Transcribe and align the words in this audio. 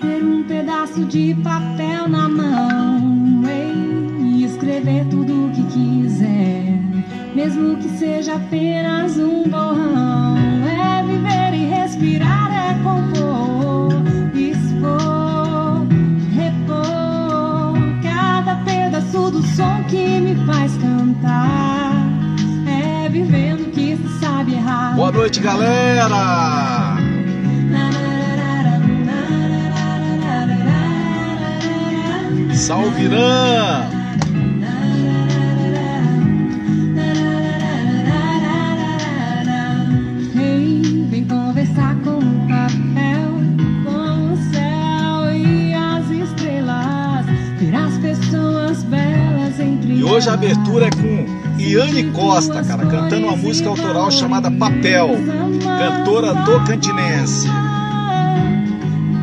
ter 0.00 0.22
um 0.22 0.42
pedaço 0.44 1.04
de 1.06 1.34
papel 1.42 2.06
na 2.06 2.28
mão 2.28 3.42
e 4.20 4.44
escrever 4.44 5.06
tudo 5.06 5.46
o 5.46 5.50
que 5.50 5.62
quiser, 5.64 6.78
mesmo 7.34 7.76
que 7.76 7.88
seja 7.90 8.34
apenas 8.34 9.16
um 9.16 9.44
borrão. 9.44 10.36
É 10.66 11.02
viver 11.02 11.54
e 11.54 11.64
respirar, 11.64 12.52
é 12.52 12.74
compor, 12.82 13.92
expor, 14.34 15.86
repor 16.34 17.78
cada 18.02 18.56
pedaço 18.64 19.30
do 19.30 19.42
som 19.56 19.82
que 19.88 20.20
me 20.20 20.36
faz 20.44 20.76
cantar. 20.76 21.92
É 22.66 23.08
vivendo 23.08 23.70
que 23.70 23.96
se 23.96 24.20
sabe 24.20 24.54
errar. 24.54 24.94
Boa 24.94 25.10
noite, 25.10 25.40
galera! 25.40 26.93
Entre 49.60 49.94
E 49.94 50.04
hoje 50.04 50.28
a 50.28 50.34
abertura 50.34 50.86
é 50.86 50.90
com 50.90 51.26
Iane 51.58 52.04
Costa, 52.12 52.64
cara, 52.64 52.86
cantando 52.86 53.26
uma 53.26 53.36
música 53.36 53.68
autoral 53.68 54.10
chamada 54.10 54.50
Papel, 54.50 55.10
cantora 55.62 56.34
tocantinense. 56.44 57.46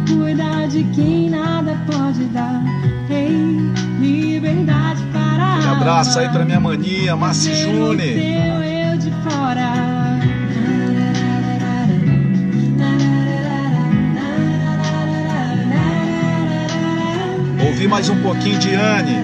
Cuidar 0.08 0.68
de 0.68 0.84
quem 0.96 1.30
nada 1.30 1.76
pode 1.88 2.26
dar. 2.26 2.71
Abraço 5.82 6.20
aí 6.20 6.30
pra 6.30 6.46
minha 6.46 6.60
mania, 6.60 7.16
o 7.16 7.56
Júnior. 7.56 7.98
teu 7.98 8.64
eu 8.64 8.98
de 8.98 9.12
fora. 9.24 9.74
Ouvi 17.66 17.88
mais 17.88 18.10
um 18.10 18.22
pouquinho 18.22 18.60
de 18.60 18.70
Iane. 18.70 19.21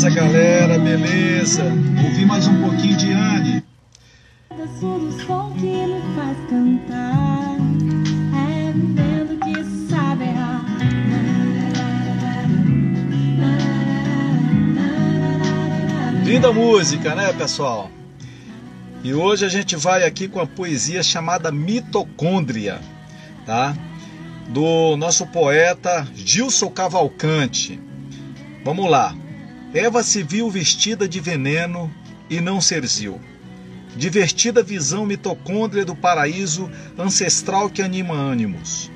Beleza, 0.00 0.18
galera, 0.18 0.78
beleza. 0.78 1.64
Ouvi 2.02 2.24
mais 2.24 2.46
um 2.46 2.62
pouquinho 2.62 2.96
de 2.96 3.08
Iane. 3.08 3.62
Pedaço 4.48 4.98
do 4.98 5.12
som 5.26 5.52
que 5.52 5.66
me 5.66 6.00
faz 6.16 6.38
cantar. 6.48 7.56
É 8.34 8.72
vivendo 8.72 9.38
que 9.44 9.62
se 9.62 9.88
sabe 9.90 10.24
errar. 10.24 10.64
Linda 16.24 16.50
música, 16.50 17.14
né, 17.14 17.30
pessoal? 17.34 17.90
E 19.04 19.12
hoje 19.12 19.44
a 19.44 19.50
gente 19.50 19.76
vai 19.76 20.04
aqui 20.04 20.28
com 20.28 20.40
a 20.40 20.46
poesia 20.46 21.02
chamada 21.02 21.52
Mitocôndria, 21.52 22.80
tá? 23.44 23.76
Do 24.48 24.96
nosso 24.96 25.26
poeta 25.26 26.08
Gilson 26.14 26.70
Cavalcante. 26.70 27.78
Vamos 28.64 28.90
lá. 28.90 29.14
Eva 29.72 30.02
se 30.02 30.22
viu 30.22 30.50
vestida 30.50 31.08
de 31.08 31.20
veneno 31.20 31.92
e 32.28 32.40
não 32.40 32.60
serzil. 32.60 33.20
Divertida 33.96 34.64
visão 34.64 35.06
mitocôndria 35.06 35.84
do 35.84 35.94
paraíso 35.94 36.68
ancestral 36.98 37.70
que 37.70 37.80
anima 37.80 38.14
ânimos. 38.14 38.90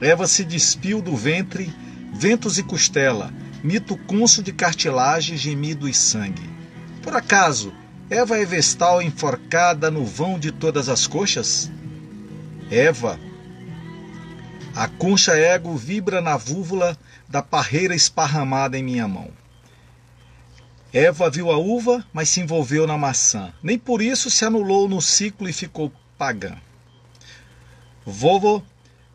Eva 0.00 0.26
se 0.26 0.44
despiu 0.44 1.00
do 1.00 1.14
ventre, 1.14 1.72
ventos 2.12 2.58
e 2.58 2.62
costela, 2.64 3.32
mito 3.62 3.96
côncio 3.96 4.42
de 4.42 4.52
cartilagem, 4.52 5.36
gemido 5.36 5.88
e 5.88 5.94
sangue. 5.94 6.48
Por 7.02 7.14
acaso, 7.14 7.72
Eva 8.08 8.36
é 8.36 8.44
vestal 8.44 9.00
enforcada 9.00 9.92
no 9.92 10.04
vão 10.04 10.40
de 10.40 10.50
todas 10.50 10.88
as 10.88 11.06
coxas? 11.06 11.70
Eva, 12.68 13.18
a 14.74 14.88
concha 14.88 15.36
ego 15.36 15.76
vibra 15.76 16.20
na 16.20 16.36
vúvula 16.36 16.96
da 17.28 17.42
parreira 17.42 17.94
esparramada 17.94 18.76
em 18.76 18.82
minha 18.82 19.06
mão. 19.06 19.39
Eva 20.92 21.30
viu 21.30 21.50
a 21.52 21.56
uva, 21.56 22.04
mas 22.12 22.28
se 22.28 22.40
envolveu 22.40 22.86
na 22.86 22.98
maçã. 22.98 23.52
Nem 23.62 23.78
por 23.78 24.02
isso 24.02 24.28
se 24.28 24.44
anulou 24.44 24.88
no 24.88 25.00
ciclo 25.00 25.48
e 25.48 25.52
ficou 25.52 25.92
pagã. 26.18 26.56
Vovo 28.04 28.64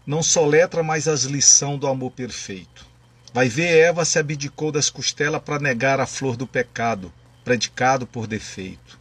não 0.07 0.23
soletra 0.23 0.81
mais 0.83 1.07
as 1.07 1.23
lições 1.23 1.79
do 1.79 1.87
amor 1.87 2.11
perfeito. 2.11 2.85
Vai 3.33 3.49
ver 3.49 3.77
Eva 3.77 4.05
se 4.05 4.17
abdicou 4.17 4.71
das 4.71 4.89
costelas 4.89 5.41
para 5.41 5.59
negar 5.59 5.99
a 5.99 6.05
flor 6.05 6.37
do 6.37 6.47
pecado, 6.47 7.11
predicado 7.43 8.07
por 8.07 8.27
defeito. 8.27 8.97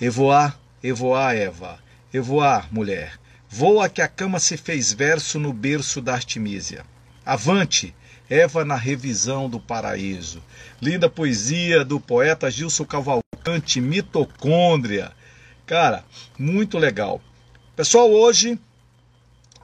Evoar, 0.00 0.58
evoar, 0.82 1.36
Eva, 1.36 1.78
evoar, 2.12 2.68
mulher. 2.72 3.12
Voa 3.48 3.88
que 3.88 4.02
a 4.02 4.08
cama 4.08 4.40
se 4.40 4.56
fez 4.56 4.92
verso 4.92 5.38
no 5.38 5.52
berço 5.52 6.00
da 6.00 6.14
Artemísia. 6.14 6.84
Avante, 7.24 7.94
Eva 8.30 8.62
na 8.64 8.76
revisão 8.76 9.48
do 9.48 9.58
paraíso. 9.58 10.42
Linda 10.82 11.08
poesia 11.08 11.82
do 11.84 11.98
poeta 11.98 12.50
Gilson 12.50 12.84
Cavalcante, 12.84 13.80
Mitocôndria. 13.80 15.12
Cara, 15.64 16.04
muito 16.38 16.76
legal. 16.76 17.22
Pessoal, 17.74 18.10
hoje 18.10 18.58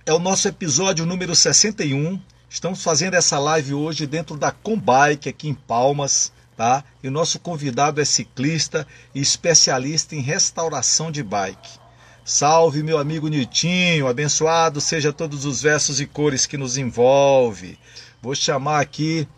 é 0.06 0.12
o 0.14 0.18
nosso 0.18 0.48
episódio 0.48 1.04
número 1.04 1.34
61. 1.34 2.18
Estamos 2.48 2.82
fazendo 2.82 3.14
essa 3.14 3.38
live 3.38 3.74
hoje 3.74 4.06
dentro 4.06 4.36
da 4.36 4.50
Combike 4.50 5.28
aqui 5.28 5.48
em 5.48 5.54
Palmas, 5.54 6.32
tá? 6.56 6.84
E 7.02 7.08
o 7.08 7.10
nosso 7.10 7.38
convidado 7.38 8.00
é 8.00 8.04
ciclista 8.04 8.86
e 9.14 9.20
especialista 9.20 10.14
em 10.14 10.20
restauração 10.20 11.10
de 11.10 11.22
bike. 11.22 11.84
Salve 12.24 12.82
meu 12.82 12.96
amigo 12.96 13.28
Nitinho, 13.28 14.06
abençoado 14.06 14.80
seja 14.80 15.12
todos 15.12 15.44
os 15.44 15.60
versos 15.60 16.00
e 16.00 16.06
cores 16.06 16.46
que 16.46 16.56
nos 16.56 16.78
envolve. 16.78 17.78
Vou 18.24 18.34
chamar 18.34 18.80
aqui 18.80 19.28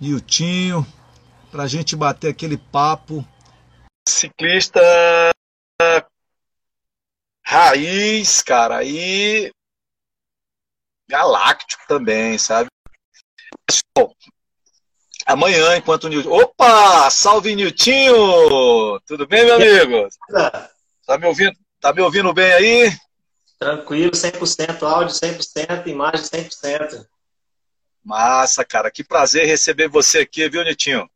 Niltinho 0.00 0.86
para 1.50 1.64
a 1.64 1.66
gente 1.66 1.94
bater 1.94 2.30
aquele 2.30 2.56
papo. 2.56 3.22
Ciclista 4.08 4.80
raiz, 7.44 8.40
cara, 8.40 8.82
e 8.82 9.50
galáctico 11.06 11.82
também, 11.86 12.38
sabe? 12.38 12.70
Pessoal, 13.66 14.16
amanhã, 15.26 15.76
enquanto 15.76 16.04
o 16.04 16.08
Niltinho. 16.08 16.36
Opa! 16.36 17.10
Salve 17.10 17.54
Niltinho! 17.54 18.98
Tudo 19.06 19.26
bem, 19.26 19.44
meu 19.44 19.56
amigo? 19.56 20.08
Tá 21.06 21.18
me 21.18 21.26
ouvindo? 21.26 21.54
Tá 21.82 21.92
me 21.92 22.00
ouvindo 22.00 22.32
bem 22.32 22.50
aí? 22.50 22.98
Tranquilo, 23.58 24.12
100% 24.12 24.82
áudio, 24.84 25.14
100%, 25.14 25.86
imagem 25.86 26.24
100%. 26.24 27.06
Massa, 28.06 28.64
cara. 28.64 28.88
Que 28.88 29.02
prazer 29.02 29.46
receber 29.46 29.88
você 29.88 30.20
aqui, 30.20 30.48
viu, 30.48 30.64
Nitinho? 30.64 31.10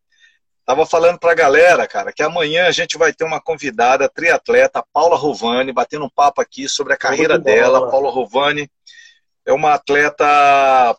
Tava 0.66 0.84
falando 0.84 1.18
pra 1.18 1.34
galera, 1.34 1.86
cara, 1.86 2.12
que 2.12 2.22
amanhã 2.22 2.66
a 2.66 2.72
gente 2.72 2.98
vai 2.98 3.12
ter 3.12 3.24
uma 3.24 3.40
convidada, 3.40 4.08
triatleta, 4.08 4.84
Paula 4.92 5.16
Rovani, 5.16 5.72
batendo 5.72 6.04
um 6.04 6.10
papo 6.10 6.40
aqui 6.40 6.68
sobre 6.68 6.92
a 6.92 6.96
carreira 6.96 7.34
Muito 7.34 7.44
dela. 7.44 7.78
boa. 7.80 7.90
Paula 7.90 8.10
Rovani 8.10 8.68
é 9.46 9.52
uma 9.52 9.74
atleta, 9.74 10.24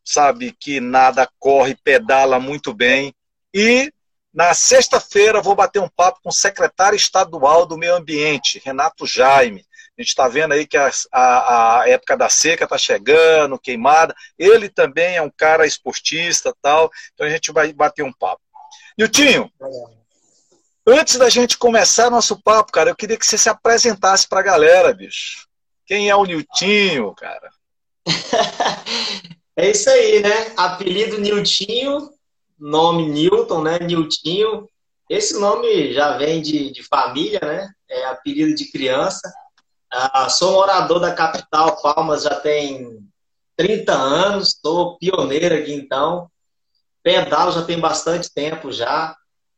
sabe, 0.03 0.55
que 0.57 0.79
nada, 0.79 1.29
corre, 1.38 1.75
pedala 1.75 2.39
muito 2.39 2.73
bem. 2.73 3.13
E 3.53 3.91
na 4.33 4.53
sexta-feira 4.53 5.41
vou 5.41 5.55
bater 5.55 5.79
um 5.79 5.89
papo 5.89 6.19
com 6.23 6.29
o 6.29 6.33
secretário 6.33 6.95
estadual 6.95 7.65
do 7.65 7.77
Meio 7.77 7.95
Ambiente, 7.95 8.61
Renato 8.63 9.05
Jaime. 9.05 9.65
A 10.01 10.03
gente 10.03 10.09
está 10.09 10.27
vendo 10.27 10.53
aí 10.53 10.65
que 10.65 10.75
a, 10.75 10.89
a, 11.12 11.81
a 11.81 11.89
época 11.89 12.18
da 12.18 12.27
seca 12.27 12.63
está 12.63 12.75
chegando, 12.75 13.59
queimada. 13.59 14.15
Ele 14.38 14.68
também 14.68 15.15
é 15.15 15.21
um 15.21 15.30
cara 15.30 15.68
esportista 15.68 16.51
tal. 16.59 16.89
Então 17.13 17.27
a 17.27 17.30
gente 17.30 17.51
vai 17.51 17.71
bater 17.71 18.01
um 18.01 18.12
papo. 18.12 18.42
Niltinho, 18.98 19.51
antes 20.88 21.18
da 21.18 21.30
gente 21.30 21.56
começar 21.56 22.09
nosso 22.09 22.42
papo, 22.42 22.71
cara, 22.71 22.89
eu 22.89 22.95
queria 22.95 23.15
que 23.15 23.25
você 23.25 23.38
se 23.38 23.48
apresentasse 23.48 24.27
para 24.27 24.39
a 24.39 24.44
galera, 24.44 24.92
bicho. 24.92 25.48
Quem 25.86 26.09
é 26.09 26.15
o 26.15 26.25
Niltinho, 26.25 27.13
cara? 27.13 27.51
É 29.54 29.69
isso 29.69 29.89
aí, 29.89 30.21
né? 30.21 30.54
Apelido 30.56 31.19
Niltinho, 31.19 32.09
nome 32.57 33.09
Newton, 33.09 33.62
né? 33.62 33.80
Niltinho. 33.80 34.65
Esse 35.09 35.38
nome 35.38 35.94
já 35.94 36.18
vem 36.18 36.42
de, 36.42 36.71
de 36.71 36.81
família, 36.83 37.42
né? 37.44 37.69
É 37.89 38.06
apelido 38.06 38.56
de 38.56 38.71
criança. 38.71 39.21
Ah, 39.93 40.29
sou 40.29 40.53
morador 40.53 41.01
da 41.01 41.13
capital, 41.13 41.81
Palmas, 41.81 42.23
já 42.23 42.35
tem 42.35 42.97
30 43.57 43.91
anos, 43.91 44.57
sou 44.63 44.97
pioneiro 44.97 45.53
aqui 45.53 45.73
então. 45.73 46.31
Pedalo 47.03 47.51
já 47.51 47.63
tem 47.63 47.77
bastante 47.77 48.33
tempo 48.33 48.71
já. 48.71 49.13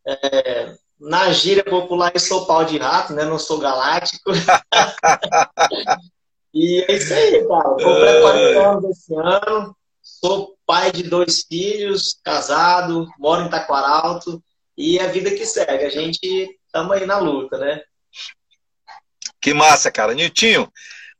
É, 0.05 0.73
na 0.99 1.31
gíria 1.31 1.63
popular, 1.63 2.11
eu 2.13 2.19
sou 2.19 2.47
pau 2.47 2.65
de 2.65 2.79
rato, 2.79 3.13
né? 3.13 3.25
Não 3.25 3.37
sou 3.37 3.59
galáctico. 3.59 4.31
e 6.53 6.83
é 6.87 6.93
isso 6.93 7.13
aí, 7.13 7.47
cara. 7.47 7.69
Comprei 7.69 8.21
40 8.21 8.69
anos 8.69 8.85
esse 8.85 9.15
ano. 9.15 9.77
Sou 10.01 10.55
pai 10.65 10.91
de 10.91 11.03
dois 11.03 11.43
filhos, 11.43 12.19
casado, 12.23 13.07
moro 13.19 13.43
em 13.43 13.49
Taquaralto. 13.49 14.43
E 14.75 14.97
é 14.97 15.03
a 15.03 15.11
vida 15.11 15.29
que 15.29 15.45
segue. 15.45 15.85
A 15.85 15.89
gente 15.89 16.57
estamos 16.65 16.91
aí 16.93 17.05
na 17.05 17.19
luta, 17.19 17.57
né? 17.57 17.83
Que 19.43 19.53
massa, 19.53 19.91
cara. 19.91 20.13
Niltinho, 20.13 20.71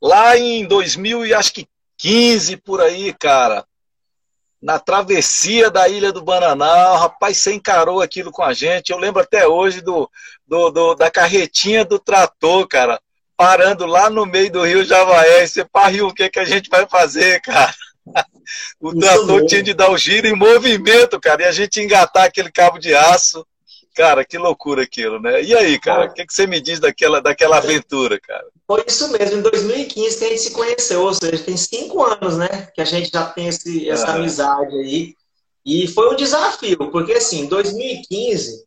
lá 0.02 0.38
em 0.38 0.66
2000 0.66 1.26
e 1.26 1.34
acho 1.34 1.54
que 1.54 1.68
15 1.98 2.56
por 2.56 2.80
aí, 2.80 3.14
cara, 3.14 3.66
na 4.62 4.80
travessia 4.80 5.70
da 5.70 5.90
Ilha 5.90 6.10
do 6.14 6.24
Bananal, 6.24 6.98
rapaz, 6.98 7.38
você 7.38 7.54
encarou 7.54 8.02
aquilo 8.02 8.32
com 8.32 8.42
a 8.42 8.54
gente. 8.54 8.92
Eu 8.92 8.98
lembro 8.98 9.22
até 9.22 9.46
hoje 9.46 9.82
do, 9.82 10.10
do, 10.48 10.70
do 10.72 10.96
da 10.96 11.12
carretinha 11.12 11.84
do 11.84 12.00
trator, 12.00 12.66
cara, 12.66 12.98
parando 13.36 13.86
lá 13.86 14.10
no 14.10 14.26
meio 14.26 14.50
do 14.50 14.64
rio 14.64 14.86
Javaé. 14.86 15.46
Você 15.46 15.66
pariu, 15.66 16.08
o 16.08 16.14
que, 16.14 16.30
que 16.30 16.40
a 16.40 16.46
gente 16.46 16.70
vai 16.70 16.88
fazer, 16.88 17.42
cara? 17.42 17.74
O 18.78 18.94
trator 18.94 19.46
tinha 19.46 19.64
de 19.64 19.74
dar 19.74 19.90
o 19.90 19.98
giro 19.98 20.28
em 20.28 20.36
movimento, 20.36 21.18
cara, 21.18 21.44
e 21.44 21.46
a 21.46 21.52
gente 21.54 21.80
engatar 21.80 22.26
aquele 22.26 22.52
cabo 22.52 22.78
de 22.78 22.94
aço. 22.94 23.48
Cara, 23.94 24.26
que 24.26 24.38
loucura 24.38 24.84
aquilo, 24.84 25.20
né? 25.20 25.44
E 25.44 25.56
aí, 25.56 25.80
cara, 25.80 26.06
o 26.06 26.14
que, 26.14 26.26
que 26.26 26.34
você 26.34 26.48
me 26.48 26.60
diz 26.60 26.80
daquela, 26.80 27.22
daquela 27.22 27.58
aventura, 27.58 28.20
cara? 28.20 28.46
Foi 28.66 28.84
isso 28.88 29.12
mesmo, 29.12 29.38
em 29.38 29.42
2015 29.42 30.18
que 30.18 30.26
a 30.26 30.30
gente 30.30 30.42
se 30.42 30.52
conheceu, 30.52 31.02
ou 31.04 31.14
seja, 31.14 31.44
tem 31.44 31.56
cinco 31.56 32.04
anos, 32.04 32.38
né? 32.38 32.70
Que 32.74 32.82
a 32.82 32.86
gente 32.86 33.12
já 33.14 33.26
tem 33.26 33.48
esse, 33.48 33.88
essa 33.88 34.08
ah. 34.08 34.16
amizade 34.16 34.76
aí. 34.76 35.16
E 35.64 35.88
foi 35.88 36.12
um 36.12 36.16
desafio, 36.16 36.90
porque 36.92 37.14
assim, 37.14 37.42
em 37.42 37.46
2015, 37.46 38.66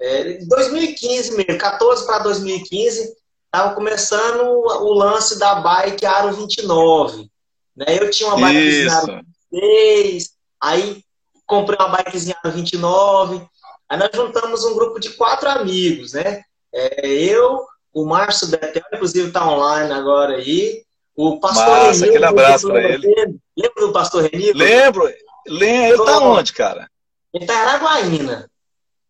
é, 0.00 0.44
2015 0.44 1.36
mesmo, 1.36 1.58
14 1.58 2.04
para 2.04 2.24
2015, 2.24 3.14
estava 3.46 3.74
começando 3.74 4.42
o 4.42 4.92
lance 4.92 5.38
da 5.38 5.54
bike 5.54 6.04
Aro 6.04 6.32
29. 6.32 7.30
Né? 7.76 7.86
Eu 8.00 8.10
tinha 8.10 8.28
uma 8.28 8.48
bikezinha 8.48 8.92
Aro 8.92 9.20
26, 9.52 10.30
aí 10.60 11.04
comprei 11.46 11.78
uma 11.78 11.96
bikezinha 11.96 12.36
Aro 12.42 12.54
29, 12.54 13.46
Aí 13.88 13.98
nós 13.98 14.10
juntamos 14.14 14.64
um 14.64 14.74
grupo 14.74 14.98
de 14.98 15.10
quatro 15.10 15.48
amigos, 15.48 16.12
né? 16.12 16.42
É, 16.72 17.06
eu, 17.06 17.64
o 17.92 18.04
Márcio 18.04 18.48
Betel, 18.48 18.82
inclusive 18.92 19.28
está 19.28 19.46
online 19.46 19.92
agora 19.92 20.36
aí. 20.36 20.82
O 21.16 21.38
pastor 21.38 21.66
Massa, 21.66 22.06
aquele 22.06 22.24
abraço 22.24 22.66
para 22.66 22.82
ele. 22.82 23.38
Lembra 23.56 23.86
do 23.86 23.92
pastor 23.92 24.22
Renildo? 24.22 24.58
Lembro. 24.58 25.04
Lembro. 25.46 25.86
Ele 25.86 26.00
está 26.00 26.18
onde, 26.18 26.52
cara? 26.52 26.90
Ele 27.32 27.44
está 27.44 27.54
em 27.54 27.58
Araguaína. 27.58 28.50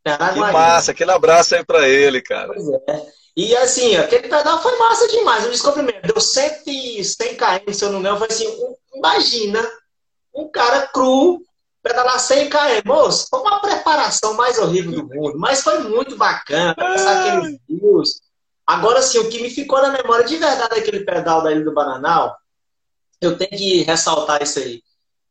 Que 0.05 0.39
massa, 0.39 0.91
aquele 0.91 1.11
abraço 1.13 1.55
aí 1.55 1.65
para 1.65 1.89
ele, 1.89 2.21
cara. 2.21 2.53
Pois 2.53 2.69
é. 2.69 3.07
E 3.37 3.57
assim, 3.57 3.97
aquele 3.97 4.29
pedal 4.29 4.63
foi 4.63 4.77
massa 4.79 5.09
demais. 5.09 5.47
O 5.47 5.51
descobrimento 5.51 6.07
deu 6.07 6.21
100, 6.21 7.03
100 7.03 7.37
km, 7.37 7.73
se 7.73 7.85
eu 7.85 7.91
não 7.91 8.01
me 8.01 8.01
engano. 8.01 8.19
Foi 8.19 8.29
assim, 8.29 8.47
imagina 8.95 9.67
um 10.35 10.49
cara 10.49 10.87
cru 10.89 11.41
pedalar 11.85 12.19
100 12.19 12.49
km. 12.49 12.59
Moço, 12.87 13.27
foi 13.29 13.41
uma 13.41 13.61
preparação 13.61 14.33
mais 14.35 14.59
horrível 14.59 14.93
do 14.93 15.07
mundo, 15.07 15.39
mas 15.39 15.63
foi 15.63 15.79
muito 15.81 16.17
bacana, 16.17 16.75
passar 16.75 17.37
aqueles 17.37 17.61
rios. 17.69 18.23
Agora 18.67 19.03
sim, 19.03 19.19
o 19.19 19.29
que 19.29 19.43
me 19.43 19.51
ficou 19.51 19.81
na 19.83 19.91
memória 19.91 20.25
de 20.25 20.37
verdade 20.37 20.71
daquele 20.71 21.01
pedal 21.01 21.43
da 21.43 21.53
Ilha 21.53 21.63
do 21.63 21.75
Bananal, 21.75 22.35
eu 23.21 23.37
tenho 23.37 23.51
que 23.51 23.83
ressaltar 23.83 24.43
isso 24.43 24.59
aí. 24.59 24.83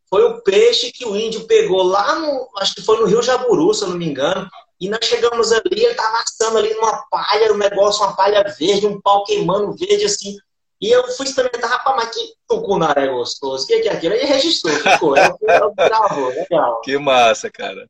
Foi 0.07 0.23
o 0.23 0.41
peixe 0.41 0.91
que 0.91 1.05
o 1.05 1.15
índio 1.15 1.47
pegou 1.47 1.81
lá 1.81 2.15
no, 2.19 2.47
acho 2.59 2.75
que 2.75 2.83
foi 2.83 2.99
no 2.99 3.07
Rio 3.07 3.23
Jaburu, 3.23 3.73
se 3.73 3.83
eu 3.83 3.89
não 3.89 3.97
me 3.97 4.07
engano, 4.07 4.47
e 4.79 4.87
nós 4.87 5.03
chegamos 5.03 5.51
ali, 5.51 5.63
ele 5.71 5.95
tava 5.95 6.21
assando 6.21 6.59
ali 6.59 6.71
numa 6.75 7.03
palha, 7.09 7.51
um 7.51 7.57
negócio, 7.57 8.05
uma 8.05 8.15
palha 8.15 8.43
verde, 8.59 8.85
um 8.85 9.01
pau 9.01 9.23
queimando 9.23 9.73
verde 9.73 10.05
assim. 10.05 10.37
E 10.83 10.91
eu 10.91 11.07
fui 11.13 11.25
experimentar, 11.25 11.69
rapaz, 11.69 11.95
mas 11.95 12.13
que 12.13 12.33
tucunaré 12.45 13.07
gostoso. 13.07 13.63
O 13.63 13.67
que, 13.67 13.79
que 13.79 13.87
é 13.87 13.93
aquilo? 13.93 14.15
Aí 14.15 14.25
registrou, 14.25 14.75
ficou. 14.75 15.15
Eu, 15.15 15.39
eu 15.41 15.73
gravou, 15.73 16.27
legal. 16.27 16.81
Que 16.81 16.97
massa, 16.97 17.49
cara. 17.49 17.89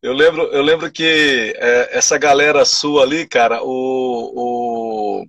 Eu 0.00 0.14
lembro, 0.14 0.44
eu 0.44 0.62
lembro 0.62 0.90
que 0.90 1.54
é, 1.58 1.90
essa 1.92 2.16
galera 2.16 2.64
sua 2.64 3.02
ali, 3.02 3.28
cara, 3.28 3.62
o, 3.62 4.32
o, 4.34 5.26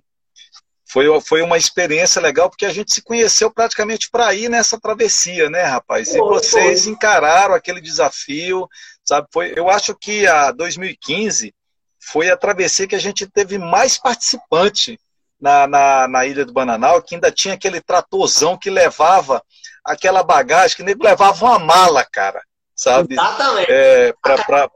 foi, 0.88 1.20
foi 1.20 1.42
uma 1.42 1.58
experiência 1.58 2.22
legal, 2.22 2.48
porque 2.48 2.64
a 2.64 2.72
gente 2.72 2.94
se 2.94 3.02
conheceu 3.02 3.50
praticamente 3.52 4.08
para 4.10 4.32
ir 4.32 4.48
nessa 4.48 4.80
travessia, 4.80 5.50
né, 5.50 5.62
rapaz? 5.62 6.14
E 6.14 6.18
vocês 6.18 6.86
encararam 6.86 7.54
aquele 7.54 7.82
desafio, 7.82 8.66
sabe? 9.04 9.28
Foi, 9.30 9.52
eu 9.54 9.68
acho 9.68 9.94
que 9.94 10.26
a 10.26 10.52
2015 10.52 11.54
foi 12.00 12.30
a 12.30 12.36
travessia 12.36 12.86
que 12.86 12.96
a 12.96 13.00
gente 13.00 13.26
teve 13.26 13.58
mais 13.58 13.98
participante 13.98 14.98
na, 15.44 15.66
na, 15.66 16.08
na 16.08 16.24
Ilha 16.24 16.46
do 16.46 16.54
Bananal, 16.54 17.02
que 17.02 17.14
ainda 17.14 17.30
tinha 17.30 17.52
aquele 17.52 17.78
tratorzão 17.78 18.56
que 18.56 18.70
levava 18.70 19.42
aquela 19.84 20.22
bagagem, 20.22 20.74
que 20.74 20.82
nem 20.82 20.96
levava 20.98 21.44
uma 21.44 21.58
mala, 21.58 22.02
cara, 22.02 22.40
sabe? 22.74 23.12
Exatamente. 23.12 23.70
É, 23.70 24.14
para 24.22 24.68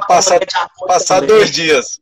passar, 0.00 0.40
passar 0.88 1.20
dois 1.20 1.52
dias. 1.52 2.00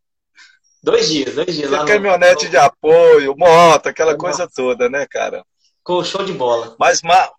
Dois 0.83 1.11
dias, 1.11 1.35
dois 1.35 1.55
dias. 1.55 1.71
Lá 1.71 1.85
caminhonete 1.85 2.47
no... 2.47 2.51
de 2.51 2.57
apoio, 2.57 3.37
moto, 3.37 3.89
aquela 3.89 4.17
coisa 4.17 4.49
toda, 4.49 4.89
né, 4.89 5.07
cara? 5.07 5.45
Ficou 5.77 6.03
show 6.03 6.25
de 6.25 6.33
bola. 6.33 6.75
Mas, 6.79 7.03
mas, 7.03 7.31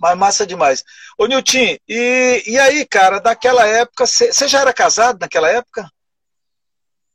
mas 0.00 0.16
massa 0.16 0.46
demais. 0.46 0.82
Ô, 1.18 1.26
Nilton, 1.26 1.76
e, 1.86 2.42
e 2.46 2.58
aí, 2.58 2.86
cara, 2.86 3.20
daquela 3.20 3.66
época, 3.66 4.06
você 4.06 4.48
já 4.48 4.62
era 4.62 4.72
casado 4.72 5.18
naquela 5.20 5.50
época? 5.50 5.86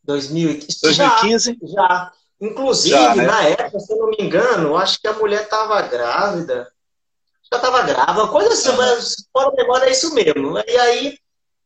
2015. 0.04 0.82
2015? 0.84 1.58
Já. 1.64 1.68
já. 1.74 2.12
Inclusive, 2.42 2.96
Já, 2.96 3.16
né? 3.16 3.26
na 3.26 3.44
época, 3.44 3.80
se 3.80 3.94
eu 3.94 3.98
não 3.98 4.10
me 4.10 4.18
engano, 4.20 4.76
acho 4.76 5.00
que 5.00 5.08
a 5.08 5.14
mulher 5.14 5.44
estava 5.44 5.80
grávida. 5.84 6.72
Já 7.52 7.58
estava 7.58 7.84
grávida, 7.84 8.28
coisa 8.28 8.54
assim, 8.54 8.70
uhum. 8.70 8.78
mas 8.78 9.16
fora 9.32 9.52
memória 9.56 9.86
é 9.86 9.92
isso 9.92 10.14
mesmo. 10.14 10.58
E 10.58 10.78
aí, 10.78 11.18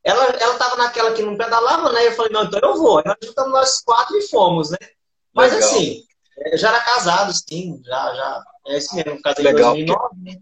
ela, 0.04 0.25
ela 0.25 0.57
tava 0.57 0.75
naquela 0.75 1.13
que 1.13 1.24
não 1.24 1.38
pedalava, 1.38 1.94
né? 1.94 2.07
Eu 2.07 2.12
falei, 2.12 2.31
não, 2.33 2.44
então 2.44 2.60
eu 2.62 2.75
vou. 2.75 2.98
Aí 2.98 3.04
nós 3.06 3.16
juntamos 3.24 3.51
nós 3.51 3.81
quatro 3.81 4.18
e 4.18 4.27
fomos, 4.27 4.69
né? 4.69 4.77
Mas 5.33 5.54
Legal. 5.54 5.69
assim, 5.69 6.04
é, 6.40 6.57
já 6.57 6.69
era 6.69 6.81
casado, 6.81 7.31
sim, 7.33 7.81
já, 7.83 8.14
já. 8.14 8.44
É 8.68 8.78
isso 8.78 8.95
mesmo, 8.95 9.21
casei 9.21 9.47
em 9.47 9.54
2009, 9.54 10.16
né? 10.23 10.42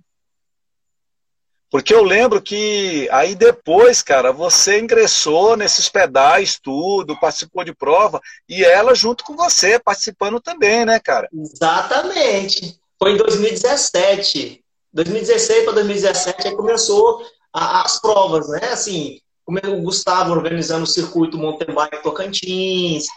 Porque 1.74 1.92
eu 1.92 2.03
lembro 2.03 2.39
que 2.39 3.10
aí 3.12 3.34
depois, 3.34 4.03
cara, 4.03 4.32
você 4.32 4.80
ingressou 4.80 5.58
nesses 5.58 5.89
pedais, 5.89 6.60
tudo, 6.62 7.20
participou 7.20 7.63
de 7.63 7.74
prova, 7.74 8.22
e 8.48 8.63
ela 8.63 8.94
junto 8.94 9.24
com 9.24 9.36
você, 9.36 9.80
participando 9.80 10.39
também, 10.39 10.86
né, 10.86 11.00
cara? 11.00 11.27
Exatamente. 11.34 12.80
Foi 13.00 13.13
em 13.13 13.18
2017. 13.18 14.63
2016 14.94 15.63
para 15.63 15.74
2017 15.74 16.48
aí 16.50 16.56
começou 16.56 17.25
a, 17.51 17.82
as 17.82 18.00
provas, 18.00 18.48
né? 18.50 18.70
Assim, 18.72 19.20
o 19.48 19.82
Gustavo 19.82 20.32
organizando 20.32 20.84
o 20.84 20.88
circuito 20.88 21.39
mountain 21.39 21.74
bike 21.74 22.03
Tocantins, 22.03 23.08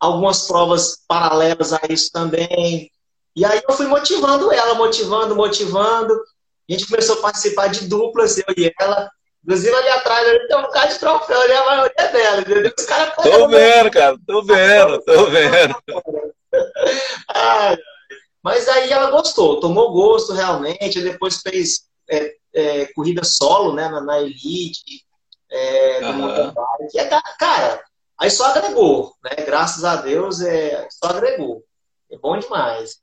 algumas 0.00 0.46
provas 0.46 1.02
paralelas 1.06 1.74
a 1.74 1.80
isso 1.90 2.10
também. 2.10 2.90
E 3.36 3.44
aí 3.44 3.60
eu 3.68 3.74
fui 3.74 3.86
motivando 3.86 4.50
ela, 4.50 4.74
motivando, 4.74 5.36
motivando. 5.36 6.18
A 6.68 6.72
gente 6.72 6.86
começou 6.86 7.18
a 7.18 7.22
participar 7.22 7.68
de 7.68 7.86
duplas, 7.88 8.38
eu 8.38 8.54
e 8.56 8.72
ela. 8.80 9.10
Inclusive 9.44 9.74
ali 9.74 9.88
atrás 9.90 10.28
ali 10.28 10.48
tem 10.48 10.56
um 10.56 10.62
bocado 10.62 10.92
de 10.92 10.98
troféu 10.98 11.40
ali, 11.40 11.52
a 11.52 11.66
maioria 11.66 11.94
é 11.96 12.12
dela, 12.12 12.40
entendeu? 12.40 12.72
Os 12.76 12.84
caras 12.84 13.14
Tô 13.14 13.48
vendo, 13.48 13.90
cara, 13.92 14.16
tô 14.26 14.42
vendo, 14.42 15.02
tô 15.02 15.26
vendo. 15.26 15.76
Ai, 17.28 17.78
mas 18.42 18.68
aí 18.68 18.90
ela 18.90 19.10
gostou, 19.10 19.60
tomou 19.60 19.92
gosto 19.92 20.32
realmente, 20.32 21.00
depois 21.00 21.40
fez 21.40 21.86
é, 22.10 22.34
é, 22.54 22.86
corrida 22.86 23.22
solo, 23.22 23.72
né, 23.72 23.88
na, 23.88 24.00
na 24.00 24.20
Elite, 24.20 25.04
é, 25.50 26.00
do 26.00 26.06
uhum. 26.08 26.54
bike. 26.54 26.98
É, 26.98 27.08
cara, 27.38 27.84
aí 28.18 28.30
só 28.30 28.46
agregou, 28.46 29.14
né? 29.22 29.44
Graças 29.44 29.84
a 29.84 29.96
Deus, 29.96 30.40
é, 30.40 30.88
só 30.90 31.10
agregou. 31.10 31.62
É 32.10 32.18
bom 32.18 32.36
demais. 32.38 32.98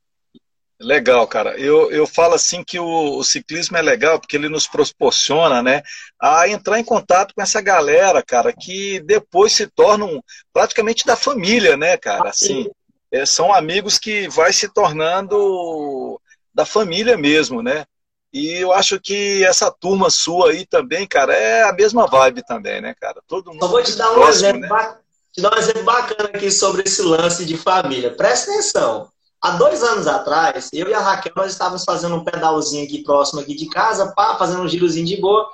Legal, 0.84 1.26
cara. 1.26 1.58
Eu, 1.58 1.90
eu 1.90 2.06
falo 2.06 2.34
assim 2.34 2.62
que 2.62 2.78
o, 2.78 3.16
o, 3.16 3.24
ciclismo 3.24 3.76
é 3.76 3.82
legal 3.82 4.20
porque 4.20 4.36
ele 4.36 4.48
nos 4.48 4.66
proporciona, 4.66 5.62
né, 5.62 5.82
a 6.20 6.46
entrar 6.48 6.78
em 6.78 6.84
contato 6.84 7.34
com 7.34 7.42
essa 7.42 7.60
galera, 7.60 8.22
cara, 8.22 8.52
que 8.52 9.00
depois 9.00 9.52
se 9.52 9.66
tornam 9.66 10.22
praticamente 10.52 11.06
da 11.06 11.16
família, 11.16 11.76
né, 11.76 11.96
cara? 11.96 12.28
Assim, 12.28 12.70
é, 13.10 13.24
são 13.24 13.52
amigos 13.52 13.98
que 13.98 14.28
vai 14.28 14.52
se 14.52 14.68
tornando 14.68 16.20
da 16.52 16.66
família 16.66 17.16
mesmo, 17.16 17.62
né? 17.62 17.84
E 18.32 18.62
eu 18.62 18.72
acho 18.72 19.00
que 19.00 19.44
essa 19.44 19.70
turma 19.70 20.10
sua 20.10 20.50
aí 20.50 20.66
também, 20.66 21.06
cara, 21.06 21.32
é 21.32 21.62
a 21.62 21.72
mesma 21.72 22.06
vibe 22.06 22.44
também, 22.44 22.80
né, 22.80 22.94
cara? 23.00 23.22
Todo 23.26 23.52
mundo. 23.52 23.60
Só 23.60 23.68
vou 23.68 23.82
te 23.82 23.96
dar 23.96 24.10
um 24.10 24.14
próximo, 24.14 24.48
exemplo. 24.48 24.68
Né? 24.68 24.98
te 25.32 25.40
dar 25.40 25.54
um 25.54 25.58
exemplo 25.58 25.82
bacana 25.84 26.30
aqui 26.32 26.50
sobre 26.50 26.82
esse 26.82 27.02
lance 27.02 27.44
de 27.44 27.56
família. 27.56 28.14
Presta 28.14 28.50
atenção. 28.50 29.08
Há 29.44 29.50
dois 29.58 29.82
anos 29.82 30.06
atrás, 30.06 30.70
eu 30.72 30.88
e 30.88 30.94
a 30.94 31.00
Raquel, 31.00 31.34
nós 31.36 31.52
estávamos 31.52 31.84
fazendo 31.84 32.14
um 32.14 32.24
pedalzinho 32.24 32.82
aqui 32.82 33.02
próximo 33.04 33.42
aqui 33.42 33.54
de 33.54 33.68
casa, 33.68 34.10
pá, 34.16 34.38
fazendo 34.38 34.62
um 34.62 34.68
girozinho 34.68 35.04
de 35.04 35.20
boa, 35.20 35.46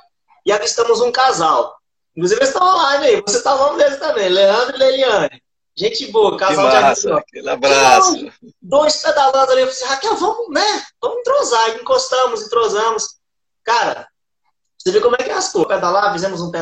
e 0.47 0.53
avistamos 0.53 1.01
um 1.01 1.11
casal. 1.11 1.77
Inclusive, 2.15 2.39
eles 2.39 2.51
estão 2.51 2.65
online 2.65 3.05
aí. 3.05 3.21
Você 3.23 3.39
está 3.39 3.53
o 3.53 3.59
nome 3.59 3.83
deles 3.83 3.99
também, 3.99 4.29
Leandro 4.29 4.77
e 4.77 4.79
Leiliane. 4.79 5.43
Gente 5.77 6.07
boa, 6.13 6.39
casal 6.39 6.71
que 6.71 6.81
massa, 6.81 7.09
de 7.09 7.13
Aquele 7.15 7.51
abraço. 7.51 8.17
Então, 8.17 8.33
dois 8.63 8.97
pedalando 9.03 9.51
ali. 9.51 9.63
Eu 9.63 9.73
falei, 9.73 9.89
Raquel, 9.89 10.17
vamos, 10.19 10.51
né? 10.51 10.85
Vamos 11.03 11.19
entrosar. 11.19 11.71
E 11.71 11.81
encostamos, 11.81 12.43
entrosamos. 12.43 13.17
Cara, 13.65 14.07
você 14.79 14.93
vê 14.93 15.01
como 15.01 15.17
é 15.17 15.25
que 15.25 15.31
é 15.31 15.35
as 15.35 15.51
coisas. 15.51 15.69
Pedalar, 15.69 16.13
fizemos 16.13 16.41
um 16.41 16.53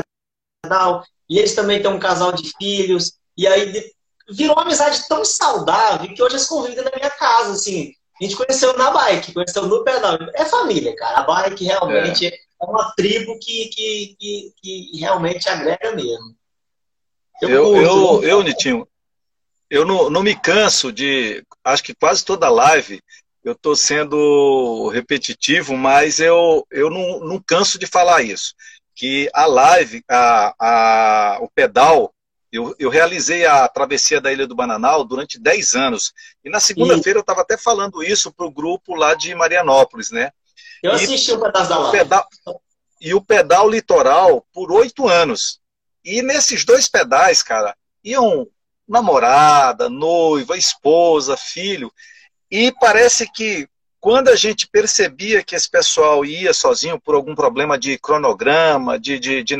pedal. 0.64 1.04
E 1.28 1.38
eles 1.38 1.54
também 1.54 1.82
têm 1.82 1.90
um 1.90 1.98
casal 1.98 2.32
de 2.32 2.50
filhos. 2.58 3.18
E 3.36 3.46
aí 3.46 3.92
virou 4.28 4.54
uma 4.54 4.62
amizade 4.62 5.06
tão 5.08 5.24
saudável 5.24 6.12
que 6.14 6.22
hoje 6.22 6.34
eles 6.34 6.46
convivem 6.46 6.84
na 6.84 6.90
minha 6.94 7.10
casa, 7.10 7.52
assim. 7.52 7.92
A 8.20 8.24
gente 8.24 8.36
conheceu 8.36 8.76
na 8.76 8.90
bike, 8.90 9.32
conheceu 9.32 9.66
no 9.66 9.84
pedal. 9.84 10.18
É 10.34 10.44
família, 10.44 10.94
cara. 10.96 11.20
A 11.20 11.22
bike 11.22 11.64
realmente 11.64 12.26
é, 12.26 12.30
é 12.30 12.64
uma 12.64 12.92
tribo 12.96 13.38
que, 13.38 13.68
que, 13.68 14.16
que, 14.18 14.52
que, 14.60 14.98
realmente 14.98 15.48
agrega 15.48 15.92
mesmo. 15.92 16.36
Eu, 17.40 17.48
eu, 17.48 17.76
eu, 17.76 18.24
eu 18.24 18.42
Nitinho, 18.42 18.88
eu 19.70 19.84
não, 19.84 20.10
não 20.10 20.22
me 20.22 20.34
canso 20.34 20.92
de. 20.92 21.44
Acho 21.62 21.84
que 21.84 21.94
quase 21.94 22.24
toda 22.24 22.48
live 22.48 23.00
eu 23.44 23.52
estou 23.52 23.76
sendo 23.76 24.88
repetitivo, 24.88 25.76
mas 25.76 26.18
eu, 26.18 26.66
eu 26.70 26.90
não, 26.90 27.20
não 27.20 27.42
canso 27.44 27.78
de 27.78 27.86
falar 27.86 28.22
isso. 28.22 28.54
Que 28.94 29.30
a 29.32 29.46
live, 29.46 30.02
a, 30.10 30.54
a, 30.58 31.38
o 31.40 31.48
pedal, 31.48 32.12
eu, 32.50 32.74
eu 32.78 32.88
realizei 32.88 33.46
a 33.46 33.68
travessia 33.68 34.20
da 34.20 34.32
Ilha 34.32 34.46
do 34.46 34.54
Bananal 34.54 35.04
durante 35.04 35.38
10 35.38 35.74
anos. 35.74 36.12
E 36.44 36.50
na 36.50 36.60
segunda-feira 36.60 37.18
eu 37.18 37.22
estava 37.22 37.42
até 37.42 37.56
falando 37.56 38.02
isso 38.02 38.32
para 38.32 38.46
o 38.46 38.50
grupo 38.50 38.94
lá 38.94 39.14
de 39.14 39.34
Marianópolis, 39.34 40.10
né? 40.10 40.30
Eu 40.82 40.92
assisti 40.92 41.32
o 41.32 41.40
pedaço 41.40 41.68
da 41.68 41.78
live. 41.78 41.98
Pedal, 41.98 42.28
e 43.00 43.14
o 43.14 43.20
pedal 43.20 43.68
litoral 43.68 44.46
por 44.52 44.72
oito 44.72 45.06
anos. 45.08 45.60
E 46.04 46.22
nesses 46.22 46.64
dois 46.64 46.88
pedais, 46.88 47.42
cara, 47.42 47.76
iam 48.02 48.48
namorada, 48.88 49.88
noiva, 49.88 50.56
esposa, 50.56 51.36
filho. 51.36 51.92
E 52.50 52.72
parece 52.72 53.30
que 53.30 53.68
quando 54.00 54.28
a 54.28 54.36
gente 54.36 54.68
percebia 54.68 55.42
que 55.42 55.54
esse 55.54 55.68
pessoal 55.68 56.24
ia 56.24 56.52
sozinho 56.54 57.00
por 57.00 57.14
algum 57.14 57.34
problema 57.34 57.78
de 57.78 57.98
cronograma, 57.98 58.98
de, 58.98 59.18
de, 59.18 59.42
de, 59.42 59.56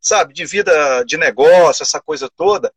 sabe, 0.00 0.34
de 0.34 0.44
vida 0.44 1.04
de 1.04 1.16
negócio, 1.16 1.82
essa 1.82 2.00
coisa 2.00 2.28
toda, 2.28 2.72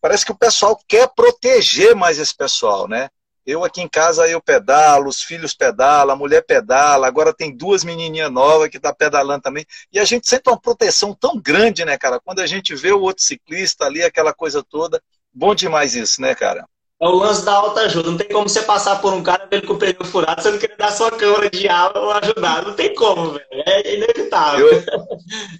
parece 0.00 0.24
que 0.24 0.32
o 0.32 0.38
pessoal 0.38 0.78
quer 0.86 1.08
proteger 1.14 1.94
mais 1.94 2.18
esse 2.18 2.36
pessoal, 2.36 2.86
né? 2.86 3.08
Eu 3.46 3.62
aqui 3.62 3.82
em 3.82 3.88
casa 3.88 4.26
eu 4.26 4.40
pedalo, 4.40 5.08
os 5.08 5.22
filhos 5.22 5.52
pedalam, 5.52 6.14
a 6.14 6.18
mulher 6.18 6.42
pedala, 6.46 7.06
agora 7.06 7.34
tem 7.34 7.54
duas 7.54 7.84
menininhas 7.84 8.30
novas 8.30 8.70
que 8.70 8.80
tá 8.80 8.94
pedalando 8.94 9.42
também. 9.42 9.66
E 9.92 9.98
a 9.98 10.04
gente 10.04 10.26
sente 10.26 10.48
uma 10.48 10.58
proteção 10.58 11.14
tão 11.14 11.38
grande, 11.38 11.84
né, 11.84 11.98
cara? 11.98 12.18
Quando 12.18 12.40
a 12.40 12.46
gente 12.46 12.74
vê 12.74 12.90
o 12.92 13.02
outro 13.02 13.22
ciclista 13.22 13.84
ali, 13.84 14.02
aquela 14.02 14.32
coisa 14.32 14.62
toda, 14.62 15.02
Bom 15.36 15.52
demais 15.52 15.96
isso, 15.96 16.20
né, 16.20 16.32
cara? 16.32 16.64
É 17.04 17.06
o 17.06 17.16
lance 17.16 17.44
da 17.44 17.52
alta 17.52 17.82
ajuda. 17.82 18.10
Não 18.10 18.16
tem 18.16 18.28
como 18.28 18.48
você 18.48 18.62
passar 18.62 18.98
por 18.98 19.12
um 19.12 19.22
cara 19.22 19.46
vendo 19.50 19.66
com 19.66 19.74
o 19.74 19.78
pneu 19.78 20.02
furado, 20.06 20.40
você 20.40 20.50
não 20.50 20.58
querer 20.58 20.76
dar 20.78 20.90
sua 20.90 21.10
câmera 21.10 21.50
de 21.50 21.68
água 21.68 22.00
ou 22.00 22.10
ajudar. 22.12 22.64
Não 22.64 22.72
tem 22.72 22.94
como, 22.94 23.32
velho. 23.32 23.44
É 23.50 23.94
inevitável. 23.94 24.66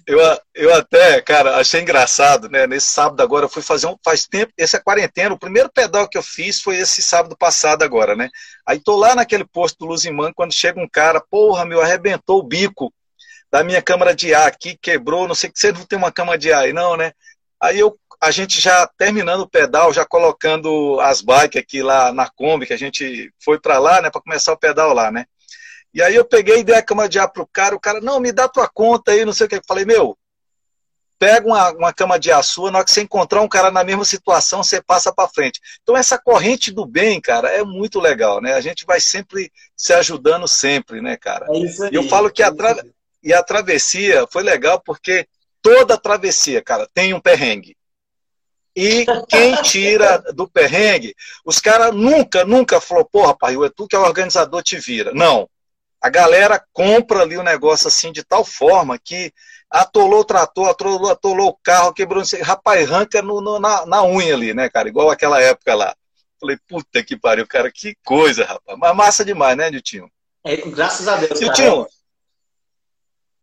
Eu, 0.07 0.19
eu, 0.19 0.39
eu 0.55 0.73
até, 0.73 1.21
cara, 1.21 1.57
achei 1.57 1.81
engraçado, 1.81 2.49
né? 2.49 2.65
Nesse 2.65 2.87
sábado 2.87 3.21
agora 3.21 3.45
eu 3.45 3.49
fui 3.49 3.61
fazer 3.61 3.85
um. 3.85 3.95
Faz 4.03 4.25
tempo, 4.25 4.51
esse 4.57 4.75
é 4.75 4.79
quarentena. 4.79 5.35
O 5.35 5.39
primeiro 5.39 5.69
pedal 5.71 6.09
que 6.09 6.17
eu 6.17 6.23
fiz 6.23 6.59
foi 6.59 6.77
esse 6.77 7.03
sábado 7.03 7.37
passado 7.37 7.83
agora, 7.83 8.15
né? 8.15 8.27
Aí 8.65 8.79
tô 8.79 8.95
lá 8.95 9.13
naquele 9.13 9.45
posto 9.45 9.77
do 9.77 9.85
Luzimã, 9.85 10.31
quando 10.33 10.51
chega 10.51 10.81
um 10.81 10.89
cara, 10.89 11.21
porra, 11.21 11.63
meu, 11.63 11.79
arrebentou 11.79 12.39
o 12.39 12.43
bico 12.43 12.91
da 13.51 13.63
minha 13.63 13.83
câmera 13.83 14.15
de 14.15 14.33
ar 14.33 14.47
aqui, 14.47 14.75
quebrou, 14.81 15.27
não 15.27 15.35
sei 15.35 15.51
que 15.51 15.59
você 15.59 15.71
não 15.71 15.85
tem 15.85 15.97
uma 15.97 16.11
câmera 16.11 16.39
de 16.39 16.51
ar 16.51 16.63
aí, 16.63 16.73
não, 16.73 16.97
né? 16.97 17.11
Aí 17.61 17.79
eu 17.79 17.95
a 18.21 18.31
gente 18.31 18.59
já 18.59 18.87
terminando 18.97 19.41
o 19.41 19.49
pedal, 19.49 19.93
já 19.93 20.05
colocando 20.05 20.99
as 20.99 21.21
bikes 21.21 21.61
aqui 21.61 21.81
lá 21.81 22.11
na 22.11 22.29
Kombi, 22.29 22.65
que 22.65 22.73
a 22.73 22.77
gente 22.77 23.31
foi 23.43 23.59
para 23.59 23.77
lá, 23.77 24.01
né, 24.01 24.09
para 24.09 24.21
começar 24.21 24.53
o 24.53 24.59
pedal 24.59 24.93
lá, 24.93 25.11
né? 25.11 25.25
E 25.93 26.01
aí 26.01 26.13
eu 26.13 26.25
peguei 26.25 26.59
e 26.59 26.63
dei 26.63 26.75
a 26.75 26.81
cama 26.81 27.07
de 27.07 27.17
ar 27.17 27.29
pro 27.29 27.47
cara, 27.47 27.75
o 27.75 27.79
cara, 27.79 28.01
não, 28.01 28.19
me 28.19 28.31
dá 28.31 28.49
tua 28.49 28.67
conta 28.67 29.11
aí, 29.11 29.23
não 29.23 29.31
sei 29.31 29.45
o 29.45 29.49
que. 29.49 29.55
Eu 29.55 29.61
falei, 29.65 29.85
meu, 29.85 30.17
pega 31.17 31.47
uma, 31.47 31.71
uma 31.71 31.93
cama 31.93 32.19
de 32.19 32.31
ar 32.31 32.43
sua, 32.43 32.69
na 32.69 32.79
hora 32.79 32.85
que 32.85 32.91
você 32.91 33.01
encontrar 33.01 33.41
um 33.41 33.47
cara 33.47 33.71
na 33.71 33.83
mesma 33.83 34.03
situação, 34.03 34.63
você 34.63 34.81
passa 34.81 35.13
para 35.13 35.29
frente. 35.29 35.59
Então 35.81 35.95
essa 35.95 36.17
corrente 36.17 36.71
do 36.71 36.85
bem, 36.85 37.21
cara, 37.21 37.49
é 37.49 37.63
muito 37.63 37.99
legal, 37.99 38.41
né? 38.41 38.53
A 38.55 38.61
gente 38.61 38.85
vai 38.85 38.99
sempre 38.99 39.51
se 39.75 39.93
ajudando 39.93 40.47
sempre, 40.47 41.01
né, 41.01 41.15
cara? 41.15 41.47
É 41.49 41.59
isso 41.59 41.83
aí, 41.83 41.91
e 41.93 41.95
eu 41.95 42.03
falo 42.09 42.29
que 42.29 42.43
a, 42.43 42.53
tra... 42.53 42.75
e 43.23 43.33
a 43.33 43.41
travessia 43.41 44.27
foi 44.29 44.43
legal 44.43 44.81
porque 44.81 45.27
toda 45.61 45.93
a 45.93 45.97
travessia, 45.97 46.61
cara, 46.61 46.87
tem 46.93 47.13
um 47.13 47.21
perrengue. 47.21 47.75
E 48.75 49.05
quem 49.29 49.55
tira 49.61 50.17
do 50.33 50.47
perrengue, 50.47 51.15
os 51.45 51.59
caras 51.59 51.95
nunca, 51.95 52.43
nunca 52.43 52.81
falou, 52.81 53.05
porra, 53.05 53.37
pai, 53.37 53.55
é 53.55 53.69
tu 53.69 53.87
que 53.87 53.95
é 53.95 53.99
o 53.99 54.03
organizador, 54.03 54.61
te 54.61 54.77
vira. 54.77 55.13
Não. 55.13 55.49
A 56.01 56.09
galera 56.09 56.63
compra 56.73 57.21
ali 57.21 57.37
o 57.37 57.43
negócio 57.43 57.87
assim 57.87 58.11
de 58.11 58.23
tal 58.23 58.43
forma 58.43 58.99
que 58.99 59.31
atolou 59.69 60.19
o 60.19 60.25
trator, 60.25 60.69
atolou, 60.69 61.09
atolou 61.09 61.49
o 61.49 61.57
carro, 61.63 61.93
quebrou, 61.93 62.19
não 62.19 62.25
sei, 62.25 62.41
rapaz, 62.41 62.91
arranca 62.91 63.21
no, 63.21 63.41
no, 63.41 63.59
na, 63.59 63.85
na 63.85 64.03
unha 64.03 64.33
ali, 64.33 64.53
né, 64.53 64.69
cara? 64.69 64.89
Igual 64.89 65.09
aquela 65.09 65.41
época 65.41 65.73
lá. 65.73 65.95
Falei, 66.39 66.57
puta 66.67 67.01
que 67.01 67.17
pariu, 67.17 67.47
cara, 67.47 67.71
que 67.71 67.95
coisa, 68.03 68.45
rapaz. 68.45 68.77
Mas 68.77 68.95
massa 68.95 69.25
demais, 69.25 69.57
né, 69.57 69.71
Niltinho? 69.71 70.11
É, 70.45 70.57
graças 70.57 71.07
a 71.07 71.15
Deus. 71.15 71.39
Niltinho, 71.39 71.87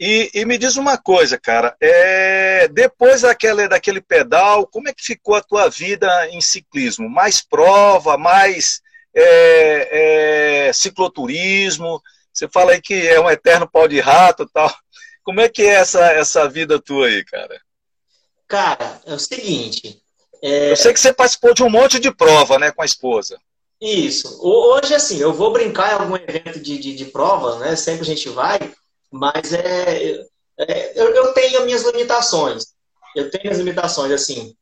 e, 0.05 0.31
e, 0.35 0.45
me 0.45 0.59
diz 0.59 0.77
uma 0.77 0.99
coisa, 0.99 1.39
cara, 1.39 1.77
é, 1.81 2.67
depois 2.67 3.21
daquele, 3.21 3.69
daquele 3.69 4.01
pedal, 4.01 4.67
como 4.67 4.89
é 4.89 4.93
que 4.93 5.05
ficou 5.05 5.37
a 5.37 5.41
tua 5.41 5.69
vida 5.69 6.29
em 6.31 6.41
ciclismo? 6.41 7.09
Mais 7.09 7.41
prova, 7.41 8.19
mais 8.19 8.81
é, 9.15 10.67
é, 10.67 10.73
cicloturismo? 10.73 12.03
Você 12.35 12.49
fala 12.49 12.73
aí 12.73 12.83
que 12.83 13.07
é 13.07 13.21
um 13.21 13.31
eterno 13.31 13.71
pau 13.71 13.87
de 13.87 14.01
rato 14.01 14.45
tal. 14.53 14.75
Como 15.23 15.41
é 15.41 15.49
que 15.49 15.63
é 15.63 15.75
essa, 15.75 16.05
essa 16.07 16.49
vida 16.49 16.83
tua 16.83 17.07
aí, 17.07 17.25
cara? 17.25 17.61
Cara, 18.49 19.01
é 19.07 19.15
o 19.15 19.21
seguinte. 19.21 20.03
É... 20.43 20.73
Eu 20.73 20.77
sei 20.77 20.93
que 20.93 20.99
você 20.99 21.13
participou 21.13 21.55
de 21.55 21.63
um 21.63 21.71
monte 21.71 22.01
de 22.01 22.13
prova, 22.13 22.59
né, 22.59 22.73
com 22.73 22.83
a 22.83 22.87
esposa. 22.87 23.39
Isso. 23.81 24.37
Hoje, 24.43 24.97
assim, 24.97 25.19
eu 25.19 25.33
vou 25.33 25.53
brincar 25.53 25.93
em 25.93 26.03
algum 26.03 26.17
evento 26.17 26.59
de, 26.59 26.77
de, 26.77 26.93
de 26.93 27.05
prova, 27.05 27.61
né? 27.61 27.77
Sempre 27.77 28.03
a 28.03 28.05
gente 28.05 28.29
vai. 28.29 28.59
Mas 29.13 29.53
é, 29.53 30.25
é 30.59 30.93
eu, 31.01 31.15
eu, 31.15 31.35
tenho 31.35 31.59
as 31.59 31.65
minhas 31.67 31.83
limitações. 31.83 32.65
Eu 33.15 33.31
tenho 33.31 33.53
as 33.53 33.59
limitações, 33.59 34.11
assim. 34.11 34.57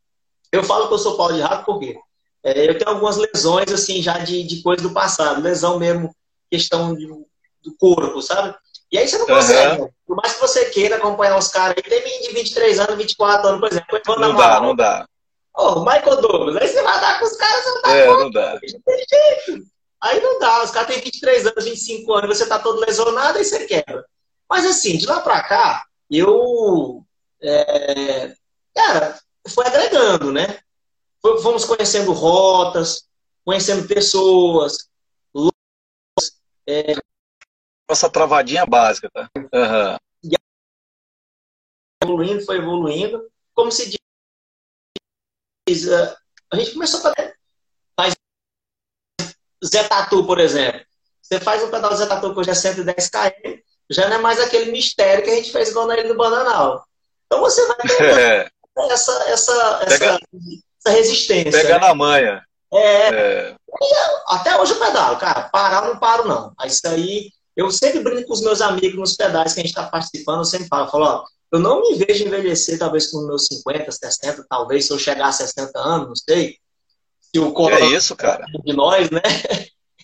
Eu 0.50 0.64
falo 0.64 0.88
que 0.88 0.94
eu 0.94 0.98
sou 0.98 1.16
pau 1.16 1.32
de 1.32 1.40
rato 1.40 1.64
porque 1.64 1.96
é, 2.42 2.68
eu 2.68 2.76
tenho 2.76 2.90
algumas 2.90 3.16
lesões, 3.16 3.72
assim, 3.72 4.02
já 4.02 4.18
de, 4.18 4.42
de 4.42 4.62
coisa 4.62 4.82
do 4.82 4.92
passado. 4.92 5.40
Lesão 5.40 5.78
mesmo, 5.78 6.14
questão 6.50 6.94
de, 6.96 7.06
do 7.06 7.76
corpo, 7.78 8.20
sabe? 8.20 8.56
E 8.90 8.98
aí 8.98 9.06
você 9.06 9.18
não 9.18 9.26
consegue. 9.26 9.82
Uhum. 9.82 9.88
Por 10.04 10.16
mais 10.16 10.34
que 10.34 10.40
você 10.40 10.64
queira 10.70 10.96
acompanhar 10.96 11.38
os 11.38 11.48
caras 11.48 11.76
aí, 11.76 11.82
tem 11.82 12.02
menino 12.02 12.28
de 12.28 12.34
23 12.34 12.80
anos, 12.80 12.96
24 12.96 13.48
anos, 13.48 13.60
por 13.60 13.70
exemplo. 13.70 14.00
Não 14.18 14.34
dá, 14.34 14.60
não 14.60 14.74
dá. 14.74 15.06
Ô, 15.56 15.62
oh, 15.62 15.80
Michael 15.84 16.20
Douglas, 16.20 16.56
aí 16.56 16.68
você 16.68 16.82
vai 16.82 17.00
dar 17.00 17.18
com 17.18 17.24
os 17.24 17.36
caras, 17.36 17.64
não 17.66 17.82
dá. 17.82 17.94
É, 17.94 18.06
não 18.06 18.30
dá. 18.30 18.60
Aí 20.02 20.20
não 20.20 20.38
dá, 20.38 20.64
os 20.64 20.70
caras 20.70 20.88
têm 20.88 21.02
23 21.02 21.46
anos, 21.46 21.64
25 21.64 22.12
anos, 22.14 22.38
você 22.38 22.46
tá 22.46 22.58
todo 22.58 22.80
lesionado, 22.80 23.38
aí 23.38 23.44
você 23.44 23.66
quebra. 23.66 24.04
Mas 24.50 24.66
assim, 24.66 24.98
de 24.98 25.06
lá 25.06 25.20
para 25.20 25.42
cá, 25.42 25.86
eu. 26.10 27.06
É, 27.40 28.34
cara, 28.74 29.18
foi 29.48 29.66
agregando, 29.66 30.32
né? 30.32 30.58
Fomos 31.22 31.64
conhecendo 31.64 32.12
rotas, 32.12 33.08
conhecendo 33.44 33.86
pessoas, 33.86 34.90
é... 36.70 36.94
Nossa 37.88 38.08
travadinha 38.08 38.64
básica, 38.64 39.10
tá? 39.10 39.28
Uhum. 39.36 39.98
E 40.22 40.36
evoluindo, 42.02 42.44
foi 42.44 42.58
evoluindo. 42.58 43.28
Como 43.52 43.72
se 43.72 43.90
diz, 45.68 45.88
é, 45.88 46.16
a 46.52 46.56
gente 46.56 46.72
começou 46.72 47.00
a 47.00 47.02
fazer. 47.02 47.36
Faz 47.96 48.14
Zé 49.64 49.88
Tatu, 49.88 50.24
por 50.24 50.38
exemplo. 50.38 50.86
Você 51.20 51.40
faz 51.40 51.64
um 51.64 51.70
pedal 51.70 51.96
Zé 51.96 52.06
Tatu 52.06 52.32
que 52.32 52.38
hoje 52.38 52.50
é 52.50 52.54
110 52.54 53.10
km, 53.10 53.60
já 53.90 54.08
não 54.08 54.16
é 54.16 54.18
mais 54.18 54.40
aquele 54.40 54.70
mistério 54.70 55.24
que 55.24 55.30
a 55.30 55.34
gente 55.34 55.50
fez 55.50 55.70
igual 55.70 55.86
na 55.86 55.94
Ilha 55.94 56.08
do 56.08 56.16
Bananal. 56.16 56.84
Então 57.26 57.40
você 57.40 57.66
vai 57.66 57.76
ter 57.76 58.02
é. 58.02 58.50
essa, 58.90 59.12
essa, 59.28 59.78
Pega, 59.86 60.04
essa, 60.04 60.18
essa, 60.86 60.90
resistência. 60.90 61.50
Pega 61.50 61.78
né? 61.78 61.88
na 61.88 61.94
manha. 61.94 62.44
É, 62.72 63.08
é. 63.08 63.56
até 64.28 64.60
hoje 64.60 64.72
eu 64.72 64.78
pedalo, 64.78 65.16
cara. 65.16 65.48
Parar 65.48 65.84
eu 65.84 65.94
não 65.94 66.00
paro, 66.00 66.26
não. 66.26 66.52
Isso 66.64 66.86
aí, 66.86 67.30
eu 67.56 67.70
sempre 67.70 68.00
brinco 68.00 68.28
com 68.28 68.34
os 68.34 68.40
meus 68.40 68.60
amigos 68.60 68.98
nos 68.98 69.16
pedais 69.16 69.52
que 69.52 69.60
a 69.60 69.62
gente 69.62 69.70
está 69.70 69.86
participando, 69.86 70.38
eu 70.38 70.44
sempre 70.44 70.68
falo, 70.68 70.88
falo, 70.88 71.04
ó, 71.04 71.24
eu 71.52 71.58
não 71.58 71.82
me 71.82 71.96
vejo 71.96 72.24
envelhecer, 72.24 72.78
talvez 72.78 73.08
com 73.08 73.26
meus 73.26 73.46
50, 73.46 73.90
60, 73.90 74.46
talvez 74.48 74.86
se 74.86 74.92
eu 74.92 74.98
chegar 74.98 75.28
a 75.28 75.32
60 75.32 75.78
anos, 75.78 76.08
não 76.08 76.16
sei. 76.16 76.56
Se 77.20 77.40
o 77.40 77.52
corpo 77.52 77.76
é 77.76 77.86
isso, 77.86 78.14
cara. 78.14 78.44
de 78.64 78.72
nós, 78.72 79.10
né? 79.10 79.20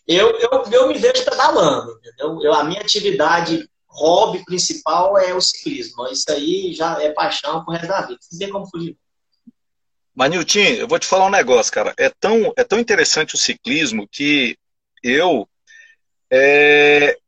Eu, 0.06 0.30
eu, 0.38 0.64
eu 0.70 0.88
me 0.88 0.98
vejo 0.98 1.24
pedalando, 1.24 1.98
entendeu? 1.98 2.40
Eu, 2.42 2.52
a 2.52 2.64
minha 2.64 2.80
atividade, 2.80 3.68
hobby 3.96 4.44
principal 4.44 5.18
é 5.18 5.32
o 5.32 5.40
ciclismo. 5.40 6.06
Isso 6.08 6.30
aí 6.30 6.72
já 6.74 7.02
é 7.02 7.10
paixão 7.10 7.64
pro 7.64 7.72
resto 7.72 7.88
da 7.88 8.02
vida. 8.02 8.18
Não 8.30 8.38
tem 8.38 8.50
como 8.50 8.68
fugir. 8.68 8.96
Mas, 10.14 10.32
eu 10.54 10.88
vou 10.88 10.98
te 10.98 11.06
falar 11.06 11.26
um 11.26 11.30
negócio, 11.30 11.72
cara. 11.72 11.94
É 11.98 12.08
tão, 12.08 12.52
é 12.56 12.64
tão 12.64 12.78
interessante 12.78 13.34
o 13.34 13.38
ciclismo 13.38 14.08
que 14.10 14.56
eu. 15.02 15.48
É, 16.30 17.18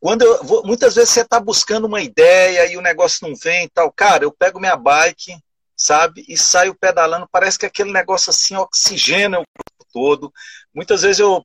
quando 0.00 0.22
eu 0.22 0.44
vou, 0.44 0.66
muitas 0.66 0.94
vezes 0.94 1.10
você 1.10 1.22
está 1.22 1.40
buscando 1.40 1.86
uma 1.86 2.02
ideia 2.02 2.70
e 2.70 2.76
o 2.76 2.82
negócio 2.82 3.26
não 3.26 3.34
vem 3.34 3.64
e 3.64 3.68
tal, 3.70 3.90
cara, 3.92 4.24
eu 4.24 4.32
pego 4.32 4.60
minha 4.60 4.76
bike, 4.76 5.34
sabe, 5.76 6.24
e 6.28 6.36
saio 6.36 6.74
pedalando, 6.74 7.28
parece 7.30 7.58
que 7.58 7.66
aquele 7.66 7.92
negócio 7.92 8.30
assim 8.30 8.56
oxigena 8.56 9.38
o 9.40 9.44
corpo 9.44 9.92
todo. 9.92 10.32
Muitas 10.74 11.02
vezes 11.02 11.20
eu, 11.20 11.44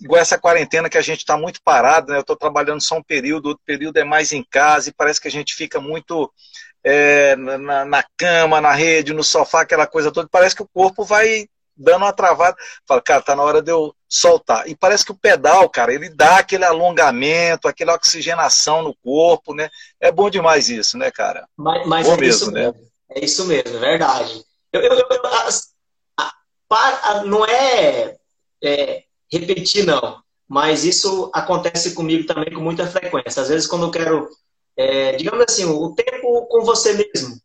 igual 0.00 0.20
essa 0.20 0.38
quarentena 0.38 0.88
que 0.88 0.98
a 0.98 1.02
gente 1.02 1.18
está 1.18 1.36
muito 1.36 1.60
parado, 1.62 2.12
né? 2.12 2.18
Eu 2.18 2.22
estou 2.22 2.36
trabalhando 2.36 2.80
só 2.80 2.96
um 2.96 3.02
período, 3.02 3.46
outro 3.46 3.62
período 3.64 3.96
é 3.96 4.04
mais 4.04 4.32
em 4.32 4.42
casa 4.42 4.88
e 4.88 4.92
parece 4.92 5.20
que 5.20 5.28
a 5.28 5.30
gente 5.30 5.54
fica 5.54 5.80
muito 5.80 6.32
é, 6.84 7.34
na, 7.36 7.84
na 7.84 8.04
cama, 8.16 8.60
na 8.60 8.72
rede, 8.72 9.12
no 9.12 9.24
sofá, 9.24 9.62
aquela 9.62 9.86
coisa 9.86 10.12
toda. 10.12 10.28
Parece 10.30 10.54
que 10.54 10.62
o 10.62 10.68
corpo 10.72 11.04
vai 11.04 11.48
dando 11.76 12.02
uma 12.04 12.12
travada. 12.12 12.56
Fala, 12.86 13.00
cara, 13.00 13.22
tá 13.22 13.36
na 13.36 13.42
hora 13.42 13.62
de 13.62 13.70
eu 13.70 13.94
soltar. 14.08 14.68
E 14.68 14.74
parece 14.74 15.04
que 15.04 15.12
o 15.12 15.18
pedal, 15.18 15.68
cara, 15.68 15.92
ele 15.92 16.08
dá 16.08 16.38
aquele 16.38 16.64
alongamento, 16.64 17.68
aquela 17.68 17.94
oxigenação 17.94 18.82
no 18.82 18.94
corpo, 18.96 19.54
né? 19.54 19.68
É 20.00 20.10
bom 20.10 20.30
demais 20.30 20.68
isso, 20.68 20.96
né, 20.96 21.10
cara? 21.10 21.46
Mas, 21.56 21.86
mas 21.86 22.08
é 22.08 22.16
mesmo, 22.16 22.24
isso 22.24 22.50
né? 22.50 22.60
mesmo. 22.62 22.88
É 23.10 23.24
isso 23.24 23.46
mesmo, 23.46 23.76
é 23.76 23.80
verdade. 23.80 24.44
Eu, 24.72 24.82
eu, 24.82 24.96
eu, 24.98 25.06
a, 26.16 26.32
a, 26.70 27.24
não 27.24 27.44
é, 27.44 28.16
é 28.62 29.02
repetir, 29.30 29.84
não. 29.84 30.22
Mas 30.48 30.84
isso 30.84 31.30
acontece 31.34 31.94
comigo 31.94 32.26
também 32.26 32.52
com 32.52 32.60
muita 32.60 32.86
frequência. 32.86 33.42
Às 33.42 33.48
vezes, 33.48 33.66
quando 33.66 33.86
eu 33.86 33.90
quero, 33.90 34.28
é, 34.76 35.12
digamos 35.16 35.44
assim, 35.48 35.64
o 35.66 35.94
tempo 35.94 36.46
com 36.46 36.64
você 36.64 36.94
mesmo, 36.94 37.38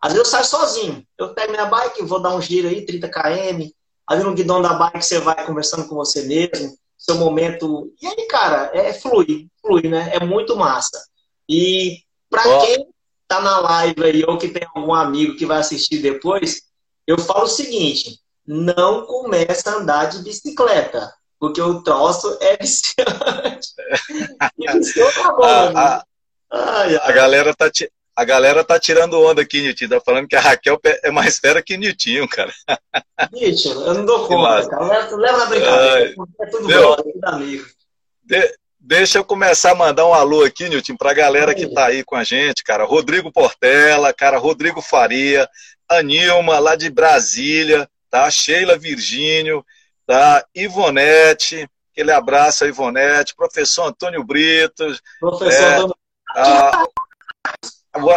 às 0.00 0.12
vezes 0.12 0.26
eu 0.26 0.30
saio 0.30 0.44
sozinho. 0.44 1.06
Eu 1.18 1.34
pego 1.34 1.52
minha 1.52 1.66
bike, 1.66 2.04
vou 2.04 2.20
dar 2.20 2.34
um 2.34 2.40
giro 2.40 2.68
aí, 2.68 2.86
30 2.86 3.08
km. 3.08 3.70
Ali 4.06 4.24
no 4.24 4.34
guidão 4.34 4.62
da 4.62 4.74
bike 4.74 5.04
você 5.04 5.18
vai 5.18 5.44
conversando 5.44 5.86
com 5.86 5.94
você 5.94 6.22
mesmo, 6.22 6.76
seu 6.96 7.16
momento. 7.16 7.92
E 8.00 8.06
aí, 8.06 8.26
cara, 8.26 8.70
é 8.72 8.92
flui, 8.92 9.48
flui, 9.60 9.88
né? 9.88 10.10
É 10.14 10.24
muito 10.24 10.56
massa. 10.56 11.04
E 11.48 11.98
para 12.28 12.48
oh. 12.48 12.60
quem 12.64 12.88
tá 13.26 13.40
na 13.40 13.58
live 13.60 14.04
aí 14.04 14.24
ou 14.24 14.38
que 14.38 14.48
tem 14.48 14.66
algum 14.74 14.94
amigo 14.94 15.36
que 15.36 15.46
vai 15.46 15.58
assistir 15.58 15.98
depois, 15.98 16.62
eu 17.06 17.18
falo 17.18 17.44
o 17.44 17.48
seguinte: 17.48 18.20
não 18.46 19.06
começa 19.06 19.70
a 19.70 19.74
andar 19.74 20.06
de 20.06 20.22
bicicleta, 20.22 21.12
porque 21.38 21.60
o 21.60 21.82
troço 21.82 22.36
é 22.40 22.56
viciante. 22.60 23.68
e 24.58 24.72
viciou 24.72 25.12
tá 25.12 25.32
bom, 25.32 25.44
a, 25.44 25.96
a, 25.96 26.04
ai, 26.50 26.96
ai. 26.96 27.00
a 27.02 27.12
galera 27.12 27.54
tá 27.54 27.70
te, 27.70 27.90
a 28.16 28.24
galera 28.24 28.62
tá 28.62 28.78
tirando 28.78 29.20
onda 29.20 29.40
aqui, 29.40 29.62
Nitinho. 29.62 29.90
Tá 29.90 30.00
falando 30.00 30.28
que 30.28 30.36
a 30.36 30.40
Raquel 30.40 30.78
é 31.02 31.10
mais 31.10 31.38
fera 31.38 31.62
que 31.62 31.76
Nitinho, 31.76 32.28
cara. 32.28 32.52
Nitinho, 33.32 33.80
eu 33.80 33.94
não 33.94 34.04
dou 34.04 34.26
conta, 34.26 34.68
cara. 34.68 35.16
Leva 35.16 35.38
na 35.38 35.46
brincadeira. 35.46 36.14
É 36.40 36.46
tudo 36.46 36.68
bom, 36.68 36.92
é 36.92 36.96
tudo 36.96 37.24
amigo. 37.24 37.66
De, 38.22 38.54
deixa 38.78 39.18
eu 39.18 39.24
começar 39.24 39.72
a 39.72 39.74
mandar 39.74 40.06
um 40.06 40.14
alô 40.14 40.44
aqui, 40.44 40.68
Nilton, 40.68 40.96
pra 40.96 41.14
galera 41.14 41.54
que 41.54 41.66
tá 41.68 41.86
aí 41.86 42.04
com 42.04 42.16
a 42.16 42.24
gente, 42.24 42.62
cara. 42.62 42.84
Rodrigo 42.84 43.32
Portela, 43.32 44.12
cara, 44.12 44.38
Rodrigo 44.38 44.82
Faria, 44.82 45.48
Anilma, 45.88 46.58
lá 46.58 46.76
de 46.76 46.90
Brasília, 46.90 47.88
tá? 48.10 48.30
Sheila 48.30 48.76
Virgínio, 48.76 49.64
tá? 50.06 50.44
Ivonete, 50.54 51.68
aquele 51.92 52.12
abraço 52.12 52.64
a 52.64 52.68
Ivonete, 52.68 53.34
professor 53.34 53.86
Antônio 53.86 54.24
Brito. 54.24 54.84
Professor 55.20 55.62
é, 55.62 55.76
Antônio. 55.76 55.96
A, 56.34 56.84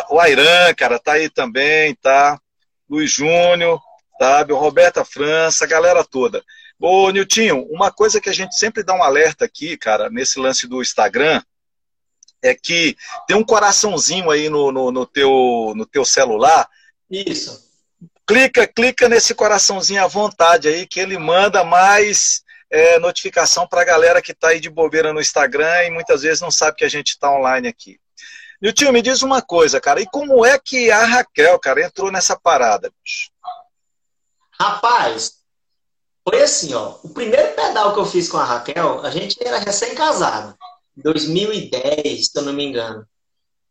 o 0.10 0.20
Airan, 0.20 0.74
cara, 0.76 1.00
tá 1.00 1.14
aí 1.14 1.30
também, 1.30 1.96
tá? 1.96 2.40
Luiz 2.90 3.12
Júnior, 3.12 3.80
sabe? 4.20 4.54
O 4.54 4.58
Roberta 4.58 5.04
França, 5.06 5.66
a 5.66 5.68
galera 5.68 6.04
toda. 6.04 6.44
Ô, 6.80 7.10
Niltinho, 7.12 7.66
uma 7.70 7.92
coisa 7.92 8.20
que 8.20 8.30
a 8.30 8.34
gente 8.34 8.58
sempre 8.58 8.84
dá 8.84 8.94
um 8.94 9.04
alerta 9.04 9.46
aqui, 9.46 9.78
cara, 9.78 10.10
nesse 10.10 10.40
lance 10.40 10.68
do 10.68 10.82
Instagram, 10.82 11.42
é 12.42 12.54
que 12.54 12.98
tem 13.26 13.38
um 13.38 13.44
coraçãozinho 13.44 14.30
aí 14.30 14.50
no, 14.50 14.72
no, 14.72 14.92
no 14.92 15.06
teu, 15.06 15.74
no 15.76 15.86
teu 15.86 16.04
celular. 16.04 16.68
Isso. 17.10 17.63
Clica, 18.26 18.66
clica 18.66 19.10
nesse 19.10 19.36
coraçãozinho 19.36 20.04
à 20.04 20.08
vontade 20.08 20.68
aí, 20.68 20.88
que 20.88 21.00
ele 21.00 21.18
manda 21.18 21.64
mais 21.64 22.42
é, 22.72 22.98
notificação 23.00 23.68
para 23.68 23.82
a 23.82 23.86
galera 23.86 24.22
que 24.22 24.32
está 24.32 24.50
aí 24.50 24.60
de 24.60 24.70
bobeira 24.70 25.12
no 25.14 25.22
Instagram 25.22 25.84
e 25.84 25.92
muitas 25.92 26.22
vezes 26.22 26.42
não 26.42 26.52
sabe 26.52 26.78
que 26.78 26.86
a 26.86 26.90
gente 26.90 27.10
está 27.10 27.32
online 27.32 27.68
aqui. 27.68 28.00
Tio, 28.74 28.94
me 28.94 29.02
diz 29.02 29.22
uma 29.22 29.42
coisa, 29.42 29.82
cara, 29.82 30.00
e 30.00 30.06
como 30.06 30.46
é 30.46 30.58
que 30.58 30.90
a 30.90 31.06
Raquel, 31.06 31.60
cara, 31.60 31.84
entrou 31.84 32.12
nessa 32.12 32.40
parada, 32.40 32.90
bicho? 33.04 33.30
Rapaz, 34.58 35.34
foi 36.28 36.42
assim, 36.42 36.74
ó. 36.74 36.98
O 37.04 37.10
primeiro 37.10 37.54
pedal 37.54 37.94
que 37.94 38.00
eu 38.00 38.06
fiz 38.06 38.30
com 38.30 38.38
a 38.38 38.46
Raquel, 38.46 39.02
a 39.02 39.10
gente 39.10 39.38
era 39.46 39.60
recém-casado. 39.60 40.58
2010, 40.96 42.28
se 42.28 42.38
eu 42.38 42.44
não 42.44 42.54
me 42.54 42.64
engano. 42.64 43.06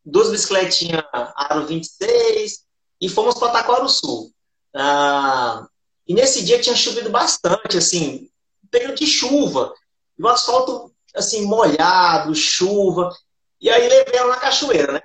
Duas 0.05 0.31
bicicletinhas 0.31 1.05
Aro 1.13 1.67
26 1.67 2.65
e 3.01 3.09
fomos 3.09 3.37
para 3.39 3.53
Taquaro 3.53 3.89
Sul. 3.89 4.32
Ah, 4.75 5.67
e 6.07 6.15
nesse 6.15 6.45
dia 6.45 6.61
tinha 6.61 6.75
chovido 6.75 7.11
bastante, 7.11 7.77
assim, 7.77 8.29
período 8.71 8.97
de 8.97 9.07
chuva. 9.07 9.73
E 10.19 10.23
o 10.23 10.29
asfalto, 10.29 10.93
assim, 11.15 11.45
molhado, 11.45 12.35
chuva. 12.35 13.11
E 13.61 13.71
aí 13.71 13.89
levei 13.89 14.19
ela 14.19 14.35
na 14.35 14.41
cachoeira, 14.41 14.93
né? 14.93 15.03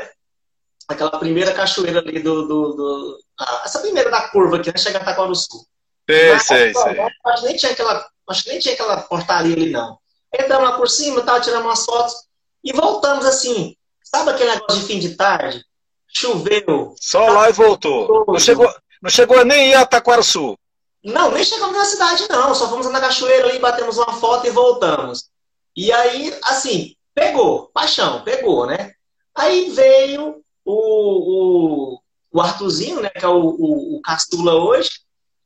Aquela 0.87 1.19
primeira 1.19 1.53
cachoeira 1.53 1.99
ali 1.99 2.19
do. 2.19 2.47
do, 2.47 2.73
do 2.73 3.19
ah, 3.39 3.63
essa 3.65 3.79
primeira 3.79 4.09
da 4.09 4.29
curva 4.29 4.57
aqui, 4.57 4.69
né? 4.69 4.77
Chegar 4.77 5.01
a 5.01 5.05
Taquara 5.05 5.27
do 5.27 5.35
Sul. 5.35 5.65
Sei, 6.09 6.39
sei, 6.39 6.73
sei. 6.73 6.99
Acho 7.25 7.41
que 7.41 7.47
nem 7.47 7.57
tinha 7.57 7.71
aquela, 7.73 8.09
acho 8.29 8.43
que 8.43 8.49
nem 8.49 8.59
tinha 8.59 8.73
aquela 8.73 9.01
portaria 9.01 9.53
ali, 9.53 9.69
não. 9.69 9.99
Entramos 10.33 10.69
lá 10.69 10.77
por 10.77 10.89
cima, 10.89 11.21
tava 11.21 11.41
tirando 11.41 11.65
umas 11.65 11.83
fotos 11.83 12.15
e 12.63 12.71
voltamos 12.71 13.25
assim. 13.25 13.75
Sabe 14.03 14.31
aquele 14.31 14.51
negócio 14.51 14.79
de 14.79 14.87
fim 14.87 14.99
de 14.99 15.15
tarde? 15.15 15.63
Choveu. 16.07 16.95
Só 16.99 17.27
lá 17.27 17.49
e 17.49 17.53
voltou. 17.53 18.25
Não 18.25 18.39
chegou, 18.39 18.73
não 19.01 19.09
chegou 19.09 19.43
nem 19.45 19.73
a 19.75 19.85
Taquara 19.85 20.23
Sul. 20.23 20.57
Não, 21.03 21.31
nem 21.31 21.43
chegamos 21.43 21.75
na 21.75 21.85
cidade, 21.85 22.27
não. 22.29 22.53
Só 22.53 22.69
fomos 22.69 22.91
na 22.91 22.99
cachoeira 22.99 23.47
ali, 23.47 23.59
batemos 23.59 23.97
uma 23.97 24.13
foto 24.13 24.47
e 24.47 24.51
voltamos. 24.51 25.29
E 25.75 25.91
aí, 25.91 26.35
assim, 26.43 26.97
Pegou, 27.17 27.71
paixão, 27.73 28.21
pegou, 28.21 28.67
né? 28.67 28.91
Aí 29.33 29.71
veio 29.71 30.39
o, 30.63 31.95
o, 31.95 31.99
o 32.31 32.39
Arthurzinho, 32.39 33.01
né? 33.01 33.09
Que 33.09 33.25
é 33.25 33.27
o, 33.27 33.39
o, 33.39 33.97
o 33.97 34.01
Castula 34.03 34.53
hoje. 34.53 34.91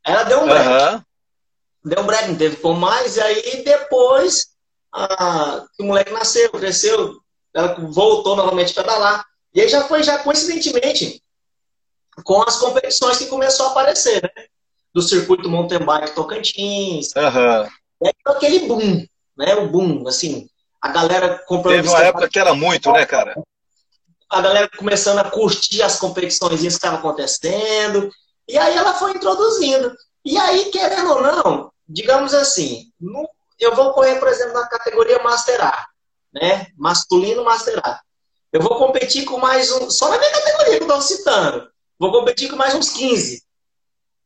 Ela 0.04 0.24
deu 0.24 0.42
um 0.42 0.48
break. 0.48 0.68
Uhum. 0.68 1.02
Deu 1.86 2.04
um 2.04 2.06
break, 2.06 2.28
não 2.28 2.36
teve 2.36 2.58
por 2.58 2.76
mais. 2.76 3.16
E 3.16 3.22
aí 3.22 3.64
depois 3.64 4.50
que 5.78 5.82
o 5.82 5.86
moleque 5.86 6.12
nasceu, 6.12 6.50
cresceu, 6.52 7.22
ela 7.54 7.74
voltou 7.76 8.36
novamente 8.36 8.78
a 8.78 8.84
pedalar. 8.84 9.26
E 9.54 9.62
aí 9.62 9.70
já 9.70 9.88
foi, 9.88 10.04
já 10.04 10.18
coincidentemente, 10.18 11.24
com 12.24 12.42
as 12.42 12.58
competições 12.58 13.18
que 13.18 13.28
começou 13.28 13.68
a 13.68 13.72
aparecer, 13.72 14.22
né? 14.22 14.46
Do 14.94 15.02
circuito 15.02 15.50
mountain 15.50 15.80
bike 15.80 16.16
Tocantins. 16.16 17.12
Uhum. 17.16 17.68
E 18.02 18.08
aí, 18.08 18.14
aquele 18.26 18.68
boom, 18.68 19.06
né? 19.38 19.56
O 19.56 19.68
boom, 19.68 20.08
assim, 20.08 20.48
a 20.82 20.90
galera 20.90 21.42
comprando. 21.48 21.76
Teve 21.78 21.90
uma 21.90 22.04
época 22.04 22.30
que 22.30 22.40
era 22.40 22.54
muito, 22.54 22.92
né, 22.92 23.06
cara? 23.06 23.36
A 24.30 24.42
galera 24.42 24.70
começando 24.78 25.20
a 25.20 25.30
curtir 25.30 25.82
as 25.82 26.00
competições 26.00 26.62
que 26.62 26.68
estavam 26.68 27.00
acontecendo. 27.00 28.10
E 28.48 28.58
aí 28.58 28.76
ela 28.76 28.94
foi 28.94 29.12
introduzindo. 29.12 29.96
E 30.26 30.38
aí, 30.38 30.66
querendo 30.72 31.12
ou 31.12 31.22
não, 31.22 31.72
digamos 31.88 32.34
assim, 32.34 32.92
eu 33.60 33.76
vou 33.76 33.94
correr, 33.94 34.16
por 34.20 34.28
exemplo, 34.28 34.54
na 34.54 34.68
categoria 34.68 35.22
Master 35.22 35.64
A, 35.64 35.88
né? 36.34 36.68
Masculino 36.78 37.44
Master 37.44 37.80
A. 37.84 38.00
Eu 38.52 38.62
vou 38.62 38.78
competir 38.78 39.26
com 39.26 39.38
mais 39.38 39.72
um, 39.72 39.90
só 39.90 40.10
na 40.10 40.18
minha 40.18 40.32
categoria 40.32 40.78
que 40.78 40.84
eu 40.84 40.88
estou 40.88 41.02
citando. 41.02 41.70
Vou 42.02 42.12
competir 42.12 42.50
com 42.50 42.56
mais 42.56 42.74
uns 42.74 42.90
15. 42.90 43.44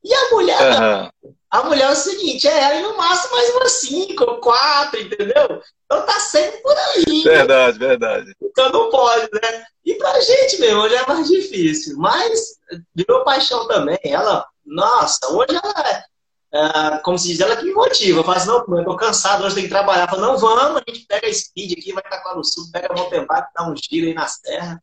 E 0.01 0.13
a 0.13 0.29
mulher, 0.31 1.11
uhum. 1.21 1.33
a 1.51 1.63
mulher 1.63 1.89
é 1.89 1.91
o 1.91 1.95
seguinte, 1.95 2.47
é 2.47 2.63
aí 2.63 2.81
no 2.81 2.95
máximo 2.95 3.35
mais 3.35 3.53
umas 3.53 3.71
5, 3.81 4.39
4, 4.39 5.01
entendeu? 5.01 5.61
Então 5.83 6.05
tá 6.05 6.17
sempre 6.21 6.61
por 6.61 6.73
aí. 6.73 7.23
Verdade, 7.23 7.77
né? 7.77 7.87
verdade. 7.87 8.33
Então 8.41 8.69
não 8.69 8.89
pode, 8.89 9.27
né? 9.33 9.65
E 9.83 9.93
pra 9.95 10.21
gente 10.21 10.57
mesmo, 10.61 10.83
hoje 10.83 10.95
é 10.95 11.05
mais 11.05 11.27
difícil. 11.27 11.97
Mas 11.97 12.55
virou 12.95 13.25
paixão 13.25 13.67
também. 13.67 13.99
Ela, 14.05 14.47
nossa, 14.65 15.33
hoje 15.33 15.59
ela 15.61 16.05
é, 16.53 16.93
é 16.93 16.97
como 16.99 17.17
se 17.17 17.27
diz, 17.27 17.41
ela 17.41 17.57
que 17.57 17.65
me 17.65 17.73
motiva. 17.73 18.23
Faz, 18.23 18.47
assim, 18.47 18.47
não, 18.69 18.79
eu 18.79 18.85
tô 18.85 18.95
cansado, 18.95 19.43
hoje 19.43 19.55
tem 19.55 19.63
que 19.65 19.69
trabalhar. 19.69 20.07
Fala, 20.07 20.21
não, 20.21 20.37
vamos, 20.37 20.81
a 20.81 20.83
gente 20.89 21.05
pega 21.07 21.27
a 21.27 21.33
speed 21.33 21.73
aqui, 21.73 21.91
vai 21.91 22.03
tacar 22.03 22.37
no 22.37 22.43
sul, 22.43 22.69
pega 22.71 22.87
a 22.89 22.95
mountain 22.95 23.25
bike, 23.27 23.49
dá 23.53 23.69
um 23.69 23.75
giro 23.75 24.07
aí 24.07 24.13
na 24.13 24.27
serra. 24.27 24.81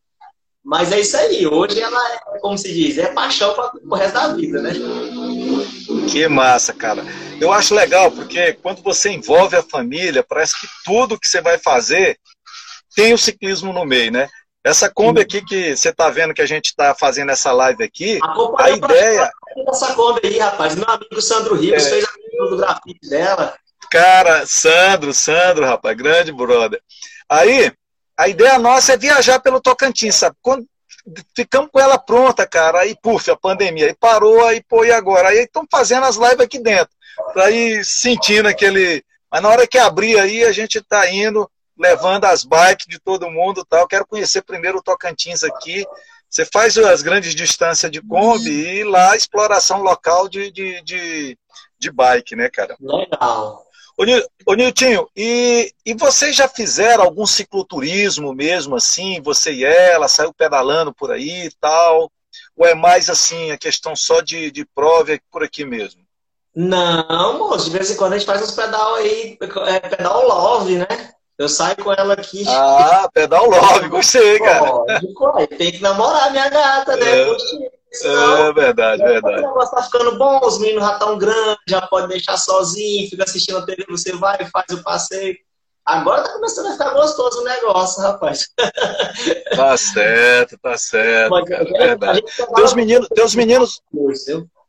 Mas 0.64 0.92
é 0.92 1.00
isso 1.00 1.16
aí. 1.16 1.46
Hoje 1.46 1.80
ela 1.80 2.14
é, 2.14 2.38
como 2.38 2.56
se 2.56 2.72
diz, 2.72 2.96
é 2.98 3.08
paixão 3.08 3.52
para 3.54 3.72
o 3.82 3.94
resto 3.94 4.14
da 4.14 4.28
vida, 4.28 4.62
né? 4.62 4.72
Que 6.10 6.28
massa, 6.28 6.72
cara. 6.72 7.04
Eu 7.40 7.52
acho 7.52 7.74
legal, 7.74 8.10
porque 8.10 8.52
quando 8.54 8.82
você 8.82 9.10
envolve 9.10 9.56
a 9.56 9.62
família, 9.62 10.22
parece 10.22 10.60
que 10.60 10.68
tudo 10.84 11.18
que 11.18 11.28
você 11.28 11.40
vai 11.40 11.58
fazer 11.58 12.16
tem 12.94 13.12
o 13.12 13.18
ciclismo 13.18 13.72
no 13.72 13.84
meio, 13.84 14.12
né? 14.12 14.28
Essa 14.64 14.88
Kombi 14.88 15.20
aqui 15.20 15.44
que 15.44 15.76
você 15.76 15.88
está 15.88 16.08
vendo 16.08 16.32
que 16.32 16.42
a 16.42 16.46
gente 16.46 16.66
está 16.66 16.94
fazendo 16.94 17.32
essa 17.32 17.50
live 17.50 17.82
aqui, 17.82 18.20
a, 18.22 18.64
a 18.64 18.70
ideia. 18.70 19.30
Essa 19.68 19.94
Kombi 19.94 20.20
aí, 20.22 20.38
rapaz. 20.38 20.76
Meu 20.76 20.88
amigo 20.88 21.20
Sandro 21.20 21.56
Ribas 21.56 21.86
é... 21.86 21.90
fez 21.90 22.04
a 22.04 22.08
fotografia 22.38 22.94
dela. 23.10 23.56
Cara, 23.90 24.46
Sandro, 24.46 25.12
Sandro, 25.12 25.66
rapaz, 25.66 25.96
grande 25.96 26.30
brother. 26.30 26.80
Aí, 27.28 27.72
a 28.16 28.28
ideia 28.28 28.58
nossa 28.58 28.92
é 28.92 28.96
viajar 28.96 29.40
pelo 29.40 29.60
Tocantins, 29.60 30.14
sabe? 30.14 30.36
Quando 30.42 30.66
ficamos 31.34 31.70
com 31.72 31.80
ela 31.80 31.98
pronta, 31.98 32.46
cara, 32.46 32.80
aí, 32.80 32.96
puf, 33.02 33.30
a 33.30 33.36
pandemia, 33.36 33.86
aí 33.86 33.94
parou, 33.94 34.44
aí, 34.44 34.62
pô, 34.62 34.84
e 34.84 34.92
agora? 34.92 35.28
Aí 35.28 35.38
estão 35.38 35.66
fazendo 35.70 36.04
as 36.04 36.16
lives 36.16 36.40
aqui 36.40 36.58
dentro, 36.58 36.94
pra 37.32 37.50
ir 37.50 37.84
sentindo 37.84 38.48
aquele... 38.48 39.04
Mas 39.30 39.42
na 39.42 39.48
hora 39.48 39.66
que 39.66 39.78
abrir 39.78 40.18
aí, 40.20 40.44
a 40.44 40.52
gente 40.52 40.80
tá 40.82 41.10
indo, 41.10 41.50
levando 41.78 42.26
as 42.26 42.44
bikes 42.44 42.86
de 42.86 42.98
todo 42.98 43.30
mundo 43.30 43.64
tal. 43.64 43.88
Quero 43.88 44.06
conhecer 44.06 44.42
primeiro 44.42 44.78
o 44.78 44.82
Tocantins 44.82 45.42
aqui. 45.42 45.86
Você 46.28 46.44
faz 46.44 46.76
as 46.78 47.02
grandes 47.02 47.34
distâncias 47.34 47.90
de 47.90 48.00
Kombi 48.00 48.50
e 48.50 48.84
lá 48.84 49.16
exploração 49.16 49.82
local 49.82 50.28
de, 50.28 50.50
de, 50.50 50.82
de, 50.82 51.38
de 51.78 51.90
bike, 51.90 52.36
né, 52.36 52.48
cara? 52.48 52.76
Legal. 52.80 53.66
Ô, 54.46 54.54
Niltinho, 54.54 55.08
e, 55.16 55.72
e 55.84 55.94
vocês 55.94 56.34
já 56.34 56.48
fizeram 56.48 57.04
algum 57.04 57.26
cicloturismo 57.26 58.34
mesmo, 58.34 58.76
assim, 58.76 59.20
você 59.22 59.52
e 59.52 59.64
ela, 59.64 60.08
saiu 60.08 60.32
pedalando 60.32 60.92
por 60.92 61.10
aí 61.10 61.46
e 61.46 61.50
tal? 61.60 62.10
Ou 62.56 62.66
é 62.66 62.74
mais, 62.74 63.10
assim, 63.10 63.50
a 63.50 63.58
questão 63.58 63.94
só 63.94 64.20
de, 64.20 64.50
de 64.50 64.64
prova 64.64 65.18
por 65.30 65.42
aqui 65.42 65.64
mesmo? 65.64 66.02
Não, 66.54 67.38
moço, 67.38 67.70
de 67.70 67.76
vez 67.76 67.90
em 67.90 67.96
quando 67.96 68.12
a 68.12 68.18
gente 68.18 68.26
faz 68.26 68.42
uns 68.42 68.52
pedal 68.52 68.94
aí, 68.96 69.38
é, 69.68 69.80
pedal 69.80 70.26
love, 70.26 70.76
né? 70.76 70.86
Eu 71.38 71.48
saio 71.48 71.76
com 71.76 71.92
ela 71.92 72.12
aqui. 72.12 72.44
Ah, 72.46 73.08
pedal 73.12 73.48
love, 73.48 73.88
gostei, 73.90 74.38
cara. 74.38 74.70
Lógico, 74.70 75.46
tem 75.56 75.72
que 75.72 75.82
namorar 75.82 76.30
minha 76.30 76.48
gata, 76.48 76.96
né? 76.96 77.20
É. 77.20 77.81
Senão, 77.92 78.46
é 78.46 78.52
verdade, 78.52 79.02
verdade. 79.02 79.38
O 79.40 79.48
negócio 79.48 79.76
tá 79.76 79.82
ficando 79.82 80.16
bom, 80.16 80.40
os 80.44 80.58
meninos 80.58 80.82
já 80.82 80.92
estão 80.94 81.18
grandes, 81.18 81.62
já 81.68 81.82
pode 81.82 82.08
deixar 82.08 82.36
sozinho, 82.38 83.08
fica 83.08 83.24
assistindo 83.24 83.58
a 83.58 83.66
TV, 83.66 83.84
você 83.88 84.12
vai 84.12 84.38
e 84.40 84.46
faz 84.46 84.66
o 84.70 84.82
passeio. 84.82 85.36
Agora 85.84 86.22
tá 86.22 86.32
começando 86.34 86.68
a 86.68 86.72
ficar 86.72 86.90
gostoso 86.90 87.40
o 87.40 87.44
negócio, 87.44 88.02
rapaz. 88.02 88.48
Tá 89.54 89.76
certo, 89.76 90.58
tá 90.58 90.78
certo. 90.78 91.30
Mas, 91.30 91.44
cara, 91.48 91.68
é 91.68 91.86
verdade. 91.86 92.22
Teus 92.54 92.72
meninos, 92.72 93.08
teus 93.14 93.34
meninos. 93.34 93.82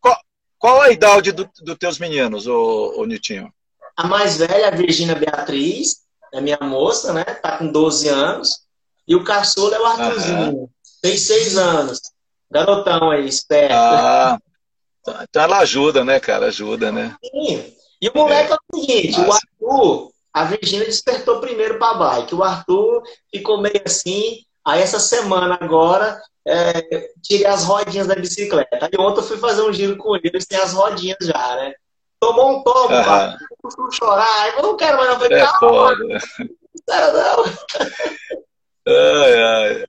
Qual, 0.02 0.18
qual 0.60 0.82
a 0.82 0.92
idade 0.92 1.32
dos 1.32 1.48
do 1.62 1.76
teus 1.78 1.98
meninos, 1.98 2.46
ô, 2.46 2.96
ô 2.98 3.06
Nitinho? 3.06 3.52
A 3.96 4.06
mais 4.06 4.38
velha, 4.38 4.68
a 4.68 4.72
Virgínia 4.72 5.16
Beatriz, 5.16 6.02
é 6.34 6.42
minha 6.42 6.58
moça, 6.62 7.14
né? 7.14 7.24
Tá 7.24 7.58
com 7.58 7.72
12 7.72 8.10
anos. 8.10 8.64
E 9.08 9.16
o 9.16 9.24
caçula 9.24 9.76
é 9.76 9.80
o 9.80 9.86
Arthurzinho. 9.86 10.70
Tem 11.02 11.18
6 11.18 11.58
anos. 11.58 12.02
Garotão 12.54 13.10
aí, 13.10 13.28
esperto. 13.28 13.74
Ah, 13.74 14.38
então 15.24 15.42
ela 15.42 15.60
ajuda, 15.60 16.04
né, 16.04 16.20
cara? 16.20 16.48
Ajuda, 16.48 16.92
né? 16.92 17.16
Sim. 17.24 17.74
E 18.00 18.10
o 18.10 18.12
moleque 18.16 18.52
é, 18.52 18.56
é 18.56 18.58
o 18.58 18.80
seguinte, 18.80 19.20
Nossa. 19.20 19.40
o 19.60 19.72
Arthur, 19.72 20.12
a 20.34 20.44
Virgínia 20.46 20.86
despertou 20.86 21.40
primeiro 21.40 21.80
para 21.80 21.94
bike. 21.96 22.36
O 22.36 22.44
Arthur 22.44 23.02
ficou 23.34 23.60
meio 23.60 23.82
assim. 23.86 24.40
Aí 24.66 24.82
essa 24.82 25.00
semana 25.00 25.58
agora, 25.60 26.22
é, 26.48 27.10
tirei 27.22 27.46
as 27.46 27.64
rodinhas 27.64 28.08
da 28.08 28.16
bicicleta. 28.16 28.80
Aí 28.82 28.92
ontem 29.00 29.20
eu 29.20 29.24
fui 29.24 29.38
fazer 29.38 29.62
um 29.62 29.74
giro 29.74 29.98
com 29.98 30.16
eles, 30.16 30.46
tem 30.46 30.60
as 30.60 30.74
rodinhas 30.74 31.18
já, 31.22 31.56
né? 31.56 31.74
Tomou 32.20 32.60
um 32.60 32.64
tomo, 32.64 32.96
ah. 32.96 33.38
chorar. 33.92 34.58
Eu 34.58 34.64
não 34.64 34.78
quero 34.78 34.98
mais, 34.98 35.10
não. 35.10 35.20
Falei, 35.20 35.40
é 35.40 35.46
calma. 35.46 35.96
Não, 36.88 37.14
não. 37.14 37.44
Ai, 38.86 39.42
ai. 39.42 39.86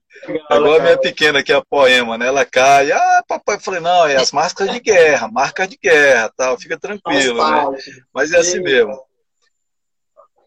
Agora 0.49 0.81
minha 0.81 0.97
pequena 0.97 1.43
que 1.43 1.51
é 1.51 1.55
a 1.55 1.65
poema, 1.65 2.17
né? 2.17 2.27
Ela 2.27 2.45
cai, 2.45 2.91
ah, 2.91 3.23
papai, 3.27 3.55
eu 3.55 3.59
falei, 3.59 3.81
não, 3.81 4.07
é 4.07 4.15
as 4.15 4.31
máscaras 4.31 4.73
de 4.73 4.79
guerra, 4.79 5.27
marcas 5.27 5.67
de 5.67 5.77
guerra, 5.77 6.31
tal, 6.35 6.57
fica 6.57 6.79
tranquilo, 6.79 7.37
né? 7.37 7.77
Mas 8.13 8.31
é 8.31 8.39
assim 8.39 8.59
mesmo. 8.59 9.05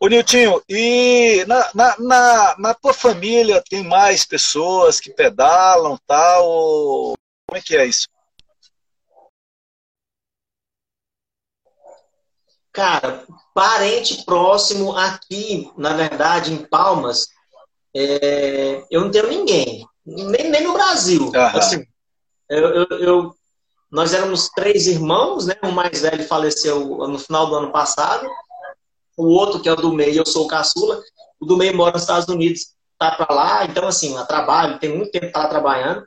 Ô 0.00 0.06
Niltinho, 0.06 0.62
e 0.68 1.44
na, 1.46 1.70
na, 1.74 1.96
na, 1.98 2.56
na, 2.58 2.74
tua 2.74 2.94
família 2.94 3.62
tem 3.68 3.82
mais 3.82 4.24
pessoas 4.24 5.00
que 5.00 5.10
pedalam, 5.10 5.98
tal? 6.06 7.14
Como 7.46 7.58
é 7.58 7.60
que 7.60 7.76
é 7.76 7.84
isso? 7.84 8.06
Cara, 12.72 13.26
parente 13.52 14.24
próximo 14.24 14.96
aqui, 14.96 15.68
na 15.76 15.94
verdade, 15.94 16.52
em 16.52 16.64
Palmas, 16.64 17.26
é, 17.98 18.84
eu 18.90 19.00
não 19.00 19.10
tenho 19.10 19.28
ninguém, 19.28 19.86
nem, 20.06 20.50
nem 20.50 20.62
no 20.62 20.72
Brasil. 20.72 21.32
Assim, 21.34 21.84
eu, 22.48 22.68
eu, 22.68 22.86
eu, 22.98 23.34
nós 23.90 24.14
éramos 24.14 24.48
três 24.50 24.86
irmãos, 24.86 25.46
né? 25.46 25.54
O 25.62 25.72
mais 25.72 26.00
velho 26.00 26.24
faleceu 26.26 26.78
no 27.08 27.18
final 27.18 27.46
do 27.46 27.56
ano 27.56 27.72
passado. 27.72 28.28
O 29.16 29.24
outro, 29.26 29.60
que 29.60 29.68
é 29.68 29.72
o 29.72 29.76
do 29.76 29.92
meio, 29.92 30.18
eu 30.18 30.26
sou 30.26 30.44
o 30.44 30.48
caçula. 30.48 31.02
O 31.40 31.46
do 31.46 31.56
meio 31.56 31.76
mora 31.76 31.92
nos 31.92 32.02
Estados 32.02 32.28
Unidos, 32.28 32.68
tá 32.98 33.10
para 33.10 33.34
lá. 33.34 33.64
Então, 33.64 33.86
assim, 33.88 34.16
a 34.16 34.24
trabalho, 34.24 34.78
tem 34.78 34.96
muito 34.96 35.10
tempo 35.10 35.26
que 35.26 35.32
tá 35.32 35.48
trabalhando. 35.48 36.06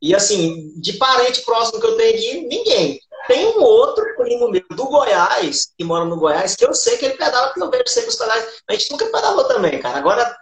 E, 0.00 0.14
assim, 0.14 0.72
de 0.76 0.92
parente 0.94 1.42
próximo 1.42 1.80
que 1.80 1.86
eu 1.86 1.96
tenho 1.96 2.14
aqui, 2.14 2.40
ninguém. 2.46 3.00
Tem 3.26 3.46
um 3.46 3.62
outro 3.62 4.04
primo 4.16 4.48
meu 4.48 4.64
do 4.70 4.84
Goiás, 4.86 5.72
que 5.76 5.82
mora 5.82 6.04
no 6.04 6.16
Goiás, 6.16 6.54
que 6.54 6.64
eu 6.64 6.72
sei 6.74 6.96
que 6.96 7.06
ele 7.06 7.16
pedala, 7.16 7.48
porque 7.48 7.62
eu 7.62 7.70
vejo 7.70 7.88
sempre 7.88 8.10
os 8.10 8.16
pedais. 8.16 8.46
A 8.68 8.72
gente 8.72 8.92
nunca 8.92 9.06
pedalou 9.06 9.44
também, 9.48 9.80
cara. 9.80 9.98
Agora, 9.98 10.36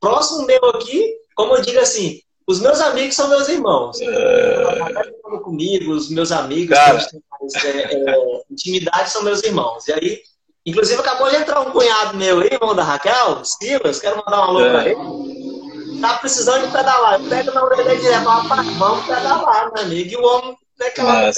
próximo 0.00 0.46
meu 0.46 0.64
aqui, 0.70 1.16
como 1.34 1.54
eu 1.54 1.62
digo 1.62 1.78
assim, 1.78 2.20
os 2.48 2.60
meus 2.60 2.80
amigos 2.80 3.14
são 3.14 3.28
meus 3.28 3.48
irmãos. 3.48 4.00
É... 4.00 5.18
Comigo, 5.42 5.92
os 5.92 6.08
meus 6.08 6.32
amigos, 6.32 6.76
Cara. 6.76 6.94
mais, 6.94 7.64
é, 7.64 7.94
é, 7.94 8.42
intimidade 8.50 9.10
são 9.10 9.22
meus 9.22 9.42
irmãos. 9.42 9.86
E 9.86 9.92
aí, 9.92 10.22
inclusive, 10.64 10.98
acabou 11.00 11.28
de 11.28 11.36
entrar 11.36 11.60
um 11.60 11.70
cunhado 11.70 12.16
meu 12.16 12.40
aí, 12.40 12.48
irmão 12.50 12.74
da 12.74 12.82
Raquel, 12.82 13.44
Silas, 13.44 14.00
quero 14.00 14.16
mandar 14.16 14.40
um 14.40 14.44
alô 14.44 14.60
é. 14.64 14.70
pra 14.70 14.88
ele. 14.88 16.00
Tá 16.00 16.14
precisando 16.18 16.66
de 16.66 16.72
pedalar. 16.72 17.20
Eu 17.20 17.28
pego 17.28 17.52
na 17.52 17.64
orelha 17.64 17.94
e 17.94 18.00
direto, 18.00 18.24
vamos 18.24 19.06
pedalar, 19.06 19.72
meu 19.74 19.82
amigo. 19.82 20.10
E 20.10 20.16
o 20.16 20.24
homem, 20.24 20.56
né, 20.78 20.90
cara, 20.90 21.30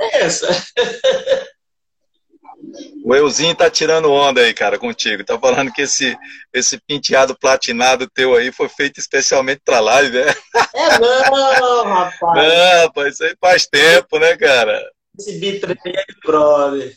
é 0.00 0.24
essa. 0.24 0.48
O 3.04 3.14
Euzinho 3.14 3.54
tá 3.54 3.70
tirando 3.70 4.10
onda 4.10 4.40
aí, 4.40 4.52
cara, 4.52 4.78
contigo. 4.78 5.24
Tá 5.24 5.38
falando 5.38 5.72
que 5.72 5.82
esse, 5.82 6.16
esse 6.52 6.78
penteado 6.86 7.38
platinado 7.38 8.10
teu 8.10 8.34
aí 8.34 8.50
foi 8.50 8.68
feito 8.68 8.98
especialmente 8.98 9.62
pra 9.64 9.80
live, 9.80 10.18
é? 10.18 10.34
É 10.74 10.98
não, 10.98 11.84
rapaz. 11.84 12.20
Não, 12.20 12.82
rapaz, 12.82 13.14
isso 13.14 13.24
aí 13.24 13.36
faz 13.40 13.66
tempo, 13.66 14.18
né, 14.18 14.36
cara? 14.36 14.82
Esse 15.18 15.38
bitrem 15.38 15.76
aí, 15.84 16.04
brother. 16.24 16.96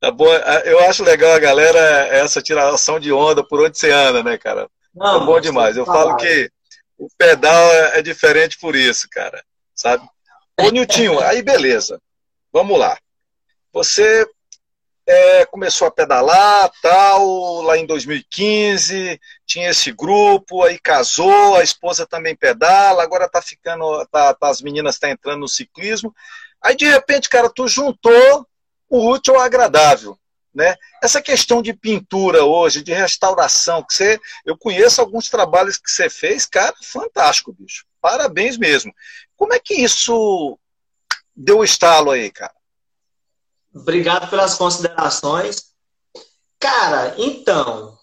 Tá 0.00 0.10
bom. 0.10 0.32
Eu 0.64 0.78
acho 0.80 1.02
legal 1.02 1.32
a 1.32 1.38
galera 1.40 1.78
essa 2.08 2.40
tiração 2.40 3.00
de 3.00 3.12
onda 3.12 3.42
por 3.42 3.60
onde 3.60 3.76
você 3.76 3.90
anda, 3.90 4.22
né, 4.22 4.38
cara? 4.38 4.68
Não, 4.94 5.22
é 5.22 5.26
bom 5.26 5.40
demais. 5.40 5.76
Eu 5.76 5.84
falo 5.84 6.16
que 6.16 6.50
o 6.96 7.08
pedal 7.16 7.72
é, 7.72 7.98
é 7.98 8.02
diferente 8.02 8.58
por 8.58 8.76
isso, 8.76 9.08
cara. 9.10 9.42
Sabe? 9.74 10.06
Ô, 10.60 10.70
Niltinho, 10.70 11.18
aí 11.20 11.42
beleza. 11.42 12.00
Vamos 12.52 12.78
lá. 12.78 12.96
Você 13.72 14.26
é, 15.08 15.46
começou 15.46 15.88
a 15.88 15.90
pedalar, 15.90 16.70
tal, 16.82 17.62
lá 17.62 17.78
em 17.78 17.86
2015, 17.86 19.18
tinha 19.46 19.70
esse 19.70 19.90
grupo, 19.90 20.62
aí 20.62 20.78
casou, 20.78 21.56
a 21.56 21.62
esposa 21.62 22.06
também 22.06 22.36
pedala, 22.36 23.02
agora 23.02 23.28
tá 23.28 23.40
ficando, 23.40 24.06
tá, 24.12 24.34
tá 24.34 24.48
as 24.48 24.60
meninas 24.60 24.96
estão 24.96 25.08
tá 25.08 25.14
entrando 25.14 25.40
no 25.40 25.48
ciclismo. 25.48 26.14
Aí 26.62 26.76
de 26.76 26.86
repente, 26.86 27.28
cara, 27.28 27.48
tu 27.48 27.66
juntou 27.66 28.46
o 28.88 29.10
útil 29.10 29.36
ao 29.36 29.40
agradável. 29.40 30.18
Né? 30.54 30.74
Essa 31.02 31.22
questão 31.22 31.62
de 31.62 31.72
pintura 31.72 32.44
hoje, 32.44 32.82
de 32.82 32.92
restauração, 32.92 33.82
que 33.82 33.94
você, 33.94 34.20
eu 34.44 34.58
conheço 34.58 35.00
alguns 35.00 35.30
trabalhos 35.30 35.78
que 35.78 35.90
você 35.90 36.10
fez, 36.10 36.44
cara, 36.44 36.74
fantástico, 36.82 37.52
bicho. 37.52 37.86
Parabéns 38.00 38.58
mesmo. 38.58 38.92
Como 39.36 39.54
é 39.54 39.58
que 39.58 39.74
isso 39.74 40.58
deu 41.34 41.62
estalo 41.62 42.10
aí, 42.10 42.30
cara? 42.30 42.52
Obrigado 43.80 44.28
pelas 44.28 44.54
considerações. 44.54 45.68
Cara, 46.58 47.14
então, 47.18 47.96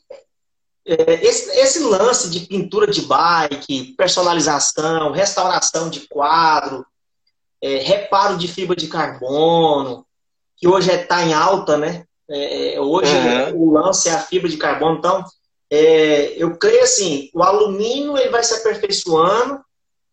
é, 0.86 1.26
esse, 1.26 1.50
esse, 1.60 1.80
lance 1.80 2.30
de 2.30 2.42
pintura 2.42 2.88
de 2.88 3.02
bike, 3.02 3.96
personalização, 3.98 5.12
restauração 5.12 5.90
de 5.90 6.08
quadro, 6.08 6.86
é, 7.62 7.78
reparo 7.78 8.38
de 8.38 8.48
fibra 8.48 8.76
de 8.76 8.88
carbono, 8.88 10.06
que 10.56 10.68
hoje 10.68 10.92
está 10.92 11.22
é, 11.22 11.26
em 11.26 11.34
alta, 11.34 11.78
né? 11.78 12.06
É, 12.30 12.76
é, 12.76 12.82
hoje 12.82 13.12
uhum. 13.14 13.62
o 13.62 13.74
lance 13.74 14.10
é 14.10 14.14
a 14.14 14.20
fibra 14.20 14.50
de 14.50 14.58
carbono. 14.58 14.98
Então, 14.98 15.24
é, 15.70 16.34
eu 16.42 16.58
creio 16.58 16.84
assim, 16.84 17.30
o 17.34 17.44
alumínio 17.44 18.18
ele 18.18 18.30
vai 18.30 18.44
se 18.44 18.54
aperfeiçoando, 18.54 19.60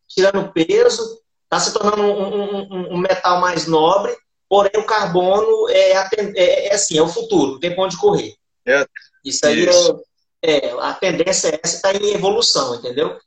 tirando 0.09 0.53
peso, 0.53 1.21
está 1.45 1.61
se 1.61 1.73
tornando 1.73 2.03
um, 2.03 2.57
um, 2.57 2.95
um, 2.95 2.99
metal 2.99 3.41
mais 3.41 3.67
nobre, 3.67 4.17
porém 4.53 4.73
o 4.77 4.85
carbono 4.85 5.67
é, 5.71 5.93
é, 5.93 6.67
é 6.67 6.75
assim, 6.75 6.99
é 6.99 7.03
o 7.03 7.09
futuro, 7.09 7.59
tem 7.59 7.75
ponto 7.75 7.93
de 7.93 7.97
correr. 7.97 8.35
É. 8.67 8.87
Isso 9.25 9.47
aí 9.47 9.67
Isso. 9.67 10.05
É, 10.43 10.67
é, 10.67 10.73
a 10.79 10.93
tendência 10.93 11.49
é 11.49 11.61
essa, 11.65 11.77
está 11.77 11.95
em 11.95 12.13
evolução, 12.13 12.75
entendeu? 12.75 13.19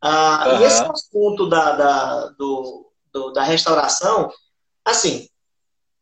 Ah, 0.00 0.44
uhum. 0.46 0.60
E 0.60 0.64
esse 0.64 0.80
assunto 0.84 1.48
da, 1.48 1.72
da, 1.72 2.26
do, 2.38 2.88
do, 3.12 3.32
da 3.32 3.42
restauração, 3.42 4.32
assim, 4.84 5.28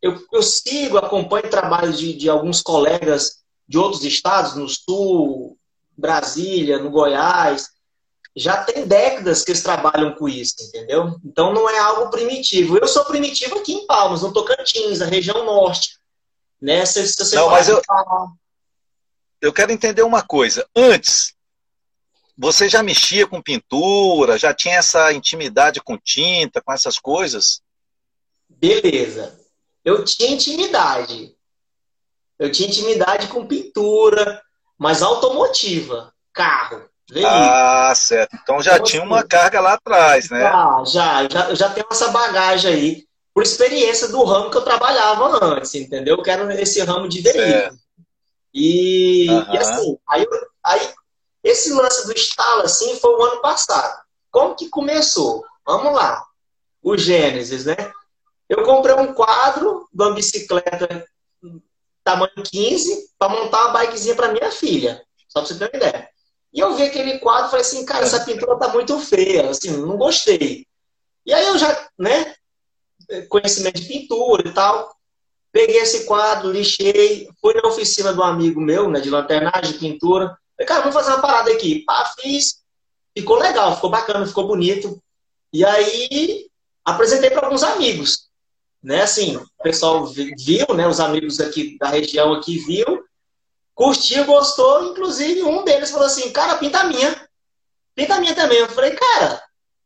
eu, 0.02 0.22
eu 0.30 0.42
sigo, 0.42 0.98
acompanho 0.98 1.48
trabalhos 1.48 1.98
de, 1.98 2.12
de 2.12 2.28
alguns 2.28 2.60
colegas 2.60 3.38
de 3.66 3.78
outros 3.78 4.04
estados, 4.04 4.54
no 4.54 4.68
Sul, 4.68 5.56
Brasília, 5.96 6.78
no 6.78 6.90
Goiás, 6.90 7.70
já 8.38 8.62
tem 8.62 8.86
décadas 8.86 9.44
que 9.44 9.50
eles 9.50 9.62
trabalham 9.62 10.14
com 10.14 10.28
isso, 10.28 10.54
entendeu? 10.60 11.18
Então 11.24 11.52
não 11.52 11.68
é 11.68 11.78
algo 11.78 12.10
primitivo. 12.10 12.78
Eu 12.78 12.86
sou 12.86 13.04
primitivo 13.04 13.58
aqui 13.58 13.72
em 13.72 13.86
Palmas, 13.86 14.22
no 14.22 14.32
Tocantins, 14.32 15.00
na 15.00 15.06
região 15.06 15.44
norte. 15.44 15.98
Né? 16.60 16.86
Se, 16.86 17.06
se 17.06 17.16
você 17.24 17.36
não, 17.36 17.50
mas 17.50 17.68
eu, 17.68 17.80
eu 19.40 19.52
quero 19.52 19.72
entender 19.72 20.02
uma 20.02 20.22
coisa. 20.22 20.66
Antes, 20.74 21.34
você 22.36 22.68
já 22.68 22.82
mexia 22.82 23.26
com 23.26 23.42
pintura, 23.42 24.38
já 24.38 24.54
tinha 24.54 24.76
essa 24.76 25.12
intimidade 25.12 25.80
com 25.80 25.98
tinta, 25.98 26.62
com 26.62 26.72
essas 26.72 26.98
coisas? 26.98 27.60
Beleza. 28.48 29.40
Eu 29.84 30.04
tinha 30.04 30.30
intimidade. 30.30 31.34
Eu 32.38 32.52
tinha 32.52 32.68
intimidade 32.68 33.26
com 33.28 33.46
pintura, 33.46 34.40
mas 34.78 35.02
automotiva, 35.02 36.14
carro. 36.32 36.88
Ah, 37.24 37.92
certo. 37.94 38.36
Então 38.42 38.62
já 38.62 38.78
tinha 38.78 39.02
uma 39.02 39.22
carga 39.22 39.60
lá 39.60 39.74
atrás, 39.74 40.28
né? 40.28 40.44
Ah, 40.44 40.82
já, 40.86 41.28
já, 41.28 41.54
já 41.54 41.70
tenho 41.70 41.86
essa 41.90 42.08
bagagem 42.08 42.72
aí, 42.72 43.04
por 43.32 43.42
experiência 43.42 44.08
do 44.08 44.22
ramo 44.24 44.50
que 44.50 44.56
eu 44.56 44.62
trabalhava 44.64 45.44
antes, 45.44 45.74
entendeu? 45.74 46.22
Que 46.22 46.30
era 46.30 46.60
esse 46.60 46.82
ramo 46.82 47.08
de 47.08 47.20
veículo. 47.20 47.78
E, 48.52 49.26
uhum. 49.30 49.54
e, 49.54 49.58
assim, 49.58 49.98
aí, 50.08 50.26
aí 50.64 50.94
esse 51.42 51.72
lance 51.72 52.06
do 52.06 52.12
estalo, 52.12 52.62
assim, 52.62 52.98
foi 52.98 53.10
o 53.10 53.22
ano 53.22 53.40
passado. 53.40 54.02
Como 54.30 54.54
que 54.54 54.68
começou? 54.68 55.44
Vamos 55.66 55.94
lá. 55.94 56.22
O 56.82 56.96
Gênesis, 56.96 57.64
né? 57.64 57.76
Eu 58.48 58.64
comprei 58.64 58.94
um 58.94 59.12
quadro 59.14 59.88
de 59.92 60.02
uma 60.02 60.14
bicicleta 60.14 61.06
tamanho 62.02 62.42
15 62.42 63.10
para 63.18 63.28
montar 63.28 63.66
uma 63.66 63.78
bikezinha 63.78 64.14
para 64.14 64.32
minha 64.32 64.50
filha. 64.50 65.02
Só 65.28 65.40
para 65.40 65.48
você 65.48 65.58
ter 65.58 65.64
uma 65.64 65.76
ideia. 65.76 66.08
E 66.52 66.60
eu 66.60 66.74
vi 66.74 66.84
aquele 66.84 67.18
quadro 67.18 67.46
e 67.46 67.50
falei 67.50 67.64
assim, 67.64 67.84
cara, 67.84 68.04
essa 68.04 68.24
pintura 68.24 68.58
tá 68.58 68.68
muito 68.68 68.98
feia, 69.00 69.50
assim, 69.50 69.70
não 69.70 69.96
gostei. 69.96 70.66
E 71.26 71.32
aí 71.32 71.46
eu 71.46 71.58
já, 71.58 71.88
né, 71.98 72.34
conhecimento 73.28 73.80
de 73.80 73.86
pintura 73.86 74.48
e 74.48 74.52
tal, 74.52 74.94
peguei 75.52 75.78
esse 75.78 76.04
quadro, 76.04 76.50
lixei, 76.50 77.28
fui 77.40 77.54
na 77.54 77.68
oficina 77.68 78.12
do 78.12 78.22
amigo 78.22 78.60
meu, 78.60 78.88
né, 78.90 79.00
de 79.00 79.10
lanternagem, 79.10 79.72
de 79.72 79.78
pintura, 79.78 80.36
Falei, 80.58 80.66
cara, 80.66 80.80
vamos 80.80 80.94
fazer 80.94 81.10
uma 81.12 81.22
parada 81.22 81.52
aqui. 81.52 81.84
Pá, 81.84 82.12
fiz. 82.18 82.64
Ficou 83.16 83.38
legal, 83.38 83.76
ficou 83.76 83.90
bacana, 83.90 84.26
ficou 84.26 84.46
bonito. 84.46 85.00
E 85.52 85.64
aí 85.64 86.50
apresentei 86.84 87.30
para 87.30 87.46
alguns 87.46 87.62
amigos. 87.62 88.28
Né, 88.82 89.02
assim, 89.02 89.36
o 89.36 89.46
pessoal 89.62 90.06
viu, 90.06 90.66
né, 90.74 90.86
os 90.86 91.00
amigos 91.00 91.40
aqui 91.40 91.76
da 91.78 91.88
região 91.88 92.32
aqui 92.32 92.58
viu, 92.58 93.04
curtiu, 93.78 94.24
gostou, 94.24 94.90
inclusive 94.90 95.44
um 95.44 95.62
deles 95.62 95.92
falou 95.92 96.06
assim, 96.06 96.32
cara, 96.32 96.58
pinta 96.58 96.80
a 96.80 96.84
minha. 96.84 97.28
Pinta 97.94 98.16
a 98.16 98.20
minha 98.20 98.34
também. 98.34 98.58
Eu 98.58 98.68
falei, 98.68 98.90
cara, 98.90 99.40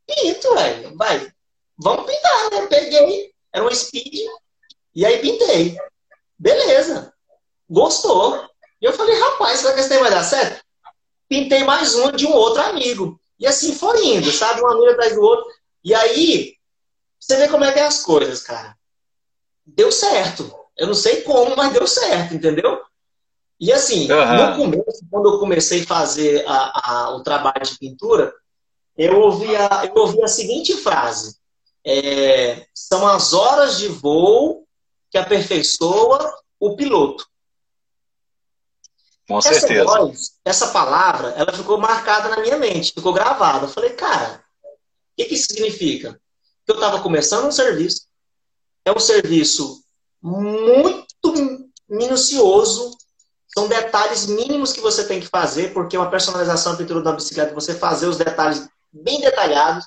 pinto, 0.07 0.55
velho, 0.55 0.97
vai, 0.97 1.31
vamos 1.77 2.11
pintar, 2.11 2.49
né? 2.49 2.65
Peguei, 2.65 3.31
era 3.53 3.63
um 3.63 3.71
speed, 3.71 4.27
e 4.95 5.05
aí 5.05 5.19
pintei. 5.19 5.77
Beleza, 6.39 7.13
gostou. 7.69 8.49
E 8.81 8.85
eu 8.85 8.93
falei, 8.93 9.15
rapaz, 9.15 9.59
será 9.59 9.75
que 9.75 9.81
esse 9.81 9.99
vai 9.99 10.09
dar 10.09 10.23
certo? 10.23 10.65
Pintei 11.29 11.63
mais 11.63 11.93
um 11.93 12.11
de 12.13 12.25
um 12.25 12.33
outro 12.33 12.63
amigo. 12.63 13.19
E 13.39 13.45
assim 13.45 13.75
foi 13.75 14.03
indo, 14.07 14.31
sabe? 14.31 14.61
Um 14.61 14.71
amigo 14.71 14.89
atrás 14.89 15.13
do 15.13 15.21
outro. 15.21 15.45
E 15.83 15.93
aí, 15.93 16.55
você 17.19 17.35
vê 17.37 17.47
como 17.47 17.63
é 17.63 17.71
que 17.71 17.79
é 17.79 17.85
as 17.85 18.01
coisas, 18.01 18.41
cara. 18.41 18.75
Deu 19.63 19.91
certo. 19.91 20.51
Eu 20.75 20.87
não 20.87 20.95
sei 20.95 21.21
como, 21.21 21.55
mas 21.55 21.71
deu 21.71 21.85
certo, 21.85 22.33
entendeu? 22.33 22.81
E 23.63 23.71
assim, 23.71 24.11
uhum. 24.11 24.49
no 24.49 24.57
começo, 24.57 25.05
quando 25.09 25.29
eu 25.29 25.39
comecei 25.39 25.83
a 25.83 25.87
fazer 25.87 26.43
a, 26.45 26.91
a, 26.91 27.15
o 27.15 27.23
trabalho 27.23 27.63
de 27.63 27.77
pintura, 27.79 28.35
eu 28.97 29.21
ouvi 29.21 29.55
a, 29.55 29.85
eu 29.85 29.95
ouvi 30.01 30.21
a 30.21 30.27
seguinte 30.27 30.75
frase: 30.75 31.37
é, 31.85 32.67
são 32.73 33.07
as 33.07 33.31
horas 33.31 33.77
de 33.77 33.87
voo 33.87 34.67
que 35.09 35.17
aperfeiçoa 35.17 36.37
o 36.59 36.75
piloto. 36.75 37.25
Com 39.29 39.37
essa 39.37 39.53
certeza. 39.53 39.85
Voz, 39.85 40.31
essa 40.43 40.67
palavra, 40.67 41.29
ela 41.29 41.53
ficou 41.53 41.77
marcada 41.77 42.27
na 42.27 42.41
minha 42.41 42.57
mente, 42.57 42.91
ficou 42.91 43.13
gravada. 43.13 43.67
Eu 43.67 43.69
falei, 43.69 43.91
cara, 43.91 44.43
o 44.61 44.67
que, 45.15 45.23
que 45.23 45.35
isso 45.35 45.47
significa? 45.47 46.19
Que 46.65 46.73
eu 46.73 46.75
estava 46.75 47.01
começando 47.01 47.47
um 47.47 47.51
serviço, 47.51 48.07
é 48.83 48.91
um 48.91 48.99
serviço 48.99 49.81
muito 50.21 51.33
minucioso, 51.87 52.97
são 53.57 53.67
detalhes 53.67 54.25
mínimos 54.25 54.73
que 54.73 54.81
você 54.81 55.05
tem 55.05 55.19
que 55.19 55.27
fazer, 55.27 55.73
porque 55.73 55.97
uma 55.97 56.09
personalização, 56.09 56.73
a 56.73 56.77
pintura 56.77 57.01
da 57.01 57.11
bicicleta, 57.11 57.53
você 57.53 57.75
fazer 57.75 58.07
os 58.07 58.17
detalhes 58.17 58.67
bem 58.91 59.21
detalhados, 59.21 59.85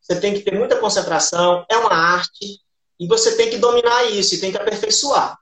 você 0.00 0.20
tem 0.20 0.34
que 0.34 0.40
ter 0.40 0.56
muita 0.56 0.76
concentração, 0.76 1.64
é 1.68 1.76
uma 1.76 1.92
arte, 1.92 2.60
e 2.98 3.06
você 3.06 3.36
tem 3.36 3.50
que 3.50 3.58
dominar 3.58 4.04
isso, 4.04 4.34
e 4.34 4.40
tem 4.40 4.50
que 4.50 4.58
aperfeiçoar. 4.58 5.38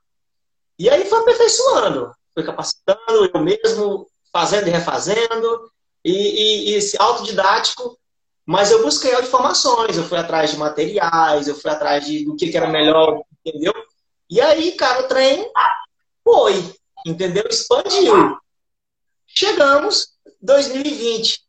E 0.78 0.90
aí 0.90 1.04
foi 1.04 1.20
aperfeiçoando 1.20 2.12
fui 2.34 2.42
capacitando, 2.42 3.30
eu 3.32 3.40
mesmo 3.40 4.06
fazendo 4.32 4.66
e 4.66 4.70
refazendo, 4.70 5.70
e, 6.04 6.12
e, 6.12 6.70
e 6.70 6.74
esse 6.74 7.00
autodidático, 7.00 7.96
mas 8.44 8.70
eu 8.70 8.82
busquei 8.82 9.14
informações, 9.20 9.96
eu 9.96 10.04
fui 10.04 10.18
atrás 10.18 10.50
de 10.50 10.58
materiais, 10.58 11.46
eu 11.46 11.54
fui 11.54 11.70
atrás 11.70 12.04
de, 12.04 12.24
do 12.24 12.36
que, 12.36 12.50
que 12.50 12.56
era 12.56 12.68
melhor, 12.68 13.22
entendeu? 13.44 13.72
E 14.28 14.40
aí, 14.40 14.72
cara, 14.72 15.04
o 15.04 15.08
trem 15.08 15.50
foi, 16.22 16.74
entendeu? 17.04 17.44
Expandiu. 17.48 18.38
Chegamos 19.26 20.08
2020, 20.40 21.40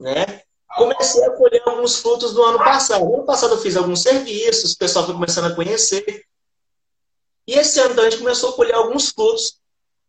né? 0.00 0.42
Comecei 0.76 1.24
a 1.24 1.30
colher 1.30 1.62
alguns 1.64 1.98
frutos 1.98 2.34
do 2.34 2.42
ano 2.42 2.58
passado. 2.58 3.04
No 3.04 3.14
ano 3.14 3.24
passado 3.24 3.54
eu 3.54 3.60
fiz 3.60 3.76
alguns 3.76 4.02
serviços, 4.02 4.72
o 4.72 4.78
pessoal 4.78 5.06
foi 5.06 5.14
começando 5.14 5.50
a 5.50 5.54
conhecer. 5.54 6.24
E 7.46 7.54
esse 7.54 7.80
ano 7.80 7.92
então, 7.92 8.04
a 8.04 8.10
gente 8.10 8.20
começou 8.20 8.50
a 8.50 8.52
colher 8.54 8.74
alguns 8.74 9.10
frutos 9.10 9.58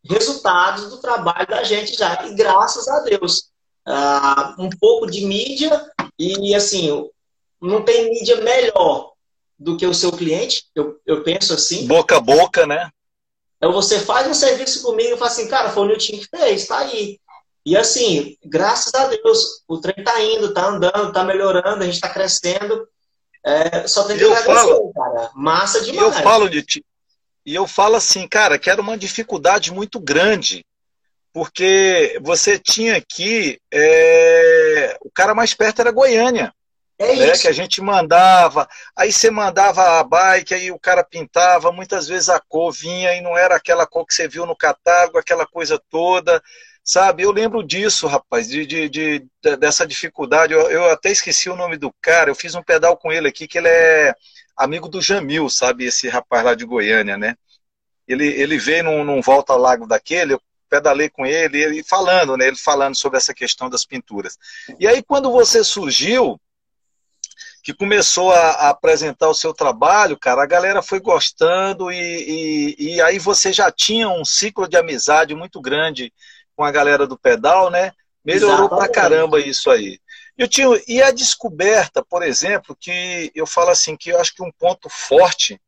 resultados 0.04 0.89
do 0.89 0.97
trabalho 0.97 1.47
da 1.47 1.63
gente 1.63 1.93
já. 1.95 2.26
E 2.26 2.34
graças 2.34 2.88
a 2.88 3.00
Deus, 3.02 3.52
uh, 3.88 4.62
um 4.62 4.69
pouco 4.69 5.06
de 5.06 5.26
mídia 5.26 5.89
e 6.19 6.56
assim, 6.56 7.10
não 7.62 7.84
tem 7.84 8.10
mídia 8.10 8.38
melhor 8.38 9.13
do 9.58 9.78
que 9.78 9.86
o 9.86 9.93
seu 9.93 10.12
cliente, 10.12 10.65
eu, 10.76 11.00
eu 11.06 11.23
penso 11.23 11.54
assim. 11.54 11.88
Boca 11.88 12.17
a 12.17 12.21
boca, 12.21 12.65
né? 12.67 12.89
Então 13.58 13.74
você 13.74 14.00
faz 14.00 14.28
um 14.28 14.34
serviço 14.34 14.82
comigo 14.84 15.15
e 15.15 15.17
fala 15.17 15.32
assim, 15.32 15.48
cara, 15.48 15.70
foi 15.70 15.84
o 15.84 15.88
Nilton 15.88 16.20
que 16.20 16.28
fez, 16.30 16.67
tá 16.67 16.80
aí. 16.80 17.20
E 17.65 17.76
assim, 17.76 18.38
graças 18.46 18.93
a 18.93 19.08
Deus, 19.08 19.63
o 19.67 19.80
trem 19.80 20.04
tá 20.04 20.22
indo, 20.22 20.54
tá 20.54 20.67
andando, 20.67 21.12
tá 21.12 21.24
melhorando, 21.24 21.84
a 21.84 21.86
gente 21.86 22.00
tá 22.00 22.10
crescendo. 22.10 22.88
É, 23.43 23.88
só 23.88 24.04
tem 24.04 24.17
que 24.17 24.24
eu 24.24 24.34
agradecer, 24.34 24.67
falo, 24.67 24.91
cara. 24.93 25.32
Massa 25.36 25.82
demais. 25.82 26.17
Eu 26.17 26.24
falo 26.24 26.50
de 26.50 26.62
ti, 26.62 26.86
e 27.48 27.56
eu 27.56 27.65
falo 27.65 27.96
assim, 27.96 28.28
cara, 28.28 28.60
que 28.60 28.70
era 28.70 28.82
uma 28.82 28.98
dificuldade 28.98 29.72
muito 29.72 30.02
grande, 30.02 30.65
porque 31.32 32.20
você 32.22 32.60
tinha 32.60 32.98
aqui. 32.98 33.58
É... 33.74 34.98
O 35.02 35.10
cara 35.10 35.34
mais 35.34 35.54
perto 35.54 35.80
era 35.80 35.91
Goiânia. 35.91 36.54
É 36.99 37.15
né, 37.15 37.31
isso. 37.31 37.43
Que 37.43 37.47
a 37.47 37.53
gente 37.53 37.79
mandava, 37.79 38.67
aí 38.95 39.12
você 39.12 39.29
mandava 39.29 39.99
a 39.99 40.03
bike, 40.03 40.53
aí 40.53 40.71
o 40.71 40.79
cara 40.79 41.03
pintava, 41.03 41.71
muitas 41.71 42.07
vezes 42.07 42.27
a 42.27 42.39
cor 42.39 42.71
vinha 42.71 43.13
e 43.15 43.21
não 43.21 43.38
era 43.38 43.55
aquela 43.55 43.86
cor 43.86 44.05
que 44.05 44.13
você 44.15 44.27
viu 44.27 44.45
no 44.45 44.55
catálogo, 44.55 45.17
aquela 45.17 45.45
coisa 45.45 45.79
toda, 45.89 46.41
sabe? 46.83 47.21
Eu 47.21 47.31
lembro 47.31 47.62
disso, 47.63 48.07
rapaz, 48.07 48.47
de, 48.47 48.65
de, 48.65 48.89
de 48.89 49.27
dessa 49.60 49.86
dificuldade. 49.86 50.53
Eu, 50.53 50.71
eu, 50.71 50.89
até 50.89 51.12
esqueci 51.12 51.49
o 51.49 51.55
nome 51.55 51.77
do 51.77 51.93
cara, 52.01 52.31
eu 52.31 52.36
fiz 52.36 52.55
um 52.55 52.63
pedal 52.63 52.97
com 52.97 53.12
ele 53.12 53.27
aqui, 53.27 53.47
que 53.47 53.60
ele 53.60 53.67
é 53.67 54.15
amigo 54.55 54.89
do 54.89 55.01
Jamil, 55.01 55.49
sabe? 55.49 55.86
Esse 55.86 56.10
rapaz 56.10 56.43
lá 56.43 56.55
de 56.55 56.65
Goiânia, 56.65 57.15
né? 57.15 57.36
Ele, 58.07 58.25
ele 58.25 58.57
veio 58.57 58.86
num, 58.86 59.03
num 59.03 59.21
volta 59.21 59.53
lago 59.55 59.86
daquele, 59.86 60.33
eu 60.33 60.41
pedalei 60.69 61.10
com 61.10 61.25
ele, 61.25 61.62
ele 61.62 61.83
falando, 61.83 62.36
né? 62.36 62.47
Ele 62.47 62.57
falando 62.57 62.95
sobre 62.95 63.17
essa 63.17 63.33
questão 63.33 63.69
das 63.69 63.86
pinturas. 63.86 64.38
E 64.79 64.88
aí, 64.88 65.03
quando 65.03 65.31
você 65.31 65.63
surgiu, 65.63 66.39
que 67.67 67.73
começou 67.73 68.32
a, 68.32 68.51
a 68.51 68.69
apresentar 68.69 69.27
o 69.27 69.34
seu 69.34 69.53
trabalho, 69.53 70.17
cara, 70.17 70.41
a 70.41 70.45
galera 70.45 70.82
foi 70.82 71.01
gostando 71.01 71.91
e, 71.91 71.97
e, 72.80 72.95
e 72.95 73.01
aí 73.01 73.19
você 73.19 73.51
já 73.51 73.69
tinha 73.69 74.08
um 74.08 74.23
ciclo 74.23 74.69
de 74.69 74.77
amizade 74.77 75.36
muito 75.36 75.60
grande 75.60 76.13
com 76.56 76.63
a 76.63 76.71
galera 76.71 77.06
do 77.06 77.19
pedal, 77.19 77.69
né? 77.69 77.91
Melhorou 78.23 78.67
Exatamente. 78.67 78.80
pra 78.80 78.89
caramba 78.89 79.41
isso 79.41 79.69
aí. 79.69 79.99
Eu 80.38 80.47
tinha, 80.47 80.82
e 80.88 81.01
a 81.01 81.12
descoberta, 81.12 82.01
por 82.01 82.23
exemplo, 82.23 82.73
que 82.73 83.34
eu 83.36 83.45
falo 83.45 83.69
assim, 83.69 83.97
que 83.97 84.12
eu 84.12 84.21
acho 84.21 84.34
que 84.34 84.41
um 84.41 84.51
ponto 84.58 84.88
forte 84.88 85.60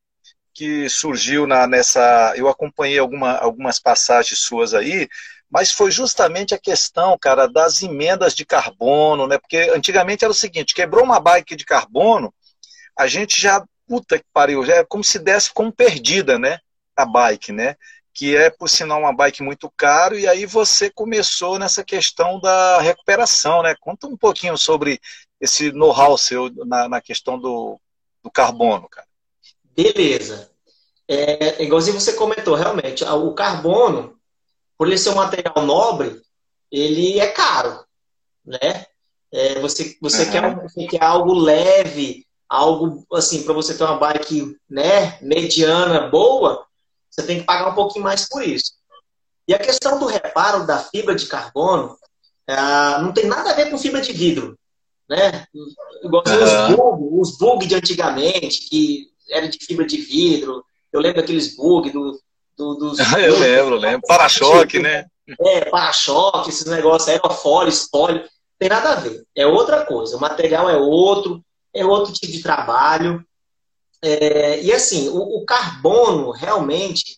que 0.53 0.88
surgiu 0.88 1.45
na, 1.45 1.67
nessa. 1.67 2.33
Eu 2.38 2.47
acompanhei 2.47 2.97
alguma, 2.97 3.33
algumas 3.33 3.77
passagens 3.77 4.39
suas 4.39 4.73
aí, 4.73 5.09
mas 5.49 5.71
foi 5.71 5.89
justamente 5.89 6.53
a 6.53 6.59
questão, 6.59 7.17
cara, 7.17 7.47
das 7.47 7.81
emendas 7.81 8.35
de 8.35 8.45
carbono, 8.45 9.27
né? 9.27 9.38
Porque 9.38 9.57
antigamente 9.73 10.23
era 10.23 10.31
o 10.31 10.35
seguinte: 10.35 10.75
quebrou 10.75 11.03
uma 11.03 11.19
bike 11.19 11.55
de 11.55 11.65
carbono, 11.65 12.33
a 12.97 13.07
gente 13.07 13.41
já, 13.41 13.65
puta 13.88 14.19
que 14.19 14.25
pariu, 14.31 14.63
já 14.63 14.75
é 14.75 14.85
como 14.85 15.03
se 15.03 15.17
desse 15.17 15.51
como 15.51 15.71
perdida, 15.71 16.38
né? 16.38 16.59
A 16.95 17.05
bike, 17.05 17.51
né? 17.51 17.75
Que 18.13 18.35
é, 18.35 18.49
por 18.49 18.69
sinal, 18.69 18.99
uma 18.99 19.15
bike 19.15 19.41
muito 19.41 19.71
caro, 19.75 20.17
e 20.19 20.27
aí 20.27 20.45
você 20.45 20.89
começou 20.89 21.57
nessa 21.57 21.83
questão 21.83 22.39
da 22.39 22.79
recuperação, 22.81 23.63
né? 23.63 23.73
Conta 23.79 24.07
um 24.07 24.17
pouquinho 24.17 24.57
sobre 24.57 24.99
esse 25.41 25.71
know-how 25.71 26.17
seu 26.17 26.51
na, 26.65 26.88
na 26.88 27.01
questão 27.01 27.39
do, 27.39 27.79
do 28.21 28.29
carbono, 28.29 28.88
cara. 28.89 29.07
Beleza. 29.63 30.51
É, 31.07 31.63
igualzinho 31.63 31.99
você 31.99 32.13
comentou, 32.13 32.53
realmente, 32.53 33.03
o 33.03 33.33
carbono, 33.33 34.18
por 34.79 34.87
ele 34.87 34.97
ser 34.97 35.09
um 35.09 35.15
material 35.15 35.65
nobre, 35.65 36.21
ele 36.71 37.19
é 37.19 37.27
caro, 37.27 37.83
né? 38.45 38.85
É, 39.29 39.59
você 39.59 39.97
você, 40.01 40.23
uhum. 40.23 40.31
quer, 40.31 40.55
você 40.55 40.87
quer 40.87 41.03
algo 41.03 41.33
leve, 41.33 42.25
algo 42.47 43.05
assim, 43.11 43.43
para 43.43 43.53
você 43.53 43.77
ter 43.77 43.83
uma 43.83 43.97
bike 43.97 44.55
né, 44.69 45.19
mediana, 45.21 46.07
boa, 46.07 46.65
você 47.09 47.21
tem 47.23 47.41
que 47.41 47.45
pagar 47.45 47.69
um 47.69 47.75
pouquinho 47.75 48.05
mais 48.05 48.27
por 48.29 48.41
isso. 48.41 48.71
E 49.45 49.53
a 49.53 49.59
questão 49.59 49.99
do 49.99 50.05
reparo 50.05 50.65
da 50.65 50.79
fibra 50.79 51.13
de 51.13 51.25
carbono 51.25 51.97
é, 52.47 52.55
não 53.01 53.11
tem 53.11 53.25
nada 53.25 53.51
a 53.51 53.55
ver 53.55 53.69
com 53.69 53.77
fibra 53.77 53.99
de 53.99 54.13
vidro. 54.13 54.57
Né? 55.09 55.45
Igual 56.01 56.23
uhum. 56.25 56.43
os 56.43 56.75
bug, 56.75 57.19
os 57.19 57.37
bug 57.37 57.67
de 57.67 57.75
antigamente, 57.75 58.69
que 58.69 59.09
era 59.29 59.49
de 59.49 59.57
fibra 59.57 59.85
de 59.85 59.97
vidro. 59.97 60.63
Eu 60.93 61.01
lembro 61.01 61.19
aqueles 61.19 61.57
bug 61.57 61.91
do, 61.91 62.17
do, 62.60 62.76
dos. 62.76 63.00
eu 63.17 63.39
lembro, 63.39 63.78
lembro. 63.78 64.02
Para-choque, 64.06 64.80
né? 64.80 65.06
É, 65.41 65.65
para-choque, 65.65 66.50
esses 66.50 66.65
negócios, 66.65 67.08
aerofólio, 67.08 67.69
espólio. 67.69 68.28
Tem 68.58 68.67
nada 68.67 68.91
a 68.91 68.95
ver. 68.95 69.24
É 69.34 69.48
outra 69.48 69.86
coisa. 69.86 70.17
O 70.17 70.19
material 70.19 70.69
é 70.69 70.76
outro, 70.76 71.41
é 71.74 71.86
outro 71.86 72.12
tipo 72.12 72.34
de 72.34 72.43
trabalho. 72.43 73.24
É, 74.02 74.62
e 74.62 74.74
assim, 74.74 75.08
o, 75.10 75.41
o, 75.41 75.45
carbono 75.45 76.32
realmente 76.32 77.17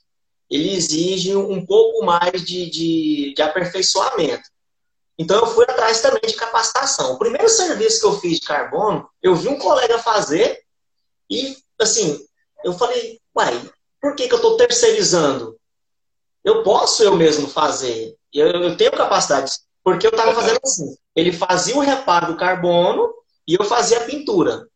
ele 0.49 0.73
exige 0.73 1.35
um 1.35 1.65
pouco 1.65 2.03
mais 2.03 2.43
de, 2.43 2.69
de, 2.69 3.33
de 3.35 3.41
aperfeiçoamento. 3.41 4.43
Então 5.17 5.39
eu 5.39 5.47
fui 5.47 5.63
atrás 5.63 6.01
também 6.01 6.21
de 6.25 6.33
capacitação. 6.33 7.13
O 7.13 7.19
primeiro 7.19 7.47
serviço 7.47 8.01
que 8.01 8.05
eu 8.07 8.19
fiz 8.19 8.39
de 8.39 8.45
carbono, 8.45 9.07
eu 9.21 9.35
vi 9.35 9.47
um 9.47 9.57
colega 9.57 9.99
fazer 9.99 10.59
e 11.29 11.55
assim, 11.79 12.19
eu 12.63 12.73
falei, 12.73 13.19
uai, 13.35 13.71
por 14.01 14.15
que, 14.15 14.27
que 14.27 14.33
eu 14.33 14.37
estou 14.37 14.57
terceirizando? 14.57 15.55
Eu 16.43 16.63
posso 16.63 17.03
eu 17.03 17.15
mesmo 17.15 17.47
fazer. 17.47 18.15
Eu, 18.33 18.47
eu 18.47 18.75
tenho 18.75 18.91
capacidade. 18.91 19.51
Porque 19.83 20.07
eu 20.07 20.11
estava 20.11 20.33
fazendo 20.33 20.59
assim. 20.63 20.95
Ele 21.15 21.31
fazia 21.31 21.75
o 21.75 21.81
reparo 21.81 22.27
do 22.27 22.37
carbono 22.37 23.13
e 23.47 23.55
eu 23.59 23.63
fazia 23.63 23.99
a 23.99 24.05
pintura. 24.05 24.67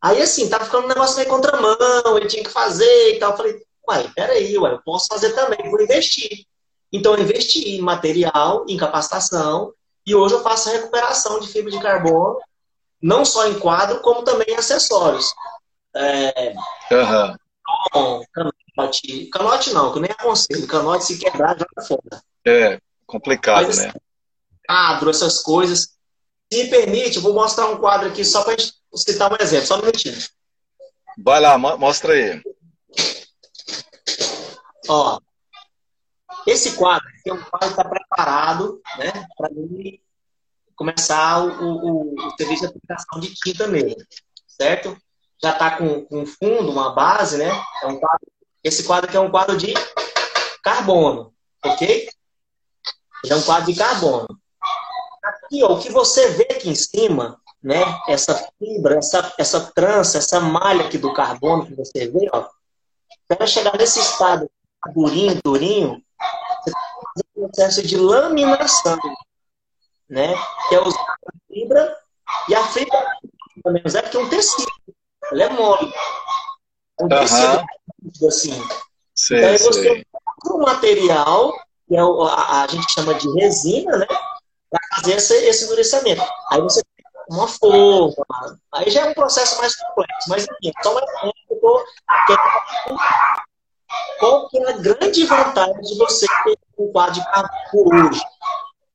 Aí, 0.00 0.20
assim, 0.20 0.48
tava 0.48 0.66
ficando 0.66 0.84
um 0.84 0.88
negócio 0.88 1.16
meio 1.16 1.28
contramão, 1.28 2.16
ele 2.16 2.26
tinha 2.26 2.44
que 2.44 2.50
fazer 2.50 3.14
e 3.14 3.18
tal. 3.18 3.32
Eu 3.32 3.36
falei, 3.36 3.62
uai, 3.88 4.10
peraí, 4.14 4.56
uai, 4.58 4.74
eu 4.74 4.82
posso 4.82 5.06
fazer 5.06 5.32
também, 5.32 5.70
vou 5.70 5.80
investir. 5.80 6.46
Então, 6.92 7.14
eu 7.14 7.22
investi 7.22 7.70
em 7.70 7.80
material, 7.80 8.64
em 8.68 8.76
capacitação, 8.76 9.72
e 10.06 10.14
hoje 10.14 10.34
eu 10.34 10.42
faço 10.42 10.70
recuperação 10.70 11.40
de 11.40 11.48
fibra 11.48 11.70
de 11.70 11.80
carbono, 11.80 12.38
não 13.00 13.24
só 13.24 13.48
em 13.48 13.58
quadro, 13.58 14.00
como 14.00 14.22
também 14.22 14.46
em 14.50 14.56
acessórios. 14.56 15.32
É, 15.96 16.54
uhum. 16.92 17.36
Canote, 18.32 19.26
canote 19.26 19.72
não, 19.72 19.92
que 19.92 19.98
eu 19.98 20.02
nem 20.02 20.10
aconselho. 20.10 20.66
Canote 20.66 21.04
se 21.04 21.18
quebrar, 21.18 21.58
joga 21.58 21.86
fora. 21.86 22.22
É, 22.46 22.80
complicado, 23.06 23.66
Mas, 23.66 23.78
né? 23.78 23.92
Quadro, 24.66 25.10
essas 25.10 25.40
coisas. 25.40 25.94
Se 26.52 26.68
permite, 26.68 27.16
eu 27.16 27.22
vou 27.22 27.34
mostrar 27.34 27.66
um 27.66 27.78
quadro 27.78 28.08
aqui 28.08 28.24
só 28.24 28.44
para 28.44 28.56
gente 28.56 28.74
citar 28.94 29.32
um 29.32 29.36
exemplo, 29.40 29.66
só 29.66 29.76
um 29.76 29.80
minutinho. 29.80 30.16
Vai 31.18 31.40
lá, 31.40 31.56
mostra 31.58 32.12
aí. 32.12 32.42
Ó, 34.88 35.18
esse 36.46 36.76
quadro 36.76 37.08
aqui 37.08 37.30
é 37.30 37.32
um 37.32 37.42
quadro 37.42 37.74
que 37.74 37.80
está 37.80 37.84
preparado 37.88 38.82
né, 38.98 39.26
para 39.36 39.48
começar 40.76 41.44
o, 41.44 41.62
o, 41.62 42.14
o, 42.14 42.36
serviço 42.36 42.62
de 42.62 42.68
aplicação 42.68 43.20
de 43.20 43.34
tinta 43.34 43.66
nele, 43.66 43.96
certo? 44.46 44.96
Já 45.44 45.50
está 45.50 45.76
com, 45.76 46.06
com 46.06 46.24
fundo, 46.24 46.72
uma 46.72 46.94
base, 46.94 47.36
né? 47.36 47.50
É 47.82 47.86
um 47.86 48.00
quadro, 48.00 48.26
esse 48.62 48.82
quadro 48.82 49.10
aqui 49.10 49.18
é 49.18 49.20
um 49.20 49.30
quadro 49.30 49.58
de 49.58 49.74
carbono, 50.62 51.34
ok? 51.62 52.08
Ele 53.22 53.32
é 53.34 53.36
um 53.36 53.42
quadro 53.42 53.70
de 53.70 53.78
carbono. 53.78 54.26
Aqui, 55.22 55.62
ó, 55.62 55.74
o 55.74 55.78
que 55.78 55.90
você 55.90 56.30
vê 56.30 56.44
aqui 56.44 56.70
em 56.70 56.74
cima, 56.74 57.38
né? 57.62 57.82
Essa 58.08 58.34
fibra, 58.58 58.96
essa, 58.96 59.34
essa 59.36 59.70
trança, 59.72 60.16
essa 60.16 60.40
malha 60.40 60.86
aqui 60.86 60.96
do 60.96 61.12
carbono 61.12 61.66
que 61.66 61.74
você 61.74 62.08
vê, 62.08 62.26
ó. 62.32 62.48
Para 63.28 63.46
chegar 63.46 63.76
nesse 63.76 64.00
estado 64.00 64.50
durinho, 64.94 65.38
durinho, 65.44 66.02
você 66.64 66.70
tem 66.70 66.72
fazer 66.72 67.26
um 67.36 67.48
processo 67.48 67.82
de 67.86 67.98
laminação, 67.98 68.98
né? 70.08 70.34
Que 70.70 70.76
é 70.76 70.80
usar 70.80 71.02
a 71.02 71.52
fibra 71.52 71.98
e 72.48 72.54
a 72.54 72.64
fibra 72.64 73.04
também 73.62 73.82
é 73.82 74.02
porque 74.02 74.16
é 74.16 74.20
um 74.20 74.28
tecido, 74.28 74.70
ela 75.32 75.44
é 75.44 75.48
mole. 75.50 75.92
É 77.00 77.04
um 77.04 77.08
tecido 77.08 78.28
assim. 78.28 78.62
Sei, 79.14 79.38
então 79.38 79.50
aí 79.50 79.58
você 79.58 80.06
o 80.46 80.58
material, 80.58 81.52
que 81.88 81.96
é 81.96 82.04
o, 82.04 82.22
a, 82.22 82.62
a 82.62 82.66
gente 82.66 82.92
chama 82.92 83.14
de 83.14 83.28
resina, 83.40 83.96
né? 83.96 84.06
para 84.70 84.80
fazer 84.96 85.14
esse, 85.16 85.34
esse 85.46 85.64
endurecimento. 85.64 86.22
Aí 86.50 86.60
você 86.60 86.82
tem 86.82 87.04
uma 87.30 87.46
forma, 87.46 88.58
aí 88.72 88.90
já 88.90 89.02
é 89.02 89.04
um 89.10 89.14
processo 89.14 89.58
mais 89.58 89.76
complexo, 89.76 90.28
mas 90.28 90.42
enfim, 90.42 90.72
só 90.82 90.94
mais 90.94 91.06
um 91.22 91.30
que 91.30 91.54
eu 91.54 91.60
tô 91.60 91.84
qual 94.18 94.48
que 94.48 94.58
é 94.58 94.68
a 94.68 94.72
grande 94.72 95.24
vantagem 95.24 95.80
de 95.80 95.96
você 95.96 96.26
ter 96.44 96.58
um 96.78 96.90
quadro 96.90 97.14
de 97.14 97.24
carbono 97.24 98.08
hoje? 98.08 98.20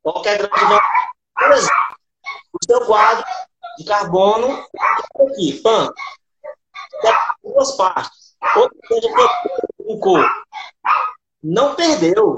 Qual 0.04 0.22
que 0.22 0.30
é 0.30 0.34
a 0.34 0.38
grande 0.38 0.60
vantagem? 0.60 1.10
Por 1.36 1.52
exemplo, 1.52 1.76
o 2.54 2.65
seu 2.65 2.86
quadro 2.86 3.26
de 3.78 3.86
carbono 3.86 4.65
aqui, 5.15 5.62
pan, 5.62 5.92
duas 7.43 7.71
partes. 7.73 8.36
Ou 8.56 8.69
seja, 8.88 9.10
cor. 9.99 10.25
Não 11.43 11.75
perdeu. 11.75 12.36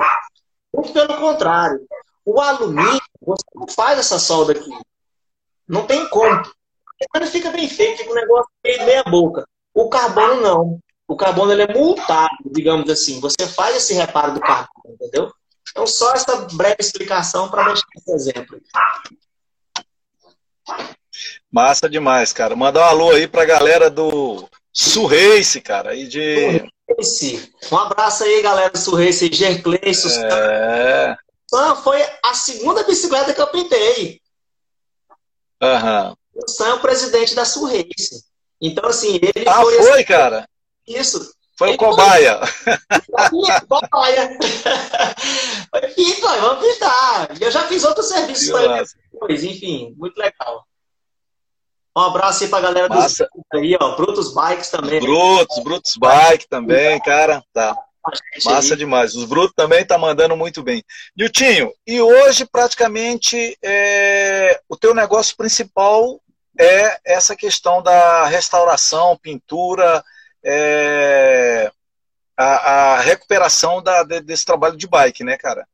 Muito 0.73 0.93
pelo 0.93 1.17
contrário. 1.17 1.85
O 2.25 2.39
alumínio, 2.39 3.01
você 3.21 3.43
não 3.55 3.67
faz 3.67 3.99
essa 3.99 4.19
solda 4.19 4.53
aqui. 4.53 4.71
Não 5.67 5.85
tem 5.85 6.07
como. 6.09 6.43
Ele 7.15 7.25
fica 7.25 7.49
bem 7.49 7.67
feito, 7.67 7.99
fica 7.99 8.11
um 8.11 8.15
negócio 8.15 8.49
meio 8.63 8.85
meia 8.85 9.03
boca. 9.03 9.47
O 9.73 9.89
carbono 9.89 10.41
não. 10.41 10.79
O 11.07 11.15
carbono 11.15 11.51
ele 11.51 11.63
é 11.63 11.73
multado, 11.73 12.35
digamos 12.45 12.89
assim. 12.89 13.19
Você 13.19 13.47
faz 13.47 13.75
esse 13.75 13.93
reparo 13.93 14.33
do 14.33 14.39
carbono, 14.39 14.93
entendeu? 14.93 15.33
Então, 15.69 15.87
só 15.87 16.13
essa 16.13 16.35
breve 16.53 16.77
explicação 16.79 17.49
para 17.49 17.63
deixar 17.65 17.87
esse 17.97 18.13
exemplo. 18.13 18.61
Massa 21.51 21.89
demais, 21.89 22.31
cara. 22.31 22.55
Mandar 22.55 22.81
um 22.81 22.89
alô 22.89 23.11
aí 23.11 23.27
para 23.27 23.41
a 23.41 23.45
galera 23.45 23.89
do 23.89 24.47
Surrace, 24.71 25.59
cara. 25.59 25.95
E 25.95 26.07
de... 26.07 26.63
Surrace. 26.89 27.53
Um 27.71 27.77
abraço 27.77 28.23
aí, 28.23 28.41
galera 28.41 28.69
do 28.69 28.77
Surrace. 28.77 29.31
Gerclay, 29.31 29.79
É 29.83 31.15
foi 31.83 32.01
a 32.23 32.33
segunda 32.33 32.83
bicicleta 32.83 33.33
que 33.33 33.41
eu 33.41 33.47
pintei. 33.47 34.21
Uhum. 35.61 36.15
O 36.33 36.49
Sam 36.49 36.67
é 36.67 36.73
o 36.73 36.79
presidente 36.79 37.35
da 37.35 37.43
Sul 37.43 37.67
Race. 37.67 38.23
Então, 38.59 38.87
assim, 38.87 39.19
ele 39.21 39.47
ah, 39.47 39.61
foi. 39.61 39.75
foi, 39.75 39.91
assim, 39.91 40.03
cara? 40.05 40.47
Isso. 40.87 41.33
Foi 41.57 41.73
o 41.73 41.77
cobaia. 41.77 42.39
Foi 43.29 43.61
cobaia. 43.67 44.37
Foi 45.69 45.87
pinta, 45.89 46.27
vamos 46.41 46.65
pintar. 46.65 47.29
Eu 47.39 47.49
já 47.49 47.65
fiz 47.67 47.85
outros 47.85 48.07
serviços 48.07 48.49
para 48.49 48.83
ele 49.29 49.47
enfim, 49.47 49.95
muito 49.97 50.17
legal. 50.17 50.67
Um 51.95 52.01
abraço 52.01 52.43
aí 52.43 52.49
pra 52.49 52.61
galera 52.61 52.87
dos 52.87 53.21
aí, 53.53 53.77
ó. 53.79 53.95
Brutus 53.95 54.33
Bikes 54.33 54.69
também. 54.69 54.99
Brutus, 55.01 55.59
Brutus 55.63 55.93
Bike 55.97 56.47
também, 56.47 56.99
cara. 57.01 57.43
Tá. 57.53 57.75
Massa 58.45 58.75
demais. 58.75 59.13
Os 59.13 59.25
Brutos 59.25 59.53
também 59.55 59.85
tá 59.85 59.97
mandando 59.97 60.35
muito 60.35 60.63
bem. 60.63 60.83
Niltinho, 61.15 61.71
e 61.85 62.01
hoje 62.01 62.45
praticamente 62.45 63.57
é, 63.61 64.59
o 64.69 64.77
teu 64.77 64.93
negócio 64.93 65.35
principal 65.35 66.19
é 66.57 66.99
essa 67.05 67.35
questão 67.35 67.81
da 67.81 68.25
restauração, 68.25 69.17
pintura, 69.17 70.03
é, 70.43 71.71
a, 72.37 72.43
a, 72.43 72.99
recuperação 73.01 73.81
da, 73.81 74.03
desse 74.03 74.45
trabalho 74.45 74.77
de 74.77 74.87
bike, 74.87 75.23
né, 75.23 75.37
cara? 75.37 75.67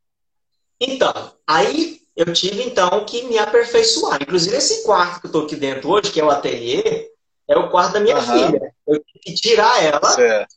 Então, 0.79 1.33
aí 1.45 2.01
eu 2.17 2.33
tive 2.33 2.63
então 2.63 3.05
que 3.05 3.21
me 3.23 3.37
aperfeiçoar. 3.37 4.19
Inclusive, 4.19 4.57
esse 4.57 4.83
quarto 4.83 5.21
que 5.21 5.27
eu 5.27 5.29
estou 5.29 5.45
aqui 5.45 5.55
dentro 5.55 5.91
hoje, 5.91 6.11
que 6.11 6.19
é 6.19 6.23
o 6.23 6.31
ateliê, 6.31 7.11
é 7.47 7.55
o 7.55 7.69
quarto 7.69 7.93
da 7.93 7.99
minha 7.99 8.17
uhum. 8.17 8.23
filha. 8.23 8.73
Eu 8.87 9.03
tive 9.03 9.19
que 9.19 9.33
tirar 9.35 9.83
ela. 9.83 10.47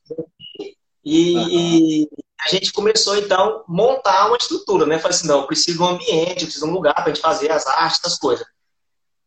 E, 1.05 1.37
uhum. 1.37 1.49
e, 1.51 2.09
a 2.41 2.49
gente 2.49 2.73
começou 2.73 3.15
então 3.19 3.59
a 3.59 3.65
montar 3.69 4.29
uma 4.29 4.39
estrutura, 4.39 4.87
né? 4.87 4.99
Falei 4.99 5.15
assim, 5.15 5.29
não, 5.29 5.41
eu 5.41 5.47
preciso 5.47 5.77
de 5.77 5.83
um 5.83 5.89
ambiente, 5.89 6.41
eu 6.41 6.47
preciso 6.47 6.65
de 6.65 6.71
um 6.71 6.75
lugar 6.75 6.95
para 6.95 7.05
a 7.05 7.09
gente 7.09 7.21
fazer 7.21 7.53
as 7.53 7.67
artes, 7.67 8.01
as 8.05 8.19
coisas. 8.19 8.47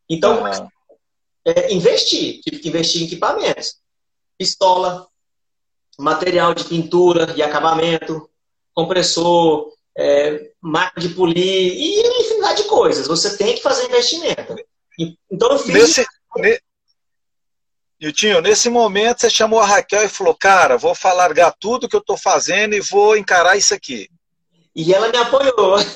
Então, 0.10 0.44
uhum. 0.44 0.68
é, 1.46 1.72
investir, 1.72 2.42
tive 2.42 2.58
que 2.58 2.70
investir 2.70 3.04
em 3.04 3.06
equipamentos. 3.06 3.76
Pistola, 4.40 5.08
material 6.00 6.56
de 6.56 6.64
pintura 6.64 7.32
e 7.38 7.44
acabamento, 7.44 8.28
compressor, 8.74 9.72
é, 9.98 10.52
máquina 10.62 11.08
de 11.08 11.14
polir 11.14 11.38
e 11.38 12.22
infinidade 12.22 12.64
de 12.64 12.70
coisas. 12.70 13.08
Você 13.08 13.38
tem 13.38 13.56
que 13.56 13.62
fazer 13.62 13.86
investimento. 13.86 14.56
Então 15.32 15.52
eu 15.52 15.60
fiz. 15.60 15.74
Nesse, 15.74 16.06
ne... 16.38 16.60
Yutinho, 18.02 18.42
nesse 18.42 18.70
momento 18.70 19.22
você 19.22 19.30
chamou 19.30 19.60
a 19.60 19.66
Raquel 19.66 20.04
e 20.04 20.10
falou: 20.10 20.36
Cara, 20.36 20.78
vou 20.78 20.96
largar 21.04 21.56
tudo 21.60 21.88
que 21.88 21.96
eu 21.96 22.02
estou 22.02 22.18
fazendo 22.18 22.74
e 22.76 22.82
vou 22.82 23.16
encarar 23.16 23.56
isso 23.56 23.74
aqui. 23.74 24.10
E 24.76 24.94
ela 24.94 25.10
me 25.10 25.18
apoiou. 25.18 25.78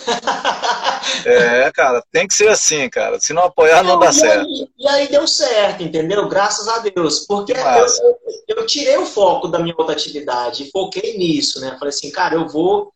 É, 1.25 1.71
cara, 1.71 2.03
tem 2.11 2.27
que 2.27 2.33
ser 2.33 2.47
assim, 2.49 2.89
cara. 2.89 3.19
Se 3.19 3.33
não 3.33 3.43
apoiar, 3.43 3.81
não, 3.81 3.93
não 3.93 3.99
dá 3.99 4.09
e 4.09 4.13
certo. 4.13 4.45
Aí, 4.45 4.67
e 4.77 4.87
aí 4.87 5.07
deu 5.07 5.27
certo, 5.27 5.83
entendeu? 5.83 6.27
Graças 6.27 6.67
a 6.67 6.79
Deus. 6.79 7.25
Porque 7.25 7.53
eu, 7.53 7.57
eu, 7.57 8.57
eu, 8.57 8.65
tirei 8.65 8.97
o 8.97 9.05
foco 9.05 9.47
da 9.47 9.59
minha 9.59 9.75
outra 9.77 9.93
atividade 9.93 10.69
foquei 10.71 11.17
nisso, 11.17 11.59
né? 11.59 11.75
Falei 11.79 11.89
assim, 11.89 12.11
cara, 12.11 12.35
eu 12.35 12.47
vou 12.47 12.93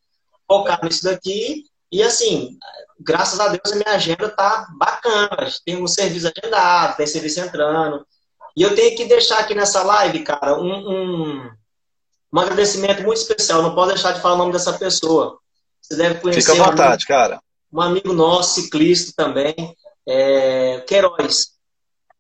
focar 0.52 0.84
nisso 0.84 1.06
daqui. 1.06 1.64
E 1.90 2.04
assim, 2.04 2.58
graças 3.00 3.40
a 3.40 3.48
Deus 3.48 3.72
a 3.72 3.76
minha 3.76 3.96
agenda 3.96 4.28
tá 4.30 4.68
bacana. 4.78 5.50
Tem 5.66 5.82
um 5.82 5.88
serviço 5.88 6.28
agendado, 6.28 6.98
tem 6.98 7.08
serviço 7.08 7.40
entrando. 7.40 8.06
E 8.56 8.62
eu 8.62 8.76
tenho 8.76 8.96
que 8.98 9.06
deixar 9.06 9.40
aqui 9.40 9.56
nessa 9.56 9.82
live, 9.82 10.24
cara, 10.24 10.60
um, 10.60 10.74
um, 10.74 11.52
um 12.34 12.40
agradecimento 12.40 13.04
muito 13.04 13.20
especial. 13.20 13.62
Não 13.62 13.74
posso 13.74 13.94
deixar 13.94 14.12
de 14.12 14.20
falar 14.20 14.36
o 14.36 14.38
nome 14.38 14.52
dessa 14.52 14.74
pessoa. 14.74 15.40
Você 15.82 15.96
deve 15.96 16.20
conhecer. 16.20 16.52
Fica 16.52 16.64
à 16.64 16.70
vontade, 16.70 17.06
um 17.06 17.08
cara. 17.08 17.42
Um 17.72 17.80
amigo 17.80 18.12
nosso, 18.12 18.62
ciclista 18.62 19.14
também, 19.16 19.56
é, 20.06 20.84
Queiroz. 20.86 21.51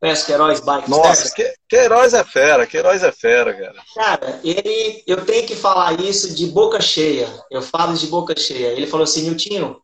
Conhece 0.01 0.25
Queiroz 0.25 0.59
Bike 0.61 0.89
Nossa, 0.89 1.31
que, 1.31 1.53
Queiroz 1.69 2.15
é 2.15 2.23
fera, 2.23 2.65
Queiroz 2.65 3.03
é 3.03 3.11
fera, 3.11 3.53
cara. 3.53 3.75
Cara, 3.93 4.39
ele, 4.43 5.03
eu 5.05 5.23
tenho 5.23 5.45
que 5.45 5.55
falar 5.55 5.93
isso 6.01 6.33
de 6.33 6.47
boca 6.47 6.81
cheia. 6.81 7.29
Eu 7.51 7.61
falo 7.61 7.93
de 7.93 8.07
boca 8.07 8.35
cheia. 8.35 8.69
Ele 8.69 8.87
falou 8.87 9.03
assim, 9.03 9.21
Niltinho, 9.21 9.79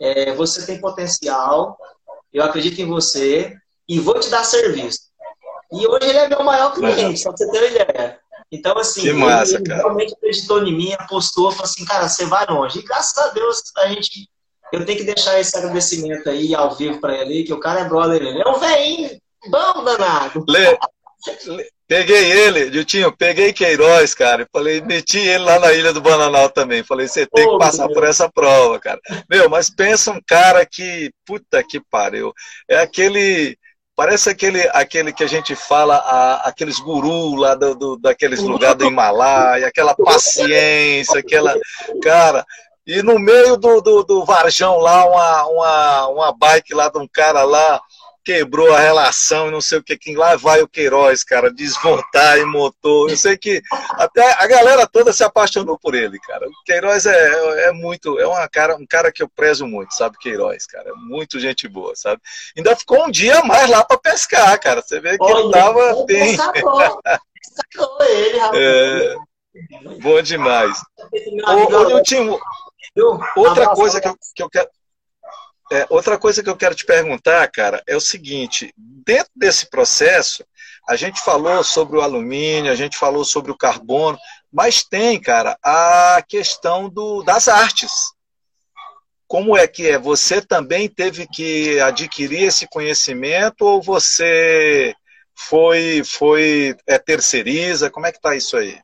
é, 0.00 0.32
você 0.34 0.64
tem 0.64 0.80
potencial, 0.80 1.76
eu 2.32 2.44
acredito 2.44 2.80
em 2.80 2.86
você 2.86 3.56
e 3.88 3.98
vou 3.98 4.20
te 4.20 4.30
dar 4.30 4.44
serviço. 4.44 5.00
E 5.72 5.84
hoje 5.84 6.10
ele 6.10 6.18
é 6.18 6.28
meu 6.28 6.44
maior 6.44 6.72
cliente, 6.72 7.18
só 7.18 7.30
pra 7.30 7.38
você 7.38 7.50
ter 7.50 7.58
uma 7.58 7.66
ideia. 7.66 8.20
Então, 8.52 8.78
assim, 8.78 9.00
que 9.00 9.12
massa, 9.14 9.56
ele, 9.56 9.64
cara. 9.64 9.82
realmente 9.82 10.14
acreditou 10.14 10.64
em 10.64 10.76
mim, 10.76 10.92
apostou, 10.92 11.50
falou 11.50 11.64
assim, 11.64 11.84
cara, 11.84 12.08
você 12.08 12.24
vai 12.24 12.46
longe. 12.46 12.78
E 12.78 12.82
graças 12.82 13.18
a 13.18 13.30
Deus, 13.30 13.64
a 13.78 13.88
gente. 13.88 14.28
Eu 14.72 14.84
tenho 14.84 14.98
que 14.98 15.04
deixar 15.04 15.40
esse 15.40 15.56
agradecimento 15.56 16.28
aí 16.28 16.54
ao 16.54 16.76
vivo 16.76 17.00
para 17.00 17.16
ele, 17.16 17.42
que 17.42 17.52
o 17.52 17.58
cara 17.58 17.80
é 17.80 17.84
brother. 17.84 18.22
Ele 18.22 18.40
é 18.40 18.48
um 18.48 18.60
velhinho 18.60 19.20
bom 19.50 19.84
danado. 19.84 20.44
Lê, 20.48 20.78
peguei 21.86 22.32
ele, 22.32 22.70
Diltinho, 22.70 23.16
peguei 23.16 23.52
Queiroz, 23.52 24.14
cara, 24.14 24.42
e 24.42 24.46
falei, 24.52 24.80
meti 24.80 25.18
ele 25.18 25.44
lá 25.44 25.58
na 25.58 25.72
Ilha 25.72 25.92
do 25.92 26.00
Bananal 26.00 26.50
também. 26.50 26.82
Falei, 26.82 27.08
você 27.08 27.26
tem 27.26 27.48
que 27.48 27.58
passar 27.58 27.88
por 27.88 28.04
essa 28.04 28.30
prova, 28.30 28.78
cara. 28.78 29.00
Meu, 29.28 29.48
mas 29.48 29.70
pensa 29.70 30.10
um 30.12 30.20
cara 30.26 30.64
que, 30.66 31.10
puta 31.24 31.62
que 31.62 31.80
pariu, 31.90 32.32
é 32.68 32.78
aquele 32.78 33.56
Parece 33.96 34.28
aquele, 34.28 34.60
aquele 34.74 35.10
que 35.10 35.24
a 35.24 35.26
gente 35.26 35.56
fala, 35.56 35.96
a, 35.96 36.48
aqueles 36.50 36.78
gurus 36.78 37.40
lá 37.40 37.54
do, 37.54 37.74
do, 37.74 37.96
daqueles 37.96 38.42
lugares 38.42 38.76
do 38.76 38.84
Himalaia, 38.84 39.66
aquela 39.66 39.94
paciência, 39.94 41.18
aquela. 41.18 41.58
Cara, 42.02 42.44
e 42.86 43.02
no 43.02 43.18
meio 43.18 43.56
do, 43.56 43.80
do, 43.80 44.04
do 44.04 44.22
Varjão 44.22 44.76
lá, 44.76 45.06
uma, 45.06 45.46
uma, 45.46 46.08
uma 46.08 46.32
bike 46.32 46.74
lá 46.74 46.90
de 46.90 46.98
um 46.98 47.08
cara 47.10 47.42
lá, 47.44 47.80
quebrou 48.26 48.74
a 48.74 48.80
relação 48.80 49.46
e 49.46 49.50
não 49.52 49.60
sei 49.60 49.78
o 49.78 49.82
que, 49.84 49.96
quem 49.96 50.16
lá 50.16 50.34
vai 50.34 50.60
o 50.60 50.66
Queiroz, 50.66 51.22
cara, 51.22 51.48
desmontar 51.48 52.36
e 52.38 52.44
montou. 52.44 53.08
Eu 53.08 53.16
sei 53.16 53.38
que 53.38 53.62
até 53.90 54.32
a 54.32 54.48
galera 54.48 54.84
toda 54.84 55.12
se 55.12 55.22
apaixonou 55.22 55.78
por 55.78 55.94
ele, 55.94 56.18
cara. 56.18 56.44
O 56.48 56.64
Queiroz 56.64 57.06
é, 57.06 57.68
é 57.68 57.72
muito, 57.72 58.18
é 58.18 58.26
uma 58.26 58.48
cara, 58.48 58.74
um 58.74 58.84
cara 58.84 59.12
que 59.12 59.22
eu 59.22 59.28
prezo 59.28 59.64
muito, 59.64 59.94
sabe, 59.94 60.18
Queiroz, 60.18 60.66
cara. 60.66 60.90
É 60.90 60.92
muito 60.94 61.38
gente 61.38 61.68
boa, 61.68 61.94
sabe? 61.94 62.20
Ainda 62.56 62.74
ficou 62.74 63.06
um 63.06 63.10
dia 63.12 63.44
mais 63.44 63.70
lá 63.70 63.84
para 63.84 63.96
pescar, 63.96 64.58
cara. 64.58 64.82
Você 64.82 64.98
vê 64.98 65.16
que 65.16 65.24
Olha, 65.24 65.44
ele 65.44 65.52
tava 65.52 66.04
bem. 66.04 66.36
Pescador, 66.36 68.06
ele, 68.08 68.38
rapaz. 68.38 68.60
É, 68.60 69.14
bom 70.00 70.20
demais. 70.20 70.76
Ô, 71.46 73.04
ô 73.04 73.20
outra 73.36 73.68
coisa 73.68 74.00
que 74.00 74.08
eu, 74.08 74.16
que 74.34 74.42
eu 74.42 74.50
quero 74.50 74.68
é, 75.70 75.86
outra 75.90 76.16
coisa 76.18 76.42
que 76.42 76.48
eu 76.48 76.56
quero 76.56 76.74
te 76.74 76.84
perguntar, 76.84 77.46
cara, 77.50 77.82
é 77.86 77.96
o 77.96 78.00
seguinte: 78.00 78.72
dentro 78.76 79.32
desse 79.34 79.68
processo, 79.68 80.44
a 80.88 80.94
gente 80.94 81.20
falou 81.20 81.64
sobre 81.64 81.98
o 81.98 82.00
alumínio, 82.00 82.70
a 82.70 82.76
gente 82.76 82.96
falou 82.96 83.24
sobre 83.24 83.50
o 83.50 83.56
carbono, 83.56 84.18
mas 84.52 84.84
tem, 84.84 85.20
cara, 85.20 85.58
a 85.62 86.22
questão 86.26 86.88
do, 86.88 87.22
das 87.22 87.48
artes. 87.48 87.92
Como 89.26 89.56
é 89.56 89.66
que 89.66 89.88
é? 89.88 89.98
Você 89.98 90.40
também 90.40 90.88
teve 90.88 91.26
que 91.26 91.80
adquirir 91.80 92.44
esse 92.44 92.68
conhecimento 92.68 93.62
ou 93.62 93.82
você 93.82 94.94
foi 95.34 96.02
foi 96.04 96.76
é, 96.86 96.96
terceiriza? 96.96 97.90
Como 97.90 98.06
é 98.06 98.12
que 98.12 98.20
tá 98.20 98.36
isso 98.36 98.56
aí? 98.56 98.78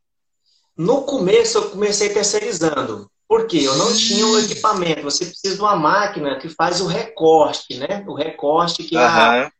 No 0.77 1.03
começo 1.03 1.59
eu 1.59 1.71
comecei 1.71 2.09
terceirizando. 2.09 3.09
Porque 3.33 3.57
eu 3.57 3.75
não 3.77 3.97
tinha 3.97 4.27
o 4.27 4.39
equipamento. 4.41 5.01
Você 5.05 5.25
precisa 5.25 5.55
de 5.55 5.61
uma 5.63 5.75
máquina 5.75 6.39
que 6.39 6.51
faz 6.51 6.83
o 6.83 6.87
recorte, 6.87 7.79
né? 7.79 8.05
O 8.07 8.13
recorte 8.13 8.85
que 8.85 8.95
uhum. 8.95 9.03
a... 9.03 9.51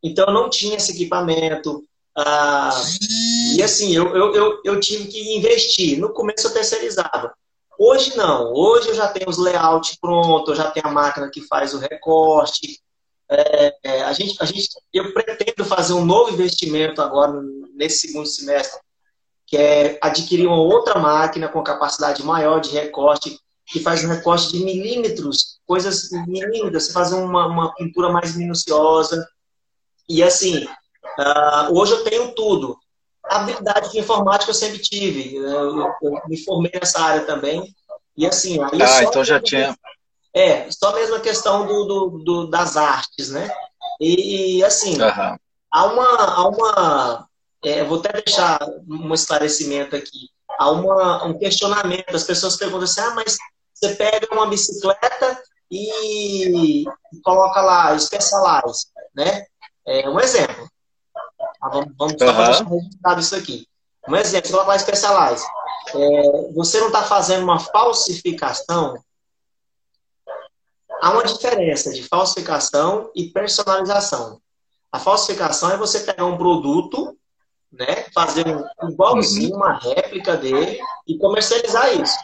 Então 0.00 0.26
eu 0.28 0.32
não 0.32 0.48
tinha 0.48 0.76
esse 0.76 0.92
equipamento. 0.92 1.84
Ah, 2.16 2.70
e 3.56 3.60
assim, 3.60 3.92
eu, 3.92 4.14
eu, 4.14 4.32
eu, 4.32 4.60
eu, 4.64 4.78
tive 4.78 5.08
que 5.08 5.36
investir. 5.36 5.98
No 5.98 6.12
começo 6.12 6.46
eu 6.46 6.52
terceirizava. 6.52 7.34
Hoje 7.76 8.16
não. 8.16 8.52
Hoje 8.52 8.90
eu 8.90 8.94
já 8.94 9.08
tenho 9.08 9.28
os 9.28 9.36
layouts 9.36 9.96
prontos, 10.00 10.50
eu 10.50 10.54
já 10.54 10.70
tenho 10.70 10.86
a 10.86 10.92
máquina 10.92 11.28
que 11.28 11.40
faz 11.40 11.74
o 11.74 11.78
recorte. 11.78 12.80
É, 13.28 13.74
é, 13.82 14.02
a 14.04 14.12
gente, 14.12 14.36
a 14.40 14.44
gente, 14.44 14.68
eu 14.92 15.12
pretendo 15.12 15.64
fazer 15.64 15.94
um 15.94 16.04
novo 16.04 16.30
investimento 16.30 17.02
agora 17.02 17.32
nesse 17.74 18.06
segundo 18.06 18.26
semestre 18.26 18.78
que 19.52 19.58
é 19.58 19.98
adquirir 20.00 20.46
uma 20.46 20.56
outra 20.56 20.98
máquina 20.98 21.46
com 21.46 21.62
capacidade 21.62 22.24
maior 22.24 22.58
de 22.58 22.70
recorte, 22.70 23.38
que 23.66 23.80
faz 23.80 24.02
um 24.02 24.08
recorte 24.08 24.50
de 24.50 24.64
milímetros, 24.64 25.58
coisas 25.66 26.10
milímetros, 26.26 26.86
você 26.86 26.92
faz 26.92 27.12
uma, 27.12 27.46
uma 27.48 27.74
pintura 27.74 28.08
mais 28.08 28.34
minuciosa. 28.34 29.28
E 30.08 30.22
assim, 30.22 30.64
uh, 30.64 31.78
hoje 31.78 31.92
eu 31.92 32.02
tenho 32.02 32.34
tudo. 32.34 32.78
A 33.26 33.40
habilidade 33.40 33.92
de 33.92 33.98
informática 33.98 34.50
eu 34.50 34.54
sempre 34.54 34.78
tive. 34.78 35.36
Eu, 35.36 35.80
eu, 35.80 35.94
eu 36.02 36.22
me 36.26 36.42
formei 36.42 36.72
nessa 36.72 37.02
área 37.02 37.26
também. 37.26 37.76
E 38.16 38.26
assim, 38.26 38.58
aí 38.58 38.82
ah, 38.82 39.04
então 39.04 39.22
já 39.22 39.38
tinha. 39.38 39.76
É, 40.32 40.66
só 40.70 40.94
mesmo 40.94 41.16
a 41.16 41.20
questão 41.20 41.66
do, 41.66 41.84
do, 41.84 42.18
do 42.24 42.46
das 42.46 42.78
artes, 42.78 43.28
né? 43.28 43.50
E, 44.00 44.56
e 44.56 44.64
assim, 44.64 44.94
uhum. 44.94 45.36
há 45.70 45.84
uma, 45.84 46.06
há 46.06 46.48
uma 46.48 47.28
é, 47.64 47.84
vou 47.84 47.98
até 47.98 48.20
deixar 48.22 48.58
um 48.88 49.12
esclarecimento 49.14 49.96
aqui. 49.96 50.28
Há 50.58 50.70
uma, 50.70 51.24
um 51.24 51.38
questionamento, 51.38 52.14
as 52.14 52.24
pessoas 52.24 52.56
perguntam 52.56 52.84
assim, 52.84 53.00
ah, 53.00 53.14
mas 53.14 53.36
você 53.74 53.94
pega 53.94 54.28
uma 54.32 54.46
bicicleta 54.46 55.42
e, 55.70 56.84
coloca 57.24 57.60
lá, 57.60 57.98
Specialized, 57.98 58.88
né? 59.14 59.46
É 59.86 60.08
um 60.08 60.20
exemplo. 60.20 60.68
Ah, 61.62 61.68
vamos 61.70 61.92
vamos 61.96 62.20
uhum. 62.20 62.78
registrado 62.78 63.20
isso 63.20 63.36
aqui. 63.36 63.66
Um 64.08 64.16
exemplo, 64.16 64.48
você 64.48 64.52
coloca 64.52 64.70
lá 64.70 64.78
Specialized. 64.78 65.46
É, 65.94 66.52
você 66.52 66.80
não 66.80 66.88
está 66.88 67.02
fazendo 67.02 67.44
uma 67.44 67.58
falsificação 67.58 69.02
há 71.02 71.10
uma 71.10 71.24
diferença 71.24 71.92
de 71.92 72.04
falsificação 72.04 73.10
e 73.12 73.24
personalização. 73.24 74.40
A 74.92 75.00
falsificação 75.00 75.72
é 75.72 75.76
você 75.76 75.98
pegar 76.00 76.24
um 76.24 76.38
produto 76.38 77.18
né? 77.72 78.06
Fazer 78.14 78.46
um 78.46 78.88
igualzinho, 78.88 79.56
uma 79.56 79.78
réplica 79.78 80.36
dele 80.36 80.78
e 81.06 81.16
comercializar 81.18 81.92
isso. 81.94 82.16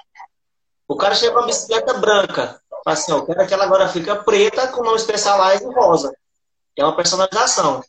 O 0.87 0.97
cara 0.97 1.15
chega 1.15 1.33
com 1.33 1.41
uma 1.41 1.47
bicicleta 1.47 1.95
branca, 1.95 2.61
fala 2.85 2.95
assim, 2.95 3.13
eu 3.13 3.25
quero 3.25 3.47
que 3.47 3.55
ela 3.55 3.65
agora 3.65 3.89
fica 3.89 4.17
preta 4.17 4.69
com 4.69 4.83
nome 4.83 4.99
Specialized 4.99 5.67
e 5.67 5.75
rosa. 5.75 6.15
É 6.77 6.85
uma 6.85 6.95
personalização. 6.95 7.83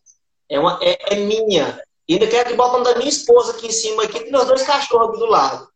É, 0.49 0.60
uma, 0.60 0.80
é, 0.82 1.14
é 1.14 1.16
minha. 1.18 1.82
E 2.07 2.14
ainda 2.14 2.28
quero 2.28 2.49
que 2.49 2.55
bota 2.55 2.72
o 2.72 2.80
nome 2.80 2.86
da 2.86 2.97
minha 2.97 3.10
esposa 3.10 3.51
aqui 3.51 3.68
em 3.68 3.72
cima, 3.72 4.03
aqui, 4.03 4.18
e 4.18 4.36
os 4.36 4.45
dois 4.45 4.64
cachorros 4.64 5.20
do 5.20 5.26
lado. 5.26 5.70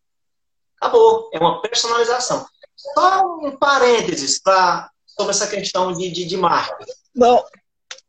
Acabou. 0.80 1.30
É 1.32 1.38
uma 1.38 1.62
personalização. 1.62 2.44
só 2.76 3.24
um 3.40 3.56
parênteses 3.56 4.42
pra, 4.42 4.90
sobre 5.06 5.30
essa 5.30 5.46
questão 5.46 5.92
de, 5.92 6.10
de, 6.10 6.24
de 6.24 6.36
marca. 6.36 6.84
Não, 7.14 7.42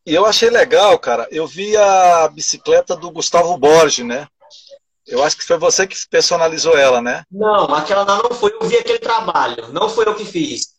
e 0.06 0.14
eu 0.14 0.26
achei 0.26 0.50
legal, 0.50 0.98
cara. 1.00 1.28
Eu 1.32 1.48
vi 1.48 1.76
a 1.76 2.28
bicicleta 2.28 2.96
do 2.96 3.10
Gustavo 3.10 3.58
Borges, 3.58 4.06
né? 4.06 4.28
Eu 5.08 5.24
acho 5.24 5.38
que 5.38 5.44
foi 5.44 5.58
você 5.58 5.86
que 5.86 5.96
personalizou 6.10 6.78
ela, 6.78 7.02
né? 7.02 7.24
Não, 7.32 7.74
aquela 7.74 8.04
lá 8.04 8.24
não 8.24 8.32
foi. 8.32 8.56
Eu 8.60 8.68
vi 8.68 8.78
aquele 8.78 9.00
trabalho. 9.00 9.72
Não 9.72 9.90
foi 9.90 10.08
eu 10.08 10.16
que 10.16 10.26
fiz. 10.26 10.76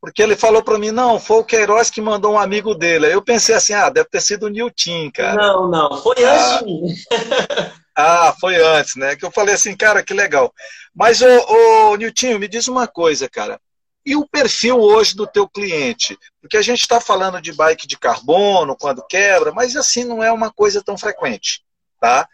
Porque 0.00 0.22
ele 0.22 0.34
falou 0.34 0.62
para 0.62 0.78
mim, 0.78 0.90
não, 0.90 1.20
foi 1.20 1.38
o 1.38 1.44
Queiroz 1.44 1.90
que 1.90 2.00
mandou 2.00 2.32
um 2.32 2.38
amigo 2.38 2.74
dele. 2.74 3.06
Aí 3.06 3.12
eu 3.12 3.20
pensei 3.20 3.54
assim, 3.54 3.74
ah, 3.74 3.90
deve 3.90 4.08
ter 4.08 4.22
sido 4.22 4.46
o 4.46 4.48
Nilton, 4.48 5.10
cara. 5.12 5.34
Não, 5.34 5.68
não, 5.68 6.02
foi 6.02 6.24
antes 6.24 6.46
ah, 6.46 6.58
de 6.58 6.64
mim. 6.64 6.94
ah, 7.94 8.34
foi 8.40 8.56
antes, 8.56 8.96
né? 8.96 9.14
Que 9.14 9.26
eu 9.26 9.30
falei 9.30 9.54
assim, 9.54 9.76
cara, 9.76 10.02
que 10.02 10.14
legal. 10.14 10.50
Mas, 10.94 11.20
ô, 11.20 11.26
ô 11.26 11.96
Nilton, 11.96 12.38
me 12.38 12.48
diz 12.48 12.66
uma 12.66 12.86
coisa, 12.86 13.28
cara. 13.28 13.60
E 14.04 14.16
o 14.16 14.26
perfil 14.26 14.78
hoje 14.78 15.14
do 15.14 15.26
teu 15.26 15.48
cliente? 15.48 16.18
Porque 16.40 16.56
a 16.56 16.62
gente 16.62 16.80
está 16.80 17.00
falando 17.00 17.40
de 17.40 17.52
bike 17.52 17.86
de 17.86 17.98
carbono, 17.98 18.76
quando 18.76 19.06
quebra, 19.06 19.52
mas 19.52 19.76
assim 19.76 20.04
não 20.04 20.22
é 20.22 20.32
uma 20.32 20.50
coisa 20.50 20.82
tão 20.82 20.96
frequente, 20.96 21.62
tá? 22.00 22.26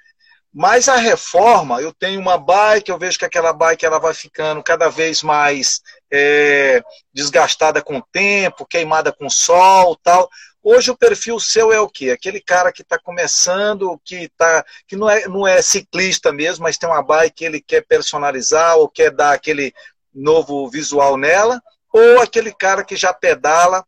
Mas 0.58 0.88
a 0.88 0.96
reforma, 0.96 1.82
eu 1.82 1.92
tenho 1.92 2.18
uma 2.18 2.38
bike, 2.38 2.90
eu 2.90 2.98
vejo 2.98 3.18
que 3.18 3.26
aquela 3.26 3.52
bike 3.52 3.84
ela 3.84 3.98
vai 3.98 4.14
ficando 4.14 4.62
cada 4.62 4.88
vez 4.88 5.22
mais 5.22 5.82
é, 6.10 6.82
desgastada 7.12 7.82
com 7.82 7.98
o 7.98 8.02
tempo, 8.10 8.64
queimada 8.64 9.12
com 9.12 9.26
o 9.26 9.30
sol 9.30 9.94
tal. 9.96 10.30
Hoje 10.62 10.90
o 10.90 10.96
perfil 10.96 11.38
seu 11.38 11.70
é 11.70 11.78
o 11.78 11.88
quê? 11.88 12.10
Aquele 12.10 12.40
cara 12.40 12.72
que 12.72 12.80
está 12.80 12.98
começando, 12.98 14.00
que, 14.02 14.30
tá, 14.30 14.64
que 14.88 14.96
não, 14.96 15.10
é, 15.10 15.28
não 15.28 15.46
é 15.46 15.60
ciclista 15.60 16.32
mesmo, 16.32 16.62
mas 16.62 16.78
tem 16.78 16.88
uma 16.88 17.02
bike 17.02 17.34
que 17.36 17.44
ele 17.44 17.60
quer 17.60 17.82
personalizar 17.82 18.76
ou 18.78 18.88
quer 18.88 19.10
dar 19.10 19.32
aquele 19.32 19.74
novo 20.16 20.68
visual 20.68 21.16
nela, 21.16 21.60
ou 21.92 22.20
aquele 22.20 22.52
cara 22.52 22.84
que 22.84 22.96
já 22.96 23.12
pedala 23.12 23.84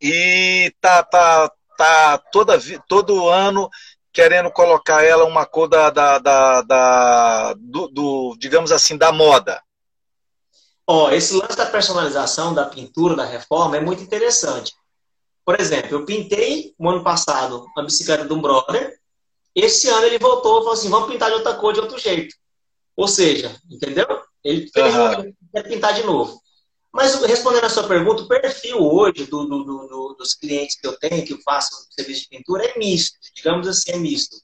e 0.00 0.72
tá, 0.80 1.02
tá, 1.02 1.52
tá 1.76 2.18
toda, 2.32 2.58
todo 2.88 3.28
ano 3.28 3.68
querendo 4.12 4.50
colocar 4.50 5.04
ela 5.04 5.24
uma 5.24 5.46
cor 5.46 5.68
da, 5.68 5.90
da, 5.90 6.18
da, 6.18 6.62
da 6.62 7.54
do, 7.54 7.88
do, 7.88 8.36
digamos 8.38 8.72
assim, 8.72 8.96
da 8.96 9.12
moda? 9.12 9.62
Ó, 10.86 11.06
oh, 11.06 11.10
esse 11.10 11.34
lance 11.34 11.56
da 11.56 11.66
personalização 11.66 12.54
da 12.54 12.64
pintura, 12.64 13.14
da 13.14 13.24
reforma, 13.24 13.76
é 13.76 13.80
muito 13.80 14.02
interessante. 14.02 14.72
Por 15.44 15.60
exemplo, 15.60 15.96
eu 15.96 16.04
pintei 16.04 16.74
no 16.78 16.90
ano 16.90 17.04
passado 17.04 17.66
a 17.76 17.82
bicicleta 17.82 18.24
de 18.24 18.32
um 18.32 18.40
brother. 18.40 18.98
Esse 19.54 19.88
ano 19.88 20.06
ele 20.06 20.18
voltou 20.18 20.58
e 20.58 20.60
falou 20.60 20.72
assim: 20.72 20.90
vamos 20.90 21.10
pintar 21.10 21.30
de 21.30 21.36
outra 21.36 21.54
cor, 21.54 21.72
de 21.72 21.80
outro 21.80 21.98
jeito. 21.98 22.34
Ou 22.96 23.06
seja, 23.06 23.54
entendeu? 23.70 24.06
Ele 24.44 24.68
fez 24.70 24.94
uhum. 24.94 25.32
quer 25.52 25.62
pintar 25.68 25.94
de 25.94 26.04
novo. 26.04 26.40
Mas 26.92 27.14
respondendo 27.22 27.64
a 27.64 27.70
sua 27.70 27.86
pergunta, 27.86 28.22
o 28.22 28.28
perfil 28.28 28.78
hoje 28.80 29.24
do, 29.26 29.46
do, 29.46 29.64
do, 29.64 30.14
dos 30.18 30.34
clientes 30.34 30.80
que 30.80 30.86
eu 30.86 30.98
tenho, 30.98 31.24
que 31.24 31.34
eu 31.34 31.40
faço 31.42 31.86
serviço 31.90 32.22
de 32.22 32.28
pintura, 32.28 32.64
é 32.64 32.78
misto, 32.78 33.18
digamos 33.34 33.68
assim, 33.68 33.92
é 33.92 33.96
misto. 33.96 34.36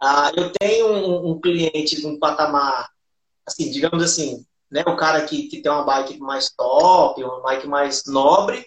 Ah, 0.00 0.32
eu 0.36 0.50
tenho 0.58 0.88
um, 0.88 1.30
um 1.30 1.40
cliente 1.40 2.04
um 2.06 2.18
patamar, 2.18 2.88
assim, 3.46 3.70
digamos 3.70 4.02
assim, 4.02 4.44
né, 4.70 4.82
o 4.86 4.96
cara 4.96 5.24
que, 5.24 5.48
que 5.48 5.62
tem 5.62 5.70
uma 5.70 5.84
bike 5.84 6.18
mais 6.18 6.50
top, 6.50 7.22
uma 7.22 7.40
bike 7.40 7.66
mais 7.66 8.04
nobre, 8.06 8.66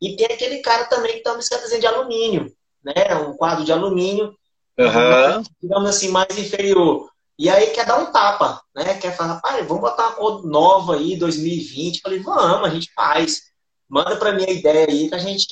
e 0.00 0.16
tem 0.16 0.26
aquele 0.26 0.58
cara 0.58 0.84
também 0.86 1.14
que 1.14 1.22
tem 1.22 1.32
uma 1.32 1.38
bicicleta 1.38 1.78
de 1.78 1.86
alumínio, 1.86 2.52
né, 2.82 3.14
um 3.16 3.36
quadro 3.36 3.64
de 3.64 3.72
alumínio, 3.72 4.36
uhum. 4.78 5.42
digamos 5.60 5.90
assim, 5.90 6.08
mais 6.08 6.36
inferior. 6.36 7.10
E 7.38 7.48
aí 7.48 7.70
quer 7.70 7.86
dar 7.86 7.98
um 7.98 8.12
tapa, 8.12 8.62
né? 8.74 8.94
Quer 8.98 9.16
falar, 9.16 9.40
pai, 9.40 9.62
vamos 9.64 9.82
botar 9.82 10.08
uma 10.08 10.12
cor 10.12 10.46
nova 10.46 10.96
aí, 10.96 11.16
2020. 11.16 11.96
Eu 11.96 12.02
falei, 12.02 12.18
vamos, 12.20 12.68
a 12.68 12.70
gente 12.70 12.92
faz. 12.94 13.42
Manda 13.88 14.16
para 14.16 14.32
mim 14.32 14.44
a 14.44 14.50
ideia 14.50 14.86
aí 14.88 15.08
que 15.08 15.14
a 15.14 15.18
gente 15.18 15.46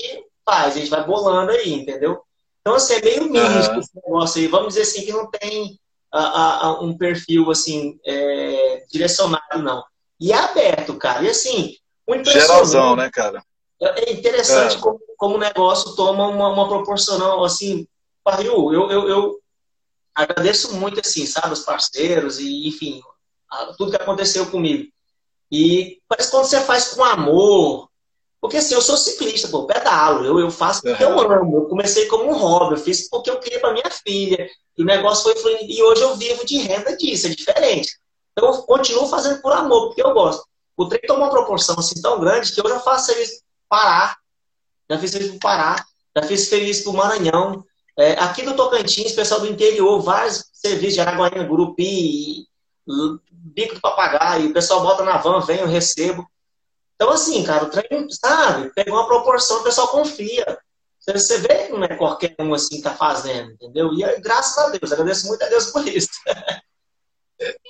faz, 0.45 0.74
a 0.74 0.78
gente 0.78 0.91
vai 0.91 1.05
bolando 1.05 1.53
aí, 1.53 1.72
entendeu? 1.72 2.22
Então, 2.61 2.74
assim, 2.74 2.95
é 2.95 3.03
meio 3.03 3.31
misto 3.31 3.72
uhum. 3.72 3.81
esse 3.81 3.91
negócio 3.95 4.41
aí. 4.41 4.47
Vamos 4.47 4.68
dizer 4.68 4.83
assim 4.83 5.05
que 5.05 5.12
não 5.12 5.31
tem 5.31 5.78
a, 6.12 6.66
a, 6.66 6.81
um 6.81 6.97
perfil, 6.97 7.51
assim, 7.51 7.99
é, 8.05 8.85
direcionado, 8.91 9.62
não. 9.62 9.83
E 10.20 10.33
é 10.33 10.37
aberto, 10.37 10.95
cara. 10.97 11.22
E 11.22 11.31
assim, 11.31 11.76
o 12.07 12.24
Geralzão, 12.24 12.97
né, 12.97 13.11
cara? 13.11 13.43
É 13.81 14.12
interessante 14.12 14.76
é. 14.76 14.81
Como, 14.81 15.01
como 15.16 15.35
o 15.37 15.39
negócio 15.39 15.95
toma 15.95 16.26
uma, 16.28 16.49
uma 16.49 16.68
proporcional, 16.68 17.43
assim, 17.45 17.87
pariu. 18.22 18.72
Eu, 18.72 18.91
eu, 18.91 19.09
eu 19.09 19.39
agradeço 20.20 20.74
muito, 20.74 21.00
assim, 21.00 21.26
sabe, 21.26 21.52
os 21.52 21.60
parceiros 21.60 22.38
e, 22.38 22.68
enfim, 22.68 23.02
tudo 23.76 23.90
que 23.90 23.96
aconteceu 23.96 24.46
comigo. 24.46 24.90
E 25.50 25.98
parece 26.08 26.30
quando 26.30 26.44
você 26.44 26.60
faz 26.60 26.88
com 26.88 27.04
amor, 27.04 27.88
porque 28.40 28.56
assim, 28.56 28.74
eu 28.74 28.80
sou 28.80 28.96
ciclista, 28.96 29.48
pô, 29.48 29.66
pedalo, 29.66 30.24
eu, 30.24 30.38
eu 30.38 30.50
faço 30.50 30.80
porque 30.82 31.04
uhum. 31.04 31.10
eu 31.10 31.32
amo. 31.32 31.56
Eu 31.58 31.64
comecei 31.66 32.06
como 32.06 32.24
um 32.24 32.36
hobby, 32.36 32.74
eu 32.74 32.80
fiz 32.80 33.08
porque 33.08 33.28
eu 33.28 33.38
queria 33.38 33.60
para 33.60 33.72
minha 33.72 33.90
filha. 33.90 34.48
E 34.78 34.82
o 34.82 34.86
negócio 34.86 35.24
foi 35.24 35.36
fluindo. 35.36 35.70
E 35.70 35.82
hoje 35.82 36.00
eu 36.00 36.16
vivo 36.16 36.46
de 36.46 36.58
renda 36.58 36.96
disso, 36.96 37.26
é 37.26 37.30
diferente. 37.30 37.98
Então 38.32 38.50
eu 38.50 38.62
continuo 38.62 39.08
fazendo 39.08 39.42
por 39.42 39.52
amor, 39.52 39.88
porque 39.88 40.02
eu 40.02 40.14
gosto. 40.14 40.44
O 40.76 40.86
trem 40.86 41.02
tomou 41.06 41.24
uma 41.24 41.30
proporção 41.30 41.76
assim 41.78 42.00
tão 42.00 42.18
grande 42.18 42.52
que 42.52 42.60
eu 42.60 42.68
já 42.68 42.80
faço 42.80 43.06
serviço 43.06 43.42
Pará, 43.68 44.16
já 44.88 44.98
fiz 44.98 45.10
serviço 45.10 45.32
pro 45.32 45.40
Pará, 45.40 45.84
já 46.16 46.22
fiz 46.22 46.48
serviço 46.48 46.84
pro 46.84 46.94
Maranhão, 46.94 47.64
é, 48.01 48.12
aqui 48.12 48.42
do 48.42 48.57
Tocantins, 48.57 49.12
pessoal 49.12 49.40
do 49.40 49.46
interior, 49.46 50.01
vários 50.01 50.48
serviços 50.55 50.94
de 50.94 51.01
Araguaína, 51.03 51.44
Gurupi, 51.44 52.48
Bico 53.30 53.74
do 53.74 53.80
Papagaio, 53.80 54.48
o 54.48 54.53
pessoal 54.55 54.82
bota 54.82 55.05
na 55.05 55.18
van, 55.18 55.40
vem, 55.40 55.59
eu 55.59 55.66
recebo. 55.66 56.26
Então, 56.94 57.11
assim, 57.11 57.44
cara, 57.44 57.64
o 57.64 57.70
trem, 57.70 58.09
sabe, 58.11 58.72
pegou 58.74 58.94
uma 58.94 59.07
proporção, 59.07 59.61
o 59.61 59.64
pessoal 59.64 59.88
confia. 59.88 60.59
Você 60.98 61.38
vê 61.38 61.66
que 61.66 61.72
não 61.72 61.84
é 61.84 61.94
qualquer 61.94 62.34
um 62.38 62.55
assim 62.55 62.76
que 62.76 62.82
tá 62.82 62.94
fazendo, 62.94 63.53
entendeu? 63.53 63.92
E 63.92 64.20
graças 64.20 64.57
a 64.57 64.70
Deus, 64.70 64.92
agradeço 64.92 65.26
muito 65.28 65.42
a 65.42 65.48
Deus 65.48 65.66
por 65.66 65.86
isso. 65.86 66.09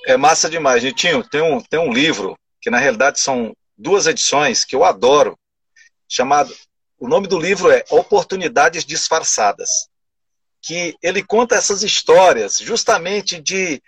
É 0.05 0.17
massa 0.17 0.49
demais, 0.49 0.83
Nitinho. 0.83 1.23
Tem 1.23 1.41
um, 1.41 1.61
tem 1.61 1.79
um 1.79 1.93
livro 1.93 2.37
que 2.59 2.69
na 2.69 2.77
realidade 2.77 3.21
são 3.21 3.55
duas 3.77 4.05
edições 4.05 4.65
que 4.65 4.75
eu 4.75 4.83
adoro, 4.83 5.39
chamado. 6.09 6.53
O 6.99 7.07
nome 7.07 7.25
do 7.25 7.39
livro 7.39 7.71
é 7.71 7.81
Oportunidades 7.89 8.83
Disfarçadas 8.83 9.89
que 10.61 10.95
ele 11.01 11.23
conta 11.23 11.55
essas 11.55 11.83
histórias 11.83 12.59
justamente 12.59 13.41
de 13.41 13.81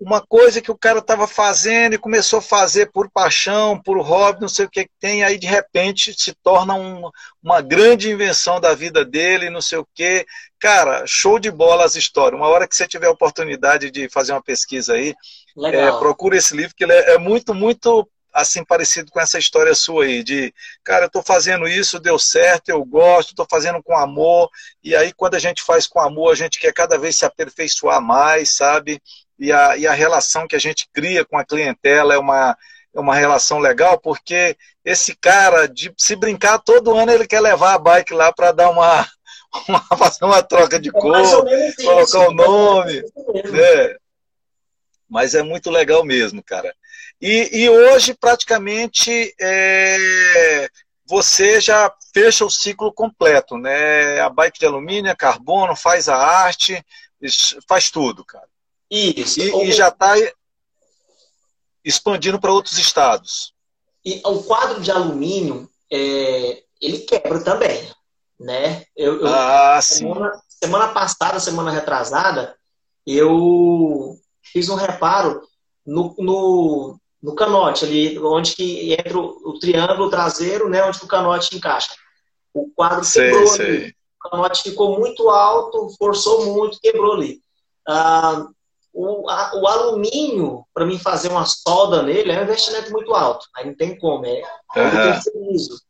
uma 0.00 0.20
coisa 0.20 0.60
que 0.60 0.70
o 0.70 0.76
cara 0.76 0.98
estava 0.98 1.26
fazendo 1.26 1.94
e 1.94 1.98
começou 1.98 2.40
a 2.40 2.42
fazer 2.42 2.90
por 2.90 3.10
paixão, 3.10 3.80
por 3.80 3.98
hobby, 4.00 4.40
não 4.40 4.48
sei 4.48 4.66
o 4.66 4.70
que, 4.70 4.84
que 4.84 4.90
tem, 5.00 5.22
aí 5.22 5.38
de 5.38 5.46
repente 5.46 6.12
se 6.12 6.34
torna 6.42 6.74
um, 6.74 7.10
uma 7.42 7.60
grande 7.62 8.10
invenção 8.10 8.60
da 8.60 8.74
vida 8.74 9.04
dele, 9.04 9.50
não 9.50 9.62
sei 9.62 9.78
o 9.78 9.86
que. 9.94 10.26
Cara, 10.58 11.06
show 11.06 11.38
de 11.38 11.50
bola 11.50 11.84
as 11.84 11.94
histórias. 11.94 12.38
Uma 12.38 12.48
hora 12.48 12.66
que 12.66 12.74
você 12.74 12.86
tiver 12.86 13.06
a 13.06 13.12
oportunidade 13.12 13.90
de 13.90 14.08
fazer 14.08 14.32
uma 14.32 14.42
pesquisa 14.42 14.94
aí, 14.94 15.14
é, 15.64 15.90
procura 15.92 16.36
esse 16.36 16.56
livro, 16.56 16.74
que 16.76 16.84
ele 16.84 16.92
é, 16.92 17.14
é 17.14 17.18
muito, 17.18 17.54
muito 17.54 18.08
assim 18.34 18.64
parecido 18.64 19.12
com 19.12 19.20
essa 19.20 19.38
história 19.38 19.72
sua 19.76 20.04
aí, 20.04 20.24
de, 20.24 20.52
cara, 20.82 21.04
eu 21.04 21.06
estou 21.06 21.22
fazendo 21.22 21.68
isso, 21.68 22.00
deu 22.00 22.18
certo, 22.18 22.68
eu 22.68 22.84
gosto, 22.84 23.30
estou 23.30 23.46
fazendo 23.48 23.80
com 23.80 23.96
amor, 23.96 24.50
e 24.82 24.96
aí 24.96 25.12
quando 25.12 25.36
a 25.36 25.38
gente 25.38 25.62
faz 25.62 25.86
com 25.86 26.00
amor, 26.00 26.32
a 26.32 26.34
gente 26.34 26.58
quer 26.58 26.72
cada 26.72 26.98
vez 26.98 27.16
se 27.16 27.24
aperfeiçoar 27.24 28.02
mais, 28.02 28.56
sabe? 28.56 29.00
E 29.38 29.52
a, 29.52 29.76
e 29.76 29.86
a 29.86 29.92
relação 29.92 30.48
que 30.48 30.56
a 30.56 30.58
gente 30.58 30.88
cria 30.92 31.24
com 31.24 31.38
a 31.38 31.44
clientela 31.44 32.12
é 32.12 32.18
uma, 32.18 32.56
é 32.92 32.98
uma 32.98 33.14
relação 33.14 33.60
legal, 33.60 34.00
porque 34.00 34.56
esse 34.84 35.14
cara, 35.14 35.68
de 35.68 35.94
se 35.96 36.16
brincar, 36.16 36.58
todo 36.58 36.96
ano 36.96 37.12
ele 37.12 37.28
quer 37.28 37.40
levar 37.40 37.74
a 37.74 37.78
bike 37.78 38.12
lá 38.12 38.32
para 38.32 38.50
dar 38.50 38.70
uma, 38.70 39.06
uma, 39.68 39.80
fazer 39.96 40.24
uma 40.24 40.42
troca 40.42 40.80
de 40.80 40.88
é 40.88 40.92
cor, 40.92 41.44
colocar 41.84 42.28
o 42.28 42.32
nome. 42.32 42.94
Né? 42.94 43.96
Mas 45.08 45.36
é 45.36 45.42
muito 45.42 45.70
legal 45.70 46.04
mesmo, 46.04 46.42
cara. 46.42 46.74
E, 47.20 47.62
e 47.62 47.70
hoje, 47.70 48.14
praticamente, 48.14 49.34
é, 49.40 50.68
você 51.06 51.60
já 51.60 51.92
fecha 52.12 52.44
o 52.44 52.50
ciclo 52.50 52.92
completo, 52.92 53.56
né? 53.56 54.20
A 54.20 54.28
bike 54.28 54.58
de 54.58 54.66
alumínio, 54.66 55.10
é 55.10 55.14
carbono, 55.14 55.76
faz 55.76 56.08
a 56.08 56.16
arte, 56.16 56.84
faz 57.68 57.90
tudo, 57.90 58.24
cara. 58.24 58.48
Isso. 58.90 59.40
E, 59.40 59.68
e 59.68 59.72
já 59.72 59.88
está 59.88 60.14
expandindo 61.84 62.40
para 62.40 62.52
outros 62.52 62.78
estados. 62.78 63.52
E 64.04 64.20
o 64.24 64.42
quadro 64.42 64.80
de 64.80 64.90
alumínio, 64.90 65.68
é, 65.90 66.62
ele 66.80 66.98
quebra 67.00 67.42
também, 67.42 67.90
né? 68.38 68.84
Eu, 68.96 69.20
eu, 69.20 69.26
ah, 69.28 69.80
semana, 69.80 70.32
sim. 70.34 70.40
Semana 70.64 70.88
passada, 70.88 71.38
semana 71.40 71.70
retrasada, 71.70 72.56
eu 73.06 74.18
fiz 74.42 74.68
um 74.70 74.76
reparo 74.76 75.42
no, 75.86 76.14
no, 76.18 76.96
no 77.22 77.34
canote, 77.34 77.84
ali 77.84 78.18
onde 78.18 78.54
que 78.54 78.92
entra 78.92 79.18
o, 79.18 79.36
o 79.44 79.58
triângulo 79.58 80.10
traseiro, 80.10 80.68
né, 80.68 80.84
onde 80.84 80.98
o 81.02 81.08
canote 81.08 81.56
encaixa. 81.56 81.94
O 82.52 82.70
quadro 82.74 83.04
sei, 83.04 83.30
quebrou 83.30 83.46
sei. 83.48 83.66
ali. 83.66 83.94
O 84.24 84.30
canote 84.30 84.62
ficou 84.62 84.98
muito 84.98 85.28
alto, 85.28 85.90
forçou 85.98 86.46
muito, 86.54 86.78
quebrou 86.80 87.14
ali. 87.14 87.40
Ah, 87.86 88.46
o, 88.92 89.28
a, 89.28 89.56
o 89.56 89.66
alumínio, 89.66 90.64
para 90.72 90.86
mim 90.86 90.98
fazer 90.98 91.28
uma 91.28 91.44
solda 91.44 92.02
nele, 92.02 92.30
é 92.30 92.40
um 92.40 92.44
investimento 92.44 92.92
muito 92.92 93.12
alto. 93.12 93.46
Aí 93.56 93.66
não 93.66 93.74
tem 93.74 93.98
como, 93.98 94.24
é, 94.24 94.42
uhum. 94.76 95.20
serviço. 95.20 95.82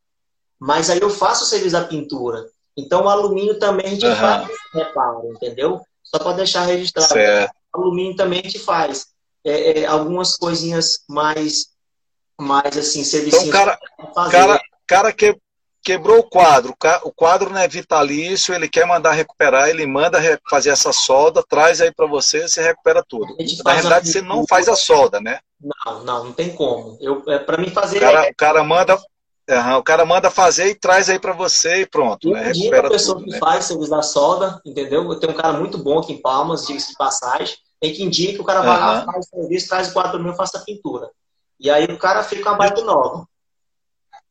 Mas 0.58 0.88
aí 0.88 1.00
eu 1.00 1.10
faço 1.10 1.44
o 1.44 1.46
serviço 1.46 1.74
da 1.74 1.84
pintura. 1.84 2.46
Então 2.76 3.04
o 3.04 3.08
alumínio 3.08 3.58
também 3.58 3.86
a 3.86 3.90
gente 3.90 4.06
uhum. 4.06 4.16
faz 4.16 4.48
reparo, 4.72 5.32
entendeu? 5.32 5.80
Só 6.02 6.18
para 6.18 6.36
deixar 6.38 6.62
registrado. 6.62 7.12
Certo. 7.12 7.52
O 7.76 7.82
alumínio 7.82 8.16
também 8.16 8.40
a 8.40 8.42
gente 8.42 8.58
faz. 8.58 9.13
É, 9.44 9.80
é, 9.80 9.86
algumas 9.86 10.36
coisinhas 10.36 11.00
mais, 11.08 11.66
mais 12.40 12.76
assim, 12.76 13.04
serviços. 13.04 13.42
Então, 13.42 13.52
cara, 13.52 13.78
cara, 14.30 14.60
cara 14.86 15.12
que 15.12 15.36
quebrou 15.84 16.20
o 16.20 16.28
quadro, 16.28 16.74
o 17.04 17.12
quadro 17.12 17.50
não 17.50 17.58
é 17.58 17.68
vitalício, 17.68 18.54
ele 18.54 18.68
quer 18.68 18.86
mandar 18.86 19.12
recuperar, 19.12 19.68
ele 19.68 19.86
manda 19.86 20.18
fazer 20.48 20.70
essa 20.70 20.92
solda, 20.92 21.44
traz 21.46 21.80
aí 21.82 21.92
para 21.92 22.06
você, 22.06 22.48
você 22.48 22.62
recupera 22.62 23.04
tudo. 23.06 23.36
Na 23.64 23.74
verdade, 23.74 24.08
você 24.08 24.22
não 24.22 24.46
faz 24.48 24.66
a 24.66 24.74
solda, 24.74 25.20
né? 25.20 25.38
Não, 25.60 26.04
não, 26.04 26.24
não 26.24 26.32
tem 26.32 26.54
como. 26.54 26.96
Eu, 27.00 27.22
é, 27.28 27.38
para 27.38 27.58
mim 27.58 27.70
fazer. 27.70 27.98
O 27.98 28.00
cara, 28.00 28.26
é... 28.26 28.30
o 28.30 28.34
cara 28.34 28.64
manda. 28.64 28.98
Uhum, 29.48 29.76
o 29.76 29.82
cara 29.82 30.06
manda 30.06 30.30
fazer 30.30 30.70
e 30.70 30.74
traz 30.74 31.10
aí 31.10 31.18
para 31.18 31.34
você 31.34 31.82
e 31.82 31.86
pronto. 31.86 32.30
Né? 32.30 32.44
Recupera 32.44 32.86
a 32.86 32.90
pessoa 32.90 33.18
tudo, 33.18 33.26
que 33.26 33.32
né? 33.32 33.38
faz 33.38 33.66
serviço 33.66 33.90
da 33.90 34.02
solda, 34.02 34.60
entendeu? 34.64 35.04
Eu 35.04 35.20
tenho 35.20 35.32
um 35.32 35.36
cara 35.36 35.52
muito 35.52 35.76
bom 35.76 35.98
aqui 35.98 36.14
em 36.14 36.20
Palmas, 36.20 36.66
diga-se 36.66 36.90
de 36.90 36.96
passagem. 36.96 37.54
Tem 37.78 37.92
que 37.92 38.02
indicar 38.02 38.34
que 38.34 38.40
o 38.40 38.44
cara 38.44 38.62
vai 38.62 38.78
uhum. 38.78 38.86
lá, 38.86 39.04
faz 39.04 39.26
o 39.26 39.28
serviço, 39.28 39.68
traz 39.68 39.88
o 39.88 39.92
quadro 39.92 40.22
meu, 40.22 40.34
faça 40.34 40.56
a 40.56 40.62
pintura. 40.62 41.10
E 41.60 41.68
aí 41.70 41.84
o 41.84 41.98
cara 41.98 42.22
fica 42.22 42.48
uma 42.48 42.56
baita 42.56 42.82
nova. 42.82 43.26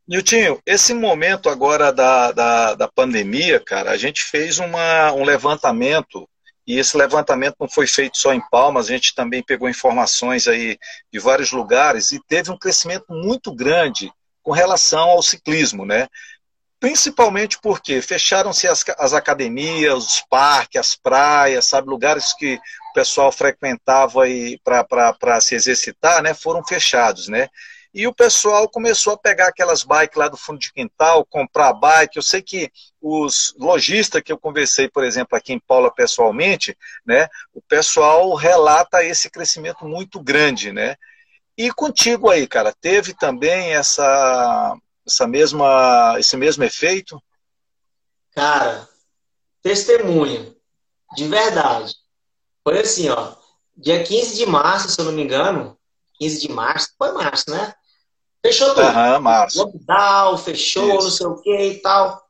Niltinho, 0.08 0.60
esse 0.66 0.94
momento 0.94 1.48
agora 1.48 1.94
da, 1.94 2.32
da, 2.32 2.74
da, 2.74 2.88
pandemia, 2.88 3.60
cara, 3.60 3.92
a 3.92 3.98
gente 3.98 4.22
fez 4.24 4.60
uma, 4.60 5.14
um 5.14 5.24
levantamento, 5.24 6.28
e 6.68 6.78
esse 6.78 6.98
levantamento 6.98 7.56
não 7.60 7.70
foi 7.70 7.88
feito 7.88 8.18
só 8.18 8.34
em 8.34 8.42
Palmas, 8.50 8.88
a 8.88 8.90
gente 8.90 9.16
também 9.16 9.42
pegou 9.42 9.70
informações 9.70 10.48
aí 10.48 10.78
de 11.12 11.20
vários 11.20 11.52
lugares 11.52 12.12
e 12.12 12.20
teve 12.28 12.52
um 12.52 12.58
crescimento 12.58 13.06
muito 13.10 13.54
grande 13.54 14.12
com 14.44 14.52
relação 14.52 15.10
ao 15.10 15.24
ciclismo, 15.24 15.86
né? 15.86 16.08
Principalmente 16.80 17.58
porque 17.62 18.02
fecharam-se 18.02 18.68
as, 18.68 18.84
as 19.00 19.14
academias, 19.14 20.06
os 20.06 20.24
parques, 20.30 20.80
as 20.80 20.96
praias, 20.96 21.66
sabe, 21.66 21.90
lugares 21.90 22.34
que 22.34 22.56
o 22.56 22.94
pessoal 22.94 23.32
frequentava 23.32 24.20
para 25.18 25.40
se 25.40 25.56
exercitar, 25.56 26.22
né, 26.22 26.34
foram 26.34 26.62
fechados, 26.66 27.30
né? 27.30 27.48
E 27.94 28.08
o 28.08 28.14
pessoal 28.14 28.68
começou 28.68 29.14
a 29.14 29.18
pegar 29.18 29.48
aquelas 29.48 29.84
bikes 29.84 30.18
lá 30.18 30.28
do 30.28 30.36
fundo 30.36 30.60
de 30.60 30.74
quintal, 30.74 31.24
comprar 31.24 31.74
bike. 31.74 32.18
Eu 32.18 32.24
sei 32.24 32.42
que 32.42 32.72
os 33.00 33.54
lojistas 33.58 34.22
que 34.22 34.32
eu 34.32 34.38
conversei, 34.38 34.90
por 34.90 35.04
exemplo, 35.04 35.38
aqui 35.38 35.54
em 35.54 35.60
Paula 35.60 35.94
pessoalmente, 35.94 36.76
né, 37.06 37.28
o 37.54 37.62
pessoal 37.62 38.34
relata 38.34 39.04
esse 39.04 39.30
crescimento 39.30 39.86
muito 39.86 40.20
grande, 40.20 40.72
né? 40.72 40.96
E 41.58 41.72
contigo 41.72 42.30
aí, 42.30 42.48
cara, 42.48 42.74
teve 42.74 43.14
também 43.14 43.74
essa, 43.74 44.76
essa 45.06 45.28
mesma, 45.28 46.16
esse 46.18 46.36
mesmo 46.36 46.64
efeito? 46.64 47.22
Cara, 48.32 48.88
testemunho, 49.62 50.56
de 51.16 51.28
verdade. 51.28 51.94
Foi 52.64 52.80
assim, 52.80 53.10
ó, 53.10 53.36
dia 53.78 54.04
15 54.04 54.36
de 54.36 54.46
março, 54.46 54.90
se 54.90 55.00
eu 55.00 55.06
não 55.06 55.12
me 55.12 55.24
engano, 55.24 55.78
15 56.16 56.42
de 56.42 56.52
março, 56.52 56.94
foi 56.98 57.12
março, 57.12 57.50
né? 57.52 57.74
Fechou 58.46 58.70
tudo. 58.70 58.82
Aham, 58.82 59.20
março. 59.20 59.60
Lockdown, 59.60 60.38
fechou, 60.38 60.98
Isso. 60.98 61.04
não 61.04 61.12
sei 61.12 61.28
o 61.28 61.42
que 61.42 61.58
e 61.58 61.82
tal. 61.82 62.22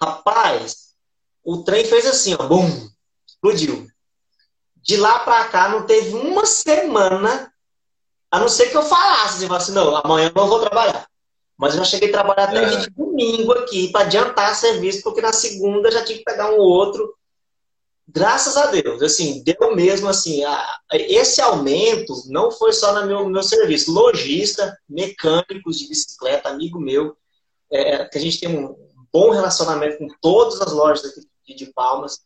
Rapaz, 0.00 0.94
o 1.44 1.62
trem 1.62 1.84
fez 1.84 2.06
assim, 2.06 2.34
ó, 2.38 2.46
bum, 2.46 2.88
explodiu. 3.26 3.86
De 4.76 4.96
lá 4.96 5.20
pra 5.20 5.44
cá 5.44 5.68
não 5.68 5.86
teve 5.86 6.14
uma 6.14 6.44
semana, 6.44 7.51
a 8.32 8.40
não 8.40 8.48
ser 8.48 8.70
que 8.70 8.76
eu 8.76 8.82
falasse, 8.82 9.44
assim, 9.44 9.54
assim 9.54 9.72
não, 9.72 9.94
amanhã 9.94 10.32
eu 10.34 10.40
não 10.40 10.48
vou 10.48 10.58
trabalhar. 10.58 11.06
Mas 11.56 11.74
eu 11.74 11.80
já 11.80 11.84
cheguei 11.84 12.08
a 12.08 12.12
trabalhar 12.12 12.48
até 12.48 12.64
é. 12.64 12.76
de 12.76 12.90
domingo 12.90 13.52
aqui 13.52 13.92
para 13.92 14.00
adiantar 14.00 14.56
serviço, 14.56 15.02
porque 15.02 15.20
na 15.20 15.32
segunda 15.32 15.90
já 15.90 16.02
tinha 16.02 16.18
que 16.18 16.24
pegar 16.24 16.50
um 16.50 16.58
outro 16.58 17.14
graças 18.12 18.56
a 18.56 18.66
Deus, 18.66 19.02
assim, 19.02 19.42
deu 19.42 19.74
mesmo 19.74 20.08
assim, 20.08 20.44
a, 20.44 20.80
esse 20.92 21.40
aumento 21.40 22.14
não 22.26 22.50
foi 22.50 22.72
só 22.72 22.92
no 23.00 23.06
meu, 23.06 23.28
meu 23.28 23.42
serviço, 23.42 23.92
lojista, 23.92 24.76
mecânicos 24.88 25.78
de 25.78 25.88
bicicleta, 25.88 26.48
amigo 26.50 26.78
meu, 26.78 27.16
é, 27.70 28.04
que 28.04 28.18
a 28.18 28.20
gente 28.20 28.38
tem 28.38 28.54
um 28.54 28.76
bom 29.12 29.30
relacionamento 29.30 29.98
com 29.98 30.08
todas 30.20 30.60
as 30.60 30.72
lojas 30.72 31.06
aqui 31.06 31.54
de 31.54 31.66
Palmas, 31.66 32.20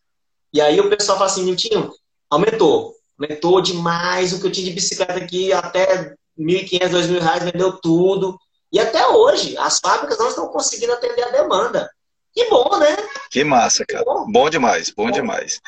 e 0.53 0.61
aí 0.61 0.81
o 0.81 0.91
pessoal 0.91 1.19
fala 1.19 1.31
assim, 1.31 1.45
Niltinho, 1.45 1.93
aumentou, 2.29 2.95
aumentou 3.19 3.61
demais 3.61 4.33
o 4.33 4.41
que 4.41 4.47
eu 4.47 4.53
tinha 4.53 4.67
de 4.67 4.73
bicicleta 4.73 5.14
aqui, 5.14 5.53
até 5.53 6.14
1.500, 6.39 6.91
2.000 6.91 7.21
reais, 7.21 7.45
vendeu 7.45 7.73
tudo, 7.79 8.39
e 8.73 8.79
até 8.79 9.07
hoje, 9.09 9.57
as 9.59 9.79
fábricas 9.79 10.19
não 10.19 10.29
estão 10.29 10.49
conseguindo 10.49 10.93
atender 10.93 11.23
a 11.23 11.31
demanda. 11.31 11.89
Que 12.33 12.45
bom, 12.51 12.79
né? 12.79 12.97
Que 13.31 13.43
massa, 13.43 13.85
cara. 13.87 14.05
Bom, 14.05 14.31
bom 14.31 14.51
demais, 14.51 14.91
bom, 14.91 15.07
bom. 15.07 15.11
demais. 15.11 15.61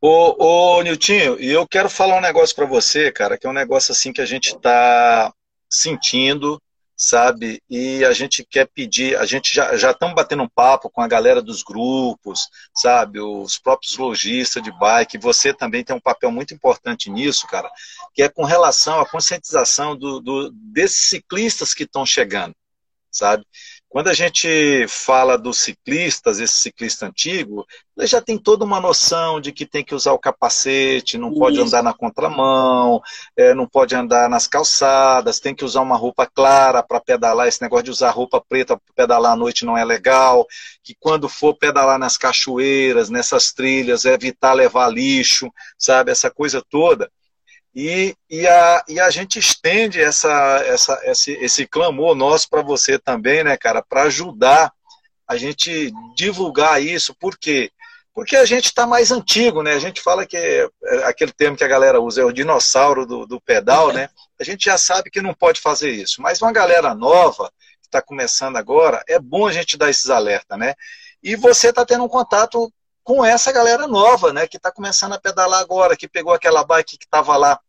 Ô, 0.00 0.76
ô, 0.78 0.82
Niltinho, 0.82 1.38
e 1.40 1.50
eu 1.50 1.66
quero 1.66 1.90
falar 1.90 2.16
um 2.16 2.22
negócio 2.22 2.54
para 2.54 2.66
você, 2.66 3.12
cara, 3.12 3.36
que 3.36 3.46
é 3.46 3.50
um 3.50 3.54
negócio 3.54 3.92
assim 3.92 4.12
que 4.12 4.20
a 4.20 4.26
gente 4.26 4.54
está 4.54 5.32
sentindo, 5.68 6.60
sabe? 6.96 7.62
E 7.68 8.04
a 8.04 8.12
gente 8.12 8.44
quer 8.44 8.66
pedir, 8.66 9.16
a 9.16 9.26
gente 9.26 9.54
já 9.54 9.76
já 9.76 9.90
estamos 9.90 10.14
batendo 10.14 10.42
um 10.42 10.48
papo 10.48 10.88
com 10.90 11.00
a 11.00 11.08
galera 11.08 11.42
dos 11.42 11.62
grupos, 11.62 12.48
sabe? 12.74 13.20
Os 13.20 13.58
próprios 13.58 13.96
lojistas 13.96 14.62
de 14.62 14.70
bike. 14.72 15.18
Você 15.18 15.52
também 15.52 15.84
tem 15.84 15.94
um 15.94 16.00
papel 16.00 16.30
muito 16.30 16.54
importante 16.54 17.10
nisso, 17.10 17.46
cara, 17.46 17.70
que 18.14 18.22
é 18.22 18.28
com 18.28 18.44
relação 18.44 19.00
à 19.00 19.06
conscientização 19.08 19.96
do, 19.96 20.20
do 20.20 20.50
desses 20.52 21.08
ciclistas 21.08 21.74
que 21.74 21.84
estão 21.84 22.06
chegando, 22.06 22.54
sabe? 23.10 23.44
Quando 23.94 24.08
a 24.08 24.12
gente 24.12 24.88
fala 24.88 25.38
dos 25.38 25.58
ciclistas, 25.58 26.40
esse 26.40 26.54
ciclista 26.54 27.06
antigo, 27.06 27.64
ele 27.96 28.08
já 28.08 28.20
tem 28.20 28.36
toda 28.36 28.64
uma 28.64 28.80
noção 28.80 29.40
de 29.40 29.52
que 29.52 29.64
tem 29.64 29.84
que 29.84 29.94
usar 29.94 30.12
o 30.12 30.18
capacete, 30.18 31.16
não 31.16 31.30
Isso. 31.30 31.38
pode 31.38 31.60
andar 31.60 31.80
na 31.80 31.94
contramão, 31.94 33.00
é, 33.36 33.54
não 33.54 33.68
pode 33.68 33.94
andar 33.94 34.28
nas 34.28 34.48
calçadas, 34.48 35.38
tem 35.38 35.54
que 35.54 35.64
usar 35.64 35.80
uma 35.80 35.96
roupa 35.96 36.26
clara 36.26 36.82
para 36.82 36.98
pedalar. 37.00 37.46
Esse 37.46 37.62
negócio 37.62 37.84
de 37.84 37.92
usar 37.92 38.10
roupa 38.10 38.40
preta 38.40 38.76
para 38.76 38.94
pedalar 38.96 39.30
à 39.30 39.36
noite 39.36 39.64
não 39.64 39.78
é 39.78 39.84
legal. 39.84 40.44
Que 40.82 40.96
quando 40.98 41.28
for 41.28 41.54
pedalar 41.54 41.96
nas 41.96 42.16
cachoeiras, 42.18 43.08
nessas 43.08 43.52
trilhas, 43.52 44.04
é 44.04 44.12
evitar 44.12 44.54
levar 44.54 44.88
lixo, 44.88 45.48
sabe? 45.78 46.10
Essa 46.10 46.28
coisa 46.32 46.60
toda. 46.68 47.08
E, 47.74 48.14
e, 48.30 48.46
a, 48.46 48.84
e 48.88 49.00
a 49.00 49.10
gente 49.10 49.38
estende 49.38 50.00
essa, 50.00 50.62
essa, 50.64 51.00
esse, 51.04 51.32
esse 51.32 51.66
clamor 51.66 52.14
nosso 52.14 52.48
para 52.48 52.62
você 52.62 52.98
também, 52.98 53.42
né, 53.42 53.56
cara, 53.56 53.82
para 53.82 54.04
ajudar 54.04 54.72
a 55.26 55.36
gente 55.36 55.92
divulgar 56.14 56.80
isso. 56.80 57.14
Por 57.14 57.36
quê? 57.36 57.72
Porque 58.14 58.36
a 58.36 58.44
gente 58.44 58.66
está 58.66 58.86
mais 58.86 59.10
antigo, 59.10 59.60
né? 59.60 59.72
A 59.72 59.78
gente 59.80 60.00
fala 60.00 60.24
que 60.24 60.36
é, 60.36 60.68
aquele 61.04 61.32
termo 61.32 61.56
que 61.56 61.64
a 61.64 61.68
galera 61.68 62.00
usa 62.00 62.20
é 62.20 62.24
o 62.24 62.32
dinossauro 62.32 63.04
do, 63.04 63.26
do 63.26 63.40
pedal, 63.40 63.92
né? 63.92 64.08
A 64.40 64.44
gente 64.44 64.66
já 64.66 64.78
sabe 64.78 65.10
que 65.10 65.20
não 65.20 65.34
pode 65.34 65.60
fazer 65.60 65.90
isso. 65.90 66.22
Mas 66.22 66.40
uma 66.40 66.52
galera 66.52 66.94
nova, 66.94 67.50
que 67.82 67.88
está 67.88 68.00
começando 68.00 68.56
agora, 68.56 69.02
é 69.08 69.18
bom 69.18 69.48
a 69.48 69.52
gente 69.52 69.76
dar 69.76 69.90
esses 69.90 70.10
alertas, 70.10 70.56
né? 70.56 70.74
E 71.20 71.34
você 71.34 71.70
está 71.70 71.84
tendo 71.84 72.04
um 72.04 72.08
contato 72.08 72.72
com 73.02 73.24
essa 73.24 73.50
galera 73.50 73.88
nova, 73.88 74.32
né, 74.32 74.46
que 74.46 74.56
está 74.56 74.72
começando 74.72 75.12
a 75.12 75.20
pedalar 75.20 75.60
agora, 75.60 75.96
que 75.96 76.08
pegou 76.08 76.32
aquela 76.32 76.64
bike 76.64 76.96
que 76.96 77.04
estava 77.04 77.36
lá 77.36 77.60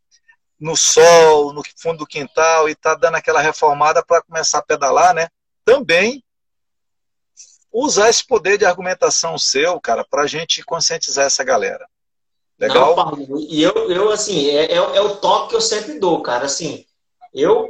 no 0.58 0.76
sol, 0.76 1.52
no 1.52 1.62
fundo 1.76 1.98
do 1.98 2.06
quintal 2.06 2.68
e 2.68 2.72
está 2.72 2.94
dando 2.94 3.16
aquela 3.16 3.40
reformada 3.40 4.04
para 4.04 4.22
começar 4.22 4.58
a 4.58 4.62
pedalar, 4.62 5.14
né? 5.14 5.28
Também 5.64 6.22
usar 7.72 8.08
esse 8.08 8.26
poder 8.26 8.56
de 8.56 8.64
argumentação 8.64 9.36
seu, 9.36 9.78
cara, 9.80 10.04
para 10.04 10.22
a 10.22 10.26
gente 10.26 10.64
conscientizar 10.64 11.26
essa 11.26 11.44
galera. 11.44 11.86
Legal? 12.58 12.96
Não, 12.96 13.38
e 13.38 13.62
eu, 13.62 13.90
eu 13.90 14.10
assim, 14.10 14.48
é, 14.48 14.72
é, 14.72 14.76
é, 14.76 15.00
o 15.00 15.16
toque 15.16 15.50
que 15.50 15.56
eu 15.56 15.60
sempre 15.60 15.98
dou, 15.98 16.22
cara. 16.22 16.46
Assim, 16.46 16.86
eu 17.34 17.68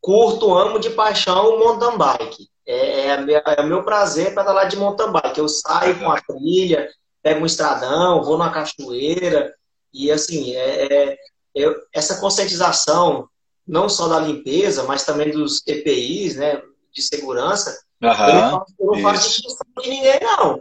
curto, 0.00 0.52
amo 0.56 0.80
de 0.80 0.90
paixão 0.90 1.54
o 1.54 1.58
mountain 1.60 1.96
bike. 1.96 2.48
É, 2.66 3.12
é, 3.12 3.42
é 3.58 3.60
o 3.60 3.66
meu 3.66 3.84
prazer 3.84 4.34
pedalar 4.34 4.66
de 4.68 4.76
mountain 4.76 5.12
bike. 5.12 5.38
Eu 5.38 5.48
saio 5.48 5.96
com 6.00 6.10
a 6.10 6.20
trilha, 6.20 6.90
pego 7.22 7.42
um 7.42 7.46
estradão, 7.46 8.24
vou 8.24 8.36
na 8.36 8.50
cachoeira. 8.50 9.54
E 9.92 10.10
assim, 10.10 10.54
é, 10.56 11.16
é, 11.62 11.68
é, 11.68 11.74
essa 11.92 12.20
conscientização, 12.20 13.28
não 13.66 13.88
só 13.88 14.08
da 14.08 14.20
limpeza, 14.20 14.84
mas 14.84 15.04
também 15.04 15.30
dos 15.30 15.62
EPIs, 15.66 16.36
né, 16.36 16.62
de 16.92 17.02
segurança, 17.02 17.78
uhum, 18.02 18.64
eu 18.78 18.86
não 18.86 19.02
faço 19.02 19.28
distinção 19.28 19.66
de 19.82 19.90
ninguém, 19.90 20.20
não. 20.20 20.60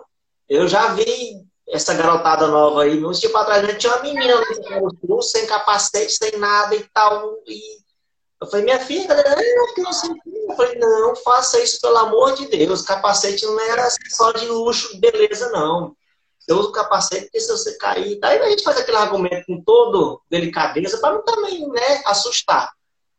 Eu 0.50 0.68
já 0.68 0.94
vi 0.94 1.42
essa 1.70 1.94
garotada 1.94 2.48
nova 2.48 2.84
aí, 2.84 3.04
uns 3.04 3.20
dias 3.20 3.34
atrás, 3.36 3.78
tinha 3.78 3.94
uma 3.94 4.04
menina 4.04 4.36
sem 5.22 5.46
capacete, 5.46 6.12
sem 6.12 6.38
nada 6.38 6.76
e 6.76 6.84
tal, 6.94 7.38
e 7.46 7.60
eu 8.40 8.48
falei, 8.48 8.66
minha 8.66 8.80
filha, 8.80 9.14
eu 9.14 9.84
não 9.84 9.94
sei 9.94 10.12
eu 10.48 10.56
falei, 10.56 10.76
não, 10.80 11.16
faça 11.18 11.60
isso 11.60 11.82
pelo 11.82 11.98
amor 11.98 12.34
de 12.36 12.48
Deus. 12.48 12.84
Capacete 12.84 13.46
não 13.46 13.60
era 13.60 13.88
só 14.10 14.32
de 14.32 14.46
luxo, 14.46 14.98
beleza, 15.00 15.50
não. 15.50 15.96
Você 16.48 16.54
usa 16.54 16.70
o 16.70 16.72
capacete 16.72 17.24
porque 17.24 17.42
se 17.42 17.52
você 17.52 17.78
cair. 17.78 18.18
Daí 18.20 18.40
a 18.40 18.50
gente 18.50 18.64
faz 18.64 18.78
aquele 18.78 18.98
argumento 18.98 19.46
com 19.46 19.62
todo 19.62 20.22
delicadeza 20.30 20.98
para 21.00 21.16
não 21.16 21.24
também 21.24 21.68
né, 21.68 22.02
assustar. 22.06 22.72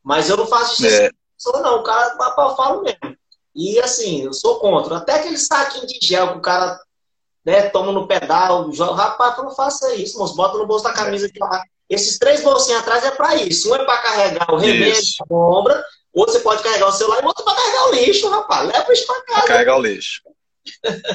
Mas 0.03 0.31
eu 0.31 0.37
não 0.39 0.47
faço 0.47 0.85
isso, 0.85 1.03
é. 1.03 1.11
não. 1.61 1.81
O 1.81 1.83
cara, 1.83 2.17
eu 2.19 2.57
falo 2.57 2.83
mesmo. 2.83 3.17
E 3.55 3.79
assim, 3.81 4.23
eu 4.25 4.33
sou 4.33 4.59
contra. 4.59 4.97
Até 4.97 5.15
aquele 5.15 5.37
saquinho 5.37 5.87
de 5.87 5.99
gel 6.01 6.33
que 6.33 6.39
o 6.39 6.43
cara 6.43 6.81
né, 7.45 7.69
toma 7.69 7.93
no 7.93 8.07
pedal, 8.07 8.73
joga. 8.73 8.95
Rapaz, 8.95 9.37
não 9.39 9.55
faça 9.55 9.95
isso, 9.95 10.19
moço. 10.19 10.35
Bota 10.35 10.57
no 10.57 10.67
bolso 10.67 10.85
da 10.85 10.93
camisa 10.93 11.31
de 11.31 11.39
lá. 11.39 11.63
Esses 11.89 12.19
três 12.19 12.43
bolsinhos 12.43 12.81
atrás 12.81 13.05
é 13.05 13.11
para 13.11 13.35
isso. 13.37 13.71
Um 13.71 13.75
é 13.75 13.85
para 13.85 13.99
carregar 13.99 14.51
o 14.51 14.57
remédio, 14.57 14.99
a 15.23 15.27
sombra, 15.27 15.85
outro 16.13 16.35
você 16.35 16.41
pode 16.41 16.63
carregar 16.63 16.89
o 16.89 16.93
celular 16.93 17.23
e 17.23 17.27
outro 17.27 17.45
para 17.45 17.55
carregar 17.55 17.89
o 17.89 17.95
lixo, 17.95 18.29
rapaz. 18.31 18.67
Leva 18.67 18.93
isso 18.93 19.07
para 19.07 19.23
casa. 19.23 19.41
Pra 19.41 19.49
carregar 19.49 19.77
o 19.77 19.83
lixo. 19.83 20.23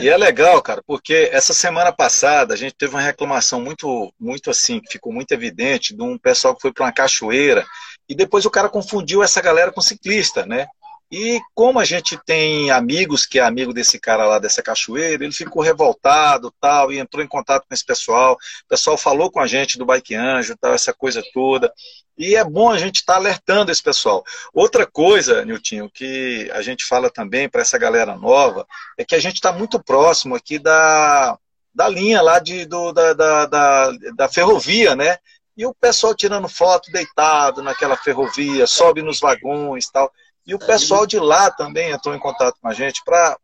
E 0.01 0.09
é 0.09 0.17
legal, 0.17 0.61
cara, 0.61 0.81
porque 0.85 1.29
essa 1.31 1.53
semana 1.53 1.91
passada 1.91 2.53
a 2.53 2.57
gente 2.57 2.75
teve 2.75 2.93
uma 2.93 3.01
reclamação 3.01 3.61
muito, 3.61 4.13
muito 4.19 4.49
assim, 4.49 4.79
que 4.79 4.93
ficou 4.93 5.13
muito 5.13 5.31
evidente, 5.31 5.95
de 5.95 6.01
um 6.01 6.17
pessoal 6.17 6.55
que 6.55 6.61
foi 6.61 6.73
para 6.73 6.85
uma 6.85 6.91
cachoeira 6.91 7.65
e 8.07 8.15
depois 8.15 8.45
o 8.45 8.51
cara 8.51 8.69
confundiu 8.69 9.23
essa 9.23 9.41
galera 9.41 9.71
com 9.71 9.81
ciclista, 9.81 10.45
né? 10.45 10.67
E 11.11 11.39
como 11.53 11.79
a 11.79 11.85
gente 11.85 12.17
tem 12.25 12.71
amigos 12.71 13.25
que 13.25 13.39
é 13.39 13.43
amigo 13.43 13.73
desse 13.73 13.99
cara 13.99 14.25
lá 14.25 14.39
dessa 14.39 14.63
cachoeira, 14.63 15.23
ele 15.23 15.33
ficou 15.33 15.61
revoltado 15.61 16.51
tal 16.59 16.91
e 16.91 16.97
entrou 16.97 17.23
em 17.23 17.27
contato 17.27 17.67
com 17.67 17.73
esse 17.73 17.85
pessoal. 17.85 18.33
O 18.33 18.67
pessoal 18.67 18.97
falou 18.97 19.29
com 19.31 19.39
a 19.39 19.45
gente 19.45 19.77
do 19.77 19.85
Bike 19.85 20.15
Anjo, 20.15 20.57
tal, 20.59 20.73
essa 20.73 20.93
coisa 20.93 21.21
toda. 21.33 21.71
E 22.17 22.35
é 22.35 22.43
bom 22.43 22.71
a 22.71 22.77
gente 22.77 22.97
estar 22.97 23.13
tá 23.13 23.19
alertando 23.19 23.71
esse 23.71 23.81
pessoal. 23.81 24.23
Outra 24.53 24.85
coisa, 24.85 25.43
Niltinho, 25.45 25.89
que 25.89 26.49
a 26.53 26.61
gente 26.61 26.85
fala 26.85 27.09
também 27.09 27.49
para 27.49 27.61
essa 27.61 27.77
galera 27.77 28.15
nova, 28.15 28.67
é 28.97 29.03
que 29.03 29.15
a 29.15 29.19
gente 29.19 29.35
está 29.35 29.51
muito 29.51 29.81
próximo 29.83 30.35
aqui 30.35 30.59
da, 30.59 31.37
da 31.73 31.87
linha 31.89 32.21
lá 32.21 32.39
de, 32.39 32.65
do, 32.65 32.91
da, 32.91 33.13
da, 33.13 33.45
da, 33.45 33.91
da 34.15 34.29
ferrovia, 34.29 34.95
né? 34.95 35.17
E 35.55 35.65
o 35.65 35.73
pessoal 35.73 36.15
tirando 36.15 36.47
foto 36.49 36.91
deitado 36.91 37.61
naquela 37.61 37.95
ferrovia, 37.95 38.65
sobe 38.65 39.01
nos 39.01 39.19
vagões 39.19 39.89
tal. 39.89 40.11
E 40.45 40.53
o 40.53 40.59
pessoal 40.59 41.05
de 41.05 41.19
lá 41.19 41.49
também 41.49 41.91
entrou 41.91 42.13
em 42.13 42.19
contato 42.19 42.57
com 42.61 42.67
a 42.67 42.73
gente 42.73 43.01
para 43.05 43.37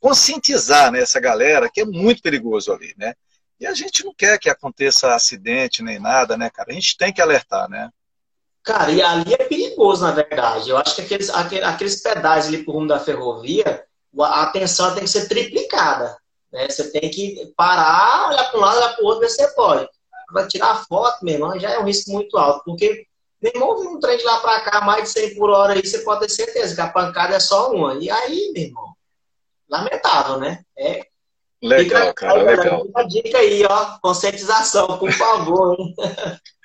conscientizar 0.00 0.90
né, 0.90 1.00
essa 1.00 1.20
galera 1.20 1.70
que 1.72 1.80
é 1.80 1.84
muito 1.84 2.22
perigoso 2.22 2.72
ali, 2.72 2.94
né? 2.96 3.14
E 3.58 3.66
a 3.66 3.72
gente 3.72 4.04
não 4.04 4.12
quer 4.12 4.38
que 4.38 4.50
aconteça 4.50 5.14
acidente 5.14 5.82
nem 5.82 5.98
nada, 5.98 6.36
né, 6.36 6.50
cara? 6.50 6.70
A 6.70 6.74
gente 6.74 6.96
tem 6.96 7.12
que 7.12 7.22
alertar, 7.22 7.68
né? 7.70 7.90
Cara, 8.62 8.90
e 8.90 9.00
ali 9.00 9.32
é 9.32 9.44
perigoso, 9.44 10.02
na 10.02 10.10
verdade. 10.10 10.68
Eu 10.68 10.76
acho 10.76 10.96
que 10.96 11.02
aqueles, 11.02 11.30
aqueles 11.30 12.02
pedais 12.02 12.48
ali 12.48 12.64
por 12.64 12.74
rumo 12.74 12.88
da 12.88 12.98
ferrovia, 12.98 13.86
a 14.20 14.42
atenção 14.42 14.92
tem 14.92 15.04
que 15.04 15.10
ser 15.10 15.28
triplicada. 15.28 16.18
Né? 16.52 16.68
Você 16.68 16.90
tem 16.90 17.08
que 17.10 17.52
parar, 17.56 18.28
olhar 18.28 18.50
para 18.50 18.58
um 18.58 18.62
lado, 18.62 18.76
olhar 18.78 18.94
para 18.94 19.04
o 19.04 19.06
outro, 19.06 19.20
ver 19.20 19.30
se 19.30 19.36
você 19.36 19.48
pode. 19.54 19.88
Para 20.32 20.48
tirar 20.48 20.84
foto, 20.84 21.24
meu 21.24 21.34
irmão, 21.34 21.58
já 21.58 21.70
é 21.70 21.78
um 21.78 21.84
risco 21.84 22.10
muito 22.10 22.36
alto, 22.36 22.64
porque 22.64 23.06
meu 23.46 23.52
irmão, 23.54 23.94
um 23.94 24.00
trem 24.00 24.18
de 24.18 24.24
lá 24.24 24.38
para 24.38 24.60
cá, 24.60 24.80
mais 24.80 25.04
de 25.04 25.10
100 25.10 25.34
por 25.36 25.50
hora 25.50 25.74
aí, 25.74 25.86
você 25.86 25.98
pode 26.00 26.20
ter 26.20 26.28
certeza 26.30 26.74
que 26.74 26.80
a 26.80 26.88
pancada 26.88 27.36
é 27.36 27.40
só 27.40 27.70
uma. 27.72 27.94
E 27.94 28.10
aí, 28.10 28.52
meu 28.52 28.64
irmão, 28.64 28.94
lamentável, 29.68 30.38
né? 30.38 30.62
É. 30.76 31.06
Legal, 31.62 32.12
cara, 32.14 32.42
legal. 32.42 32.82
Uma 32.82 33.04
dica 33.04 33.38
aí, 33.38 33.64
ó, 33.64 33.98
conscientização, 34.00 34.98
por 34.98 35.10
favor, 35.12 35.76
hein? 35.78 35.94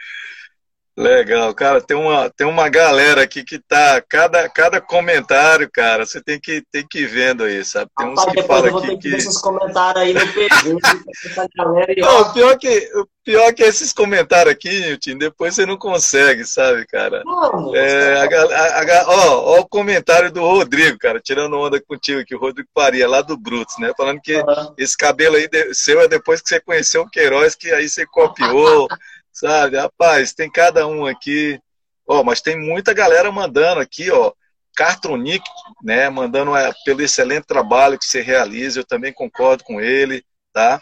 Legal, 0.97 1.53
cara, 1.55 1.79
tem 1.79 1.95
uma, 1.95 2.29
tem 2.29 2.45
uma 2.45 2.67
galera 2.67 3.23
aqui 3.23 3.45
que 3.45 3.57
tá, 3.57 4.03
cada, 4.09 4.49
cada 4.49 4.81
comentário, 4.81 5.69
cara, 5.71 6.05
você 6.05 6.21
tem 6.21 6.37
que, 6.37 6.61
tem 6.69 6.85
que 6.85 6.99
ir 6.99 7.07
vendo 7.07 7.45
aí, 7.45 7.63
sabe? 7.63 7.89
Tem 7.97 8.07
uns 8.07 8.19
Rapaz, 8.19 8.35
que 8.35 8.43
falam 8.43 8.77
aqui 8.77 8.97
que... 8.97 9.07
esses 9.15 9.37
comentários 9.37 10.03
aí 10.03 10.13
no 10.13 10.33
PG. 10.33 10.77
Não, 11.97 12.33
pior 12.33 12.57
que, 12.57 12.89
pior 13.23 13.53
que 13.53 13.63
esses 13.63 13.93
comentários 13.93 14.53
aqui, 14.53 14.69
Nilton, 14.69 15.17
depois 15.17 15.55
você 15.55 15.65
não 15.65 15.77
consegue, 15.77 16.43
sabe, 16.43 16.85
cara? 16.87 17.23
Não, 17.23 17.73
é, 17.73 18.15
a, 18.15 18.25
a, 18.25 18.81
a, 18.81 19.05
ó, 19.07 19.55
ó, 19.55 19.59
o 19.61 19.67
comentário 19.67 20.31
do 20.31 20.41
Rodrigo, 20.41 20.97
cara, 20.99 21.21
tirando 21.21 21.57
onda 21.57 21.81
contigo 21.81 22.19
aqui, 22.19 22.35
o 22.35 22.39
Rodrigo 22.39 22.67
Faria, 22.73 23.07
lá 23.07 23.21
do 23.21 23.37
Brutus, 23.37 23.77
né? 23.79 23.91
Falando 23.95 24.19
que 24.19 24.35
uhum. 24.35 24.73
esse 24.77 24.97
cabelo 24.97 25.37
aí 25.37 25.47
seu 25.73 26.01
é 26.01 26.07
depois 26.07 26.41
que 26.41 26.49
você 26.49 26.59
conheceu 26.59 27.03
o 27.03 27.09
Queiroz, 27.09 27.55
que 27.55 27.71
aí 27.71 27.87
você 27.87 28.05
copiou... 28.05 28.89
Sabe, 29.31 29.77
rapaz, 29.77 30.33
tem 30.33 30.51
cada 30.51 30.85
um 30.87 31.05
aqui. 31.05 31.59
Ó, 32.07 32.23
mas 32.23 32.41
tem 32.41 32.59
muita 32.59 32.93
galera 32.93 33.31
mandando 33.31 33.79
aqui, 33.79 34.11
ó. 34.11 34.33
Cartronic, 34.75 35.43
né, 35.83 36.09
mandando 36.09 36.55
é, 36.55 36.71
pelo 36.85 37.01
excelente 37.01 37.45
trabalho 37.45 37.99
que 37.99 38.05
você 38.05 38.21
realiza, 38.21 38.79
eu 38.79 38.85
também 38.85 39.13
concordo 39.13 39.63
com 39.63 39.81
ele, 39.81 40.23
tá? 40.53 40.79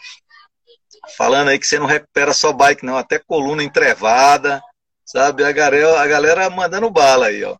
Falando 1.16 1.48
aí 1.48 1.58
que 1.58 1.66
você 1.66 1.78
não 1.78 1.86
recupera 1.86 2.32
só 2.32 2.52
bike, 2.52 2.84
não, 2.84 2.96
até 2.96 3.18
coluna 3.18 3.64
entrevada, 3.64 4.62
sabe? 5.04 5.44
A 5.44 5.50
galera, 5.50 6.00
a 6.00 6.06
galera 6.06 6.50
mandando 6.50 6.90
bala 6.90 7.26
aí, 7.26 7.42
ó. 7.42 7.56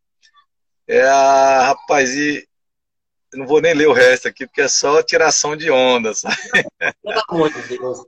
É 0.86 1.02
a, 1.02 1.66
rapaz, 1.68 2.14
e 2.16 2.46
não 3.32 3.46
vou 3.46 3.60
nem 3.60 3.74
ler 3.74 3.88
o 3.88 3.92
resto 3.92 4.28
aqui, 4.28 4.46
porque 4.46 4.62
é 4.62 4.68
só 4.68 5.02
tiração 5.02 5.56
de 5.56 5.70
onda, 5.70 6.14
sabe? 6.14 6.36
Pelo 7.02 7.22
amor 7.28 7.52
de 7.52 7.62
Deus. 7.62 8.04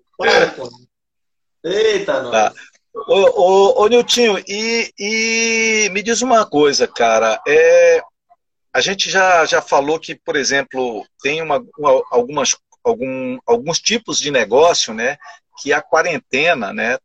Eita, 1.64 2.22
não. 2.22 2.30
Tá. 2.30 2.52
Ô, 2.94 3.00
ô, 3.04 3.82
ô 3.82 3.88
Niltinho, 3.88 4.38
e, 4.46 4.92
e 4.98 5.88
me 5.92 6.02
diz 6.02 6.20
uma 6.20 6.44
coisa, 6.44 6.86
cara. 6.86 7.40
É, 7.48 8.02
a 8.72 8.80
gente 8.80 9.10
já, 9.10 9.46
já 9.46 9.62
falou 9.62 9.98
que, 9.98 10.14
por 10.14 10.36
exemplo, 10.36 11.06
tem 11.22 11.40
uma, 11.40 11.64
uma, 11.78 12.02
algumas, 12.10 12.54
algum, 12.84 13.38
alguns 13.46 13.78
tipos 13.78 14.18
de 14.18 14.30
negócio, 14.30 14.92
né? 14.92 15.16
Que 15.60 15.72
a 15.72 15.80
quarentena, 15.80 16.72
né? 16.72 16.98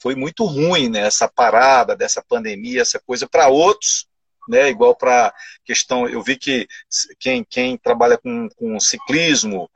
Foi 0.00 0.14
muito 0.14 0.44
ruim, 0.44 0.88
né? 0.88 1.00
Essa 1.00 1.28
parada 1.28 1.96
dessa 1.96 2.22
pandemia, 2.22 2.82
essa 2.82 3.00
coisa 3.00 3.28
para 3.28 3.48
outros, 3.48 4.06
né? 4.48 4.70
Igual 4.70 4.94
para 4.94 5.34
questão, 5.64 6.08
eu 6.08 6.22
vi 6.22 6.36
que 6.36 6.68
quem, 7.18 7.44
quem 7.44 7.76
trabalha 7.76 8.16
com, 8.16 8.48
com 8.56 8.78
ciclismo, 8.78 9.68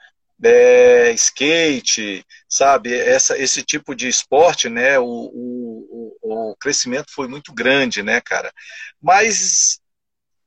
é, 0.42 1.12
skate, 1.12 2.24
sabe, 2.48 2.94
essa, 2.94 3.38
esse 3.38 3.62
tipo 3.62 3.94
de 3.94 4.08
esporte, 4.08 4.68
né, 4.68 4.98
o, 4.98 5.04
o, 5.04 6.16
o 6.22 6.56
crescimento 6.56 7.10
foi 7.10 7.28
muito 7.28 7.52
grande, 7.52 8.02
né, 8.02 8.20
cara. 8.20 8.52
Mas 9.00 9.80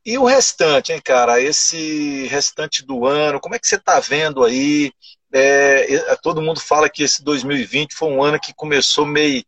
e 0.06 0.18
o 0.18 0.26
restante, 0.26 0.92
hein, 0.92 1.02
cara? 1.04 1.40
Esse 1.42 2.26
restante 2.28 2.84
do 2.86 3.06
ano, 3.06 3.40
como 3.40 3.56
é 3.56 3.60
que 3.60 3.68
você 3.68 3.76
está 3.76 4.00
vendo 4.00 4.44
aí? 4.44 4.92
É, 5.32 6.16
todo 6.24 6.42
mundo 6.42 6.60
fala 6.60 6.90
que 6.90 7.04
esse 7.04 7.24
2020 7.24 7.94
foi 7.94 8.10
um 8.10 8.24
ano 8.24 8.40
que 8.40 8.54
começou 8.54 9.06
meio 9.06 9.44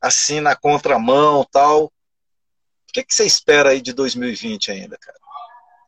assim 0.00 0.40
na 0.40 0.56
contramão 0.56 1.46
tal. 1.52 1.84
O 1.84 1.90
que, 2.92 3.04
que 3.04 3.14
você 3.14 3.24
espera 3.24 3.70
aí 3.70 3.80
de 3.80 3.92
2020 3.92 4.72
ainda, 4.72 4.98
cara? 4.98 5.18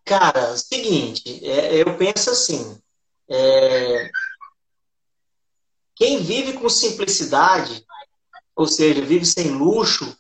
Cara, 0.05 0.57
seguinte, 0.59 1.45
é, 1.45 1.83
eu 1.83 1.97
penso 1.97 2.31
assim, 2.31 2.79
é... 3.35 4.11
Quem 5.97 6.23
vive 6.23 6.55
com 6.55 6.69
simplicidade, 6.69 7.85
ou 8.57 8.67
seja, 8.67 9.05
vive 9.05 9.25
sem 9.25 9.51
luxo, 9.51 10.17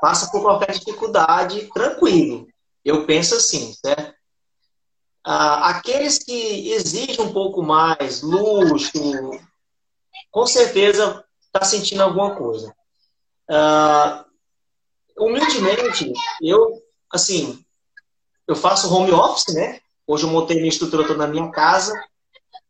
passa 0.00 0.30
por 0.30 0.42
qualquer 0.42 0.72
dificuldade 0.72 1.68
tranquilo. 1.72 2.46
Eu 2.84 3.06
penso 3.06 3.34
assim, 3.34 3.72
certo? 3.74 4.14
Ah, 5.24 5.70
aqueles 5.70 6.18
que 6.18 6.70
exigem 6.70 7.20
um 7.24 7.32
pouco 7.32 7.62
mais 7.62 8.22
luxo, 8.22 8.92
com 10.30 10.46
certeza 10.46 11.24
está 11.46 11.64
sentindo 11.64 12.02
alguma 12.02 12.36
coisa. 12.36 12.72
Ah, 13.50 14.24
humildemente, 15.18 16.12
eu, 16.40 16.82
assim, 17.10 17.64
eu 18.46 18.54
faço 18.54 18.92
home 18.92 19.10
office, 19.10 19.54
né? 19.54 19.80
Hoje 20.06 20.24
eu 20.24 20.30
montei 20.30 20.56
minha 20.56 20.68
estrutura 20.68 21.06
toda 21.06 21.18
na 21.18 21.26
minha 21.26 21.50
casa. 21.50 21.92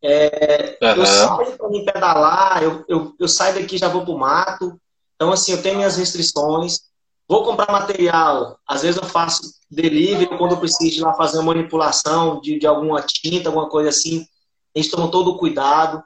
É, 0.02 0.78
uhum. 0.80 0.88
Eu 0.88 1.06
saio 1.06 1.56
para 1.56 1.68
me 1.68 1.84
pedalar, 1.84 2.62
eu, 2.62 2.84
eu, 2.88 3.14
eu 3.18 3.28
saio 3.28 3.54
daqui 3.54 3.76
já 3.76 3.88
vou 3.88 4.04
para 4.04 4.14
o 4.14 4.18
mato. 4.18 4.80
Então, 5.14 5.32
assim, 5.32 5.52
eu 5.52 5.62
tenho 5.62 5.76
minhas 5.76 5.96
restrições. 5.96 6.80
Vou 7.28 7.44
comprar 7.44 7.72
material. 7.72 8.58
Às 8.66 8.82
vezes 8.82 9.00
eu 9.00 9.08
faço 9.08 9.42
delivery 9.70 10.38
quando 10.38 10.52
eu 10.52 10.60
preciso 10.60 10.98
ir 10.98 11.02
lá 11.02 11.14
fazer 11.14 11.38
uma 11.38 11.54
manipulação 11.54 12.40
de, 12.40 12.58
de 12.58 12.66
alguma 12.66 13.02
tinta, 13.02 13.48
alguma 13.48 13.68
coisa 13.68 13.88
assim. 13.88 14.26
A 14.74 14.78
gente 14.78 14.90
toma 14.90 15.10
todo 15.10 15.30
o 15.30 15.38
cuidado. 15.38 16.02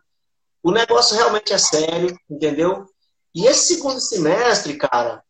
O 0.62 0.70
negócio 0.70 1.16
realmente 1.16 1.52
é 1.52 1.58
sério, 1.58 2.16
entendeu? 2.28 2.86
E 3.34 3.46
esse 3.46 3.74
segundo 3.74 4.00
semestre, 4.00 4.76
cara, 4.76 5.22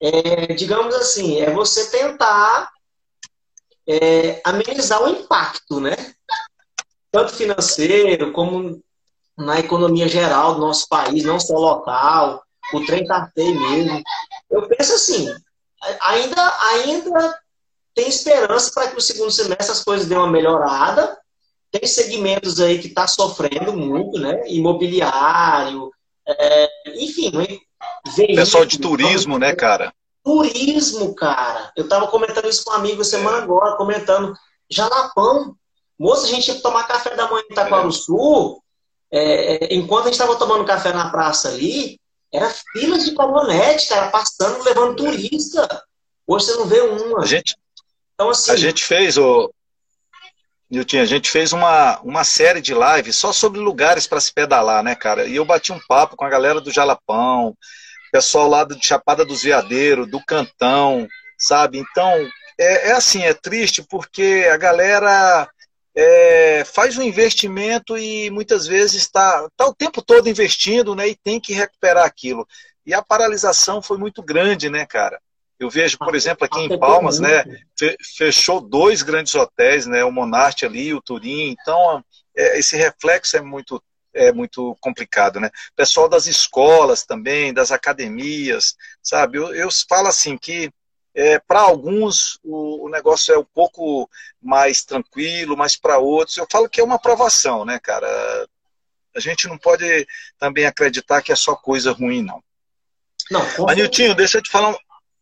é, 0.00 0.54
digamos 0.54 0.94
assim, 0.94 1.38
é 1.38 1.50
você 1.50 1.90
tentar 1.90 2.70
é, 3.88 4.40
amenizar 4.44 5.02
o 5.02 5.08
impacto, 5.08 5.80
né? 5.80 5.94
Tanto 7.10 7.34
financeiro 7.34 8.32
como 8.32 8.82
na 9.36 9.60
economia 9.60 10.08
geral 10.08 10.54
do 10.54 10.60
nosso 10.60 10.88
país, 10.88 11.24
não 11.24 11.38
só 11.38 11.54
local, 11.54 12.42
o 12.72 12.84
trem 12.84 13.06
feio 13.34 13.60
mesmo. 13.60 14.02
Eu 14.50 14.66
penso 14.68 14.94
assim, 14.94 15.28
ainda, 16.00 16.58
ainda 16.72 17.38
tem 17.94 18.08
esperança 18.08 18.70
para 18.74 18.90
que 18.90 18.96
o 18.96 19.00
segundo 19.00 19.30
semestre 19.30 19.70
as 19.70 19.84
coisas 19.84 20.06
dêem 20.06 20.20
uma 20.20 20.30
melhorada. 20.30 21.18
tem 21.70 21.86
segmentos 21.86 22.60
aí 22.60 22.78
que 22.78 22.88
está 22.88 23.06
sofrendo 23.06 23.72
muito, 23.72 24.18
né? 24.18 24.42
Imobiliário, 24.48 25.90
é, 26.26 26.68
enfim, 26.96 27.30
veículo, 28.14 28.38
pessoal 28.38 28.64
de 28.64 28.78
turismo, 28.78 29.38
né, 29.38 29.54
cara? 29.54 29.92
Turismo, 30.26 31.14
cara. 31.14 31.70
Eu 31.76 31.84
estava 31.84 32.08
comentando 32.08 32.48
isso 32.48 32.64
com 32.64 32.72
um 32.72 32.74
amigo 32.74 33.04
semana 33.04 33.38
é. 33.38 33.40
agora, 33.42 33.76
comentando 33.76 34.36
Jalapão. 34.68 35.54
Moça, 35.96 36.26
a 36.26 36.28
gente 36.28 36.48
ia 36.48 36.60
tomar 36.60 36.82
café 36.88 37.14
da 37.14 37.30
manhã 37.30 37.44
em 37.48 37.52
Itaquaruçu, 37.52 38.60
é, 39.08 39.66
é, 39.66 39.74
enquanto 39.76 40.02
a 40.02 40.04
gente 40.06 40.14
estava 40.20 40.34
tomando 40.34 40.64
café 40.64 40.92
na 40.92 41.10
praça 41.10 41.48
ali, 41.48 42.00
era 42.34 42.50
filas 42.72 43.04
de 43.04 43.14
caminhonete, 43.14 43.88
cara, 43.88 44.10
passando, 44.10 44.64
levando 44.64 44.96
turista. 44.96 45.84
Hoje 46.26 46.46
você 46.46 46.56
não 46.56 46.66
vê 46.66 46.80
uma. 46.80 47.22
A 47.22 47.24
gente, 47.24 47.56
então, 48.12 48.28
assim, 48.28 48.50
a 48.50 48.56
gente 48.56 48.82
fez, 48.82 49.16
o 49.16 49.48
Nilton, 50.68 50.98
a 50.98 51.04
gente 51.04 51.30
fez 51.30 51.52
uma, 51.52 52.00
uma 52.00 52.24
série 52.24 52.60
de 52.60 52.74
lives 52.74 53.16
só 53.16 53.32
sobre 53.32 53.60
lugares 53.60 54.08
para 54.08 54.20
se 54.20 54.34
pedalar, 54.34 54.82
né, 54.82 54.96
cara? 54.96 55.24
E 55.24 55.36
eu 55.36 55.44
bati 55.44 55.72
um 55.72 55.80
papo 55.86 56.16
com 56.16 56.24
a 56.24 56.28
galera 56.28 56.60
do 56.60 56.72
Jalapão, 56.72 57.56
pessoal 58.12 58.48
lá 58.48 58.64
de 58.64 58.84
Chapada 58.84 59.24
dos 59.24 59.42
Veadeiros, 59.42 60.10
do 60.10 60.24
Cantão, 60.24 61.06
sabe? 61.38 61.78
Então, 61.78 62.10
é, 62.58 62.90
é 62.90 62.92
assim, 62.92 63.22
é 63.22 63.34
triste 63.34 63.82
porque 63.82 64.48
a 64.50 64.56
galera 64.56 65.48
é, 65.94 66.64
faz 66.64 66.98
um 66.98 67.02
investimento 67.02 67.96
e 67.96 68.30
muitas 68.30 68.66
vezes 68.66 69.02
está 69.02 69.48
tá 69.56 69.66
o 69.66 69.74
tempo 69.74 70.02
todo 70.02 70.28
investindo, 70.28 70.94
né? 70.94 71.08
E 71.08 71.16
tem 71.16 71.40
que 71.40 71.54
recuperar 71.54 72.04
aquilo. 72.04 72.46
E 72.84 72.94
a 72.94 73.02
paralisação 73.02 73.82
foi 73.82 73.98
muito 73.98 74.22
grande, 74.22 74.68
né, 74.68 74.86
cara? 74.86 75.20
Eu 75.58 75.70
vejo, 75.70 75.96
por 75.96 76.14
exemplo, 76.14 76.44
aqui 76.44 76.60
em 76.60 76.78
Palmas, 76.78 77.18
né, 77.18 77.42
fechou 78.14 78.60
dois 78.60 79.02
grandes 79.02 79.34
hotéis, 79.34 79.86
né, 79.86 80.04
o 80.04 80.12
Monarte 80.12 80.66
ali, 80.66 80.92
o 80.92 81.00
Turim. 81.00 81.56
Então, 81.58 82.04
é, 82.36 82.58
esse 82.58 82.76
reflexo 82.76 83.38
é 83.38 83.40
muito 83.40 83.82
é 84.16 84.32
muito 84.32 84.76
complicado, 84.80 85.38
né? 85.38 85.50
Pessoal 85.76 86.08
das 86.08 86.26
escolas 86.26 87.04
também, 87.04 87.52
das 87.52 87.70
academias, 87.70 88.74
sabe? 89.02 89.38
Eu, 89.38 89.54
eu 89.54 89.68
falo 89.88 90.08
assim 90.08 90.36
que 90.36 90.70
é, 91.14 91.38
para 91.38 91.60
alguns 91.60 92.38
o, 92.42 92.86
o, 92.86 92.88
negócio 92.90 93.34
é 93.34 93.38
um 93.38 93.46
pouco 93.54 94.08
mais 94.40 94.84
tranquilo, 94.84 95.56
mas 95.56 95.76
para 95.76 95.98
outros 95.98 96.36
eu 96.36 96.46
falo 96.50 96.68
que 96.68 96.80
é 96.80 96.84
uma 96.84 96.96
aprovação, 96.96 97.64
né, 97.64 97.78
cara? 97.78 98.06
A 99.14 99.20
gente 99.20 99.48
não 99.48 99.56
pode 99.56 100.06
também 100.38 100.66
acreditar 100.66 101.22
que 101.22 101.32
é 101.32 101.36
só 101.36 101.54
coisa 101.54 101.92
ruim, 101.92 102.22
não. 102.22 102.42
Não, 103.30 103.42
Mas, 103.66 103.76
Niltinho, 103.76 104.14
deixa 104.14 104.38
eu 104.38 104.42
te 104.42 104.50
falar, 104.50 104.76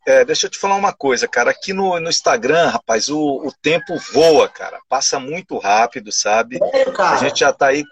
é, 0.06 0.24
deixa 0.24 0.46
eu 0.46 0.50
te 0.50 0.58
falar 0.58 0.74
uma 0.74 0.92
coisa, 0.92 1.26
cara. 1.28 1.50
Aqui 1.50 1.72
no, 1.72 1.98
no 2.00 2.10
Instagram, 2.10 2.68
rapaz, 2.68 3.08
o, 3.08 3.46
o 3.46 3.52
tempo 3.62 3.96
voa, 4.12 4.48
cara. 4.48 4.80
Passa 4.88 5.18
muito 5.18 5.56
rápido, 5.58 6.12
sabe? 6.12 6.58
É, 6.60 6.84
a 7.00 7.16
gente 7.16 7.40
já 7.40 7.50
está 7.50 7.68
aí 7.68 7.84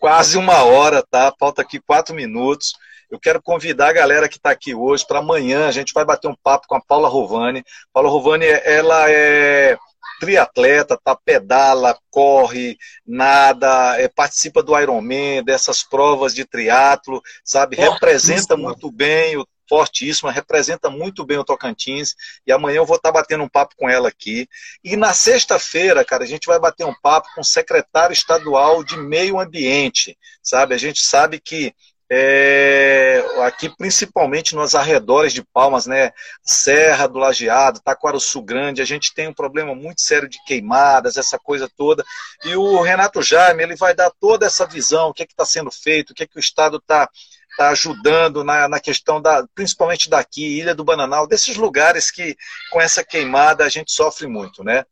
quase 0.00 0.38
uma 0.38 0.64
hora, 0.64 1.04
tá? 1.08 1.32
Falta 1.38 1.62
aqui 1.62 1.78
quatro 1.78 2.14
minutos. 2.14 2.72
Eu 3.10 3.20
quero 3.20 3.42
convidar 3.42 3.90
a 3.90 3.92
galera 3.92 4.28
que 4.28 4.36
está 4.36 4.50
aqui 4.50 4.74
hoje 4.74 5.06
para 5.06 5.18
amanhã. 5.18 5.68
A 5.68 5.72
gente 5.72 5.92
vai 5.92 6.04
bater 6.04 6.26
um 6.26 6.34
papo 6.42 6.66
com 6.66 6.74
a 6.74 6.80
Paula 6.80 7.08
Rovani. 7.08 7.62
Paula 7.92 8.08
Rovani, 8.08 8.46
ela 8.46 9.10
é 9.10 9.76
triatleta, 10.20 10.98
tá? 11.02 11.16
Pedala, 11.16 11.98
corre, 12.10 12.76
nada, 13.06 13.98
é, 13.98 14.06
participa 14.06 14.62
do 14.62 14.78
Ironman, 14.78 15.42
dessas 15.42 15.82
provas 15.82 16.34
de 16.34 16.44
triatlo, 16.44 17.22
sabe? 17.42 17.76
Representa 17.76 18.56
muito 18.56 18.92
bem 18.92 19.36
o 19.36 19.46
fortíssima, 19.70 20.32
representa 20.32 20.90
muito 20.90 21.24
bem 21.24 21.38
o 21.38 21.44
Tocantins. 21.44 22.16
E 22.44 22.50
amanhã 22.50 22.78
eu 22.78 22.86
vou 22.86 22.96
estar 22.96 23.12
batendo 23.12 23.44
um 23.44 23.48
papo 23.48 23.76
com 23.76 23.88
ela 23.88 24.08
aqui. 24.08 24.48
E 24.82 24.96
na 24.96 25.12
sexta-feira, 25.12 26.04
cara, 26.04 26.24
a 26.24 26.26
gente 26.26 26.46
vai 26.46 26.58
bater 26.58 26.84
um 26.84 26.94
papo 27.00 27.28
com 27.36 27.40
o 27.40 27.44
secretário 27.44 28.12
estadual 28.12 28.82
de 28.82 28.96
Meio 28.96 29.38
Ambiente, 29.38 30.18
sabe? 30.42 30.74
A 30.74 30.78
gente 30.78 31.00
sabe 31.00 31.38
que 31.38 31.72
é, 32.12 33.24
aqui 33.44 33.68
principalmente 33.76 34.56
nos 34.56 34.74
arredores 34.74 35.32
de 35.32 35.44
Palmas, 35.44 35.86
né, 35.86 36.10
Serra 36.42 37.06
do 37.06 37.20
Lajeado, 37.20 37.80
Taquaruçu 37.80 38.42
Grande, 38.42 38.82
a 38.82 38.84
gente 38.84 39.14
tem 39.14 39.28
um 39.28 39.32
problema 39.32 39.76
muito 39.76 40.00
sério 40.00 40.28
de 40.28 40.42
queimadas, 40.44 41.16
essa 41.16 41.38
coisa 41.38 41.70
toda, 41.76 42.04
e 42.44 42.56
o 42.56 42.82
Renato 42.82 43.22
Jaime, 43.22 43.62
ele 43.62 43.76
vai 43.76 43.94
dar 43.94 44.10
toda 44.20 44.44
essa 44.44 44.66
visão, 44.66 45.10
o 45.10 45.14
que 45.14 45.22
é 45.22 45.26
está 45.26 45.44
sendo 45.44 45.70
feito, 45.70 46.10
o 46.10 46.14
que, 46.14 46.24
é 46.24 46.26
que 46.26 46.36
o 46.36 46.40
Estado 46.40 46.78
está 46.78 47.08
tá 47.56 47.70
ajudando 47.70 48.44
na, 48.44 48.68
na 48.68 48.80
questão 48.80 49.20
da, 49.20 49.44
principalmente 49.54 50.08
daqui, 50.08 50.58
Ilha 50.58 50.74
do 50.74 50.84
Bananal, 50.84 51.26
desses 51.26 51.56
lugares 51.56 52.10
que 52.10 52.36
com 52.70 52.80
essa 52.80 53.04
queimada 53.04 53.64
a 53.64 53.68
gente 53.68 53.92
sofre 53.92 54.26
muito, 54.26 54.64
né? 54.64 54.84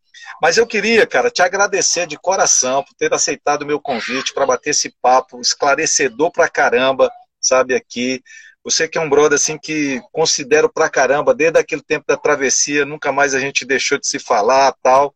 Mas 0.43 0.57
eu 0.57 0.67
queria, 0.67 1.07
cara, 1.07 1.31
te 1.31 1.43
agradecer 1.43 2.07
de 2.07 2.19
coração 2.19 2.85
por 2.85 2.95
ter 2.95 3.13
aceitado 3.13 3.63
o 3.63 3.67
meu 3.67 3.81
convite 3.81 4.35
para 4.35 4.47
bater 4.47 4.71
esse 4.71 4.95
papo 5.01 5.41
esclarecedor 5.41 6.31
pra 6.31 6.49
caramba, 6.49 7.11
sabe, 7.41 7.75
aqui. 7.75 8.23
Você 8.63 8.87
que 8.87 8.99
é 8.99 9.01
um 9.01 9.09
brother 9.09 9.37
assim 9.37 9.57
que 9.57 10.01
considero 10.13 10.71
pra 10.71 10.91
caramba, 10.91 11.35
desde 11.35 11.59
aquele 11.59 11.83
tempo 11.83 12.05
da 12.07 12.17
travessia, 12.17 12.85
nunca 12.85 13.11
mais 13.11 13.35
a 13.35 13.41
gente 13.41 13.65
deixou 13.65 13.99
de 13.99 14.07
se 14.07 14.19
falar, 14.19 14.75
tal. 14.83 15.15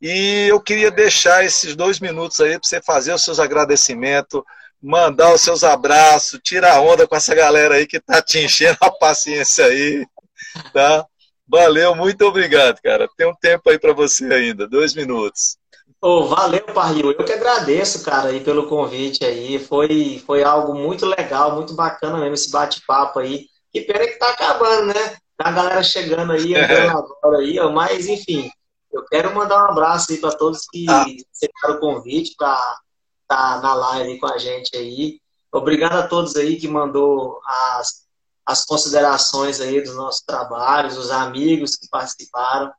E 0.00 0.46
eu 0.48 0.60
queria 0.60 0.90
deixar 0.90 1.44
esses 1.44 1.74
dois 1.74 1.98
minutos 1.98 2.40
aí 2.40 2.58
para 2.58 2.68
você 2.68 2.80
fazer 2.80 3.12
os 3.12 3.24
seus 3.24 3.40
agradecimentos, 3.40 4.42
mandar 4.84 5.32
os 5.32 5.40
seus 5.40 5.64
abraços, 5.64 6.38
tirar 6.44 6.80
onda 6.82 7.08
com 7.08 7.16
essa 7.16 7.34
galera 7.34 7.76
aí 7.76 7.86
que 7.86 7.98
tá 7.98 8.20
te 8.20 8.38
enchendo 8.38 8.76
a 8.82 8.90
paciência 8.90 9.64
aí, 9.64 10.06
tá? 10.74 11.06
Valeu, 11.48 11.94
muito 11.94 12.22
obrigado, 12.26 12.80
cara. 12.82 13.08
Tem 13.16 13.26
um 13.26 13.34
tempo 13.34 13.70
aí 13.70 13.78
para 13.78 13.94
você 13.94 14.26
ainda, 14.26 14.68
dois 14.68 14.94
minutos. 14.94 15.56
Oh, 16.02 16.26
valeu, 16.26 16.64
Parril. 16.66 17.12
Eu 17.12 17.24
que 17.24 17.32
agradeço, 17.32 18.04
cara, 18.04 18.28
aí 18.28 18.40
pelo 18.40 18.68
convite 18.68 19.24
aí. 19.24 19.58
Foi, 19.58 20.22
foi 20.26 20.44
algo 20.44 20.74
muito 20.74 21.06
legal, 21.06 21.54
muito 21.54 21.74
bacana 21.74 22.18
mesmo 22.18 22.34
esse 22.34 22.50
bate-papo 22.50 23.20
aí. 23.20 23.46
Que 23.72 23.80
pena 23.80 24.06
que 24.06 24.18
tá 24.18 24.30
acabando, 24.32 24.88
né? 24.88 25.16
Tá 25.36 25.48
a 25.48 25.52
galera 25.52 25.82
chegando 25.82 26.32
aí, 26.32 26.52
entrando 26.54 26.90
agora 26.90 27.38
aí, 27.38 27.58
ó. 27.58 27.70
Mas, 27.70 28.06
enfim, 28.06 28.50
eu 28.92 29.02
quero 29.06 29.34
mandar 29.34 29.64
um 29.64 29.70
abraço 29.70 30.12
aí 30.12 30.18
para 30.18 30.36
todos 30.36 30.66
que 30.70 30.84
ah. 30.90 31.06
aceitaram 31.32 31.76
o 31.76 31.80
convite 31.80 32.34
para 32.36 32.83
tá 33.28 33.60
na 33.60 33.74
live 33.74 34.18
com 34.18 34.26
a 34.26 34.38
gente 34.38 34.76
aí. 34.76 35.20
Obrigado 35.52 35.94
a 35.94 36.08
todos 36.08 36.36
aí 36.36 36.56
que 36.56 36.68
mandou 36.68 37.40
as 37.44 38.04
as 38.46 38.64
considerações 38.64 39.60
aí 39.60 39.80
dos 39.80 39.94
nossos 39.94 40.22
trabalhos, 40.22 40.98
os 40.98 41.10
amigos 41.10 41.76
que 41.76 41.88
participaram. 41.88 42.70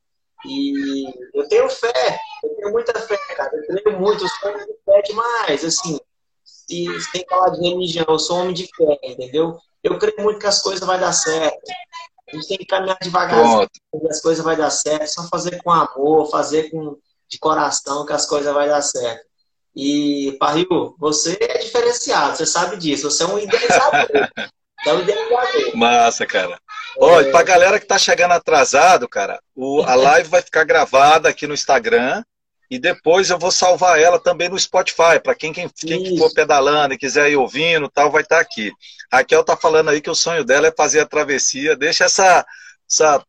E 0.45 1.05
eu 1.33 1.47
tenho 1.47 1.67
fé, 1.69 2.19
eu 2.43 2.55
tenho 2.55 2.71
muita 2.71 2.93
fé, 2.99 3.17
cara. 3.35 3.51
Eu 3.55 3.81
creio 3.81 3.99
muito, 3.99 4.23
eu 4.23 4.29
sou 4.29 4.51
homem 4.51 4.65
de 4.65 4.73
fé 4.85 5.01
demais. 5.01 5.65
Assim, 5.65 5.99
se 6.43 7.11
tem 7.11 7.25
falar 7.27 7.49
de 7.49 7.67
religião, 7.67 8.05
eu 8.07 8.19
sou 8.19 8.37
homem 8.37 8.53
de 8.53 8.67
fé, 8.75 8.99
entendeu? 9.03 9.57
Eu 9.83 9.97
creio 9.97 10.21
muito 10.21 10.39
que 10.39 10.47
as 10.47 10.61
coisas 10.61 10.85
vão 10.85 10.99
dar 10.99 11.13
certo. 11.13 11.71
A 12.27 12.35
gente 12.35 12.47
tem 12.47 12.57
que 12.57 12.65
caminhar 12.65 12.97
devagarzinho, 13.01 13.69
as 14.09 14.21
coisas 14.21 14.43
vão 14.43 14.55
dar 14.55 14.69
certo. 14.69 15.07
Só 15.07 15.27
fazer 15.27 15.61
com 15.63 15.71
amor, 15.71 16.29
fazer 16.29 16.69
com 16.69 16.97
de 17.27 17.39
coração 17.39 18.05
que 18.05 18.13
as 18.13 18.27
coisas 18.27 18.53
vão 18.53 18.67
dar 18.67 18.81
certo. 18.83 19.25
E, 19.75 20.37
Parril, 20.39 20.95
você 20.97 21.37
é 21.41 21.57
diferenciado, 21.57 22.37
você 22.37 22.45
sabe 22.45 22.77
disso. 22.77 23.09
Você 23.09 23.23
é 23.23 23.27
um 23.27 23.39
idealizador. 23.39 24.07
É 24.87 25.75
Massa, 25.75 26.27
cara. 26.27 26.59
Olha, 26.99 27.27
é... 27.27 27.31
pra 27.31 27.41
galera 27.41 27.79
que 27.79 27.87
tá 27.87 27.97
chegando 27.97 28.33
atrasado, 28.33 29.09
cara, 29.09 29.39
o, 29.55 29.81
a 29.81 29.95
live 29.95 30.29
vai 30.29 30.43
ficar 30.43 30.63
gravada 30.63 31.27
aqui 31.27 31.47
no 31.47 31.55
Instagram 31.55 32.23
e 32.69 32.77
depois 32.77 33.31
eu 33.31 33.39
vou 33.39 33.51
salvar 33.51 33.99
ela 33.99 34.19
também 34.19 34.47
no 34.47 34.59
Spotify, 34.59 35.19
para 35.23 35.33
quem, 35.33 35.51
quem, 35.51 35.67
quem 35.69 36.17
for 36.17 36.31
pedalando 36.33 36.93
e 36.93 36.99
quiser 36.99 37.31
ir 37.31 37.35
ouvindo, 37.35 37.89
tal, 37.89 38.11
vai 38.11 38.21
estar 38.21 38.35
tá 38.35 38.41
aqui. 38.41 38.71
Raquel 39.11 39.43
tá 39.43 39.57
falando 39.57 39.89
aí 39.89 40.01
que 40.01 40.09
o 40.09 40.15
sonho 40.15 40.43
dela 40.43 40.67
é 40.67 40.75
fazer 40.75 40.99
a 40.99 41.05
travessia. 41.05 41.75
Deixa 41.75 42.05
essa, 42.05 42.45
essa 42.87 43.23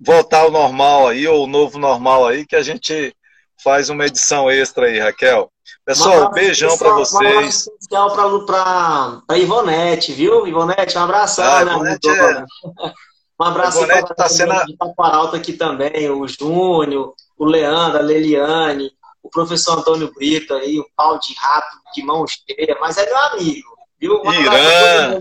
voltar 0.00 0.40
ao 0.40 0.50
normal 0.50 1.08
aí, 1.08 1.26
ou 1.26 1.44
o 1.44 1.46
novo 1.46 1.78
normal 1.78 2.26
aí, 2.26 2.46
que 2.46 2.56
a 2.56 2.62
gente 2.62 3.14
faz 3.62 3.90
uma 3.90 4.06
edição 4.06 4.50
extra 4.50 4.86
aí, 4.86 4.98
Raquel. 4.98 5.51
Pessoal, 5.84 6.28
um 6.28 6.30
beijão 6.30 6.78
para 6.78 6.92
vocês. 6.92 7.36
Um 7.36 7.40
especial 7.40 8.14
para 8.46 9.36
Ivonete, 9.36 10.12
viu? 10.12 10.46
Ivonete, 10.46 10.96
um 10.96 11.02
abração. 11.02 11.44
Ah, 11.44 11.64
né? 11.64 11.72
Ivonete 11.72 12.08
é... 12.08 12.44
Um 13.40 13.44
abraço 13.44 13.84
para 13.84 14.02
tá 14.14 14.28
sendo... 14.28 14.54
Paparalto 14.78 15.34
aqui 15.34 15.54
também, 15.54 16.08
o 16.08 16.28
Júnior, 16.28 17.12
o 17.36 17.44
Leandro, 17.44 17.98
a 17.98 18.02
Leliane, 18.02 18.92
o 19.20 19.28
professor 19.28 19.78
Antônio 19.78 20.12
Brito 20.14 20.54
aí, 20.54 20.78
o 20.78 20.86
pau 20.94 21.18
de 21.18 21.34
rato 21.34 21.76
de 21.92 22.04
mão 22.04 22.24
cheia, 22.26 22.76
mas 22.80 22.96
é 22.98 23.06
meu 23.06 23.18
amigo, 23.18 23.76
viu? 23.98 24.22
Um 24.24 24.32
Irã. 24.32 25.20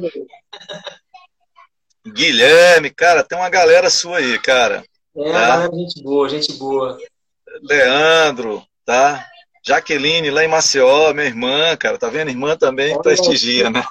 Guilherme, 2.05 2.91
cara, 2.91 3.23
tem 3.23 3.37
uma 3.37 3.49
galera 3.49 3.89
sua 3.89 4.17
aí, 4.17 4.37
cara. 4.37 4.83
É, 5.15 5.31
tá? 5.31 5.63
gente 5.71 6.03
boa, 6.03 6.29
gente 6.29 6.53
boa. 6.53 6.99
Leandro, 7.63 8.63
tá? 8.85 9.25
Jaqueline, 9.65 10.31
lá 10.31 10.43
em 10.43 10.47
Maceió, 10.47 11.13
minha 11.13 11.27
irmã, 11.27 11.75
cara, 11.77 11.97
tá 11.97 12.09
vendo? 12.09 12.29
Irmã 12.29 12.55
também 12.57 12.99
prestigia, 13.01 13.69
né? 13.69 13.85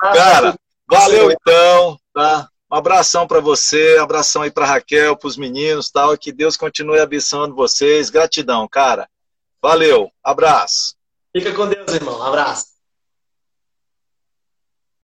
Cara, 0.00 0.54
valeu 0.88 1.30
então, 1.30 1.98
tá? 2.14 2.48
Um 2.70 2.76
abração 2.76 3.26
para 3.26 3.40
você, 3.40 3.98
um 3.98 4.02
abração 4.02 4.42
aí 4.42 4.50
para 4.50 4.66
Raquel, 4.66 5.16
para 5.16 5.26
os 5.26 5.36
meninos, 5.36 5.90
tal, 5.90 6.14
e 6.14 6.18
que 6.18 6.30
Deus 6.30 6.56
continue 6.56 7.00
abençoando 7.00 7.54
vocês. 7.54 8.10
Gratidão, 8.10 8.68
cara. 8.68 9.08
Valeu, 9.60 10.10
abraço. 10.22 10.94
Fica 11.36 11.52
com 11.52 11.66
Deus, 11.66 11.92
irmão. 11.92 12.22
Abraço. 12.22 12.77